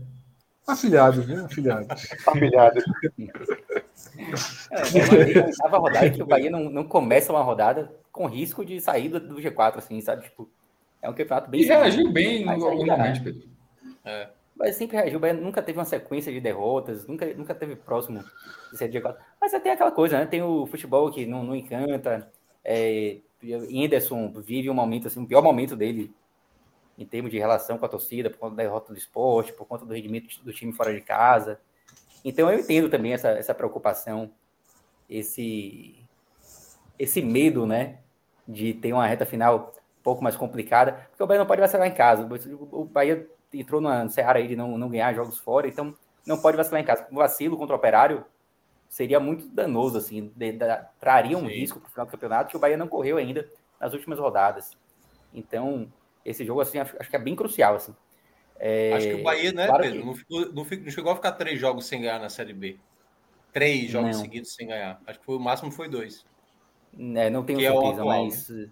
[0.69, 1.43] Afilhados, né?
[1.45, 1.89] Afilhados.
[2.27, 2.85] Afilhados.
[4.71, 9.19] É, a rodada que o Bahia não, não começa uma rodada com risco de saída
[9.19, 10.25] do G4, assim, sabe?
[10.25, 10.49] Tipo,
[11.01, 11.63] é um campeonato bem.
[11.63, 13.49] E reagiu bem no algum momento, Pedro.
[14.05, 14.29] É.
[14.57, 18.23] Mas sempre reagiu, o Bahia nunca teve uma sequência de derrotas, nunca, nunca teve próximo
[18.71, 19.17] de ser G4.
[19.41, 20.27] Mas tem aquela coisa, né?
[20.27, 22.31] Tem o futebol que não, não encanta.
[22.65, 26.13] É, Anderson vive um momento, assim, o pior momento dele
[26.99, 29.87] em termos de relação com a torcida, por conta da derrota do esporte, por conta
[29.87, 31.61] do rendimento do time fora de casa.
[32.25, 34.33] Então eu entendo também essa, essa preocupação,
[35.09, 36.05] esse,
[36.99, 37.99] esse medo, né,
[38.47, 41.87] de ter uma reta final um pouco mais complicada, porque o Bahia não pode vacilar
[41.87, 42.29] em casa.
[42.73, 45.95] O Bahia entrou na Seara aí de não, não ganhar jogos fora, então
[46.27, 47.07] não pode vacilar em casa.
[47.13, 48.25] O vacilo contra o Operário
[48.89, 50.67] seria muito danoso, assim, de, de,
[50.99, 51.55] traria um Sim.
[51.55, 54.77] risco para o final do campeonato que o Bahia não correu ainda nas últimas rodadas.
[55.33, 55.93] Então,
[56.25, 57.95] esse jogo, assim, acho, acho que é bem crucial, assim.
[58.59, 58.93] É...
[58.93, 60.01] Acho que o Bahia, né, claro Pedro?
[60.01, 60.07] Que...
[60.07, 62.77] Não, ficou, não, ficou, não, chegou a ficar três jogos sem ganhar na Série B.
[63.53, 64.23] Três jogos não.
[64.23, 65.01] seguidos sem ganhar.
[65.07, 66.25] Acho que foi, o máximo foi dois.
[66.99, 68.49] É, não tenho que certeza, é atual, mas...
[68.49, 68.69] Né?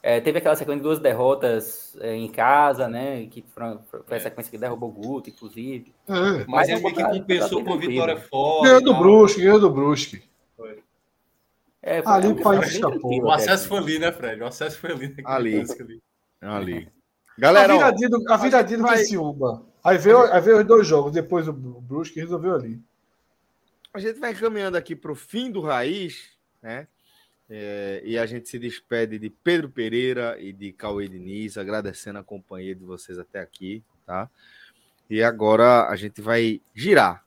[0.00, 3.26] É, teve aquela sequência de duas derrotas é, em casa, né?
[3.26, 4.20] Que foi, foi a é.
[4.20, 5.92] sequência que derrubou o Guto, inclusive.
[6.08, 6.44] É.
[6.46, 8.68] Mas, é meio que compensou com vitória fora.
[8.68, 10.22] Ganhou do Brusque, ganhou do Brusque.
[10.56, 10.82] Foi.
[11.82, 13.22] É, foi, ali o país escapou.
[13.22, 14.40] O acesso foi ali, né, Fred?
[14.40, 15.14] O acesso foi ali.
[15.24, 15.60] Ali.
[15.60, 16.00] ali.
[17.38, 18.96] Galera, a viradinha do, a viradinha do vai...
[18.96, 19.64] Criciúma.
[19.84, 22.80] Aí veio, aí veio os dois jogos, depois o Brusque resolveu ali.
[23.94, 26.30] A gente vai caminhando aqui para o fim do Raiz,
[26.62, 26.86] né?
[27.50, 32.24] É, e a gente se despede de Pedro Pereira e de Cauê Diniz, agradecendo a
[32.24, 34.28] companhia de vocês até aqui, tá?
[35.08, 37.24] E agora a gente vai girar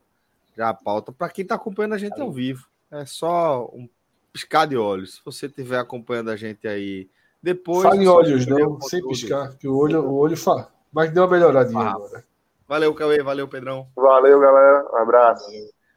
[0.56, 2.68] já a pauta para quem está acompanhando a gente ao vivo.
[2.92, 3.90] É só um
[4.32, 5.16] piscar de olhos.
[5.16, 7.10] Se você estiver acompanhando a gente aí
[7.42, 7.84] depois.
[7.84, 10.68] Fale olhos, não, sem piscar, que o olho, o olho faz.
[10.92, 11.92] Mas deu uma melhoradinha ah.
[11.92, 12.24] agora.
[12.68, 13.88] Valeu, Cauê, valeu, Pedrão.
[13.96, 14.86] Valeu, galera.
[14.94, 15.46] Um abraço.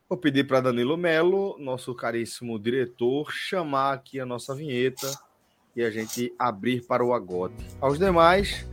[0.09, 5.11] Vou pedir para Danilo Melo, nosso caríssimo diretor, chamar aqui a nossa vinheta
[5.75, 7.65] e a gente abrir para o agote.
[7.81, 8.67] Aos demais,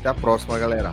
[0.00, 0.92] até a próxima, galera.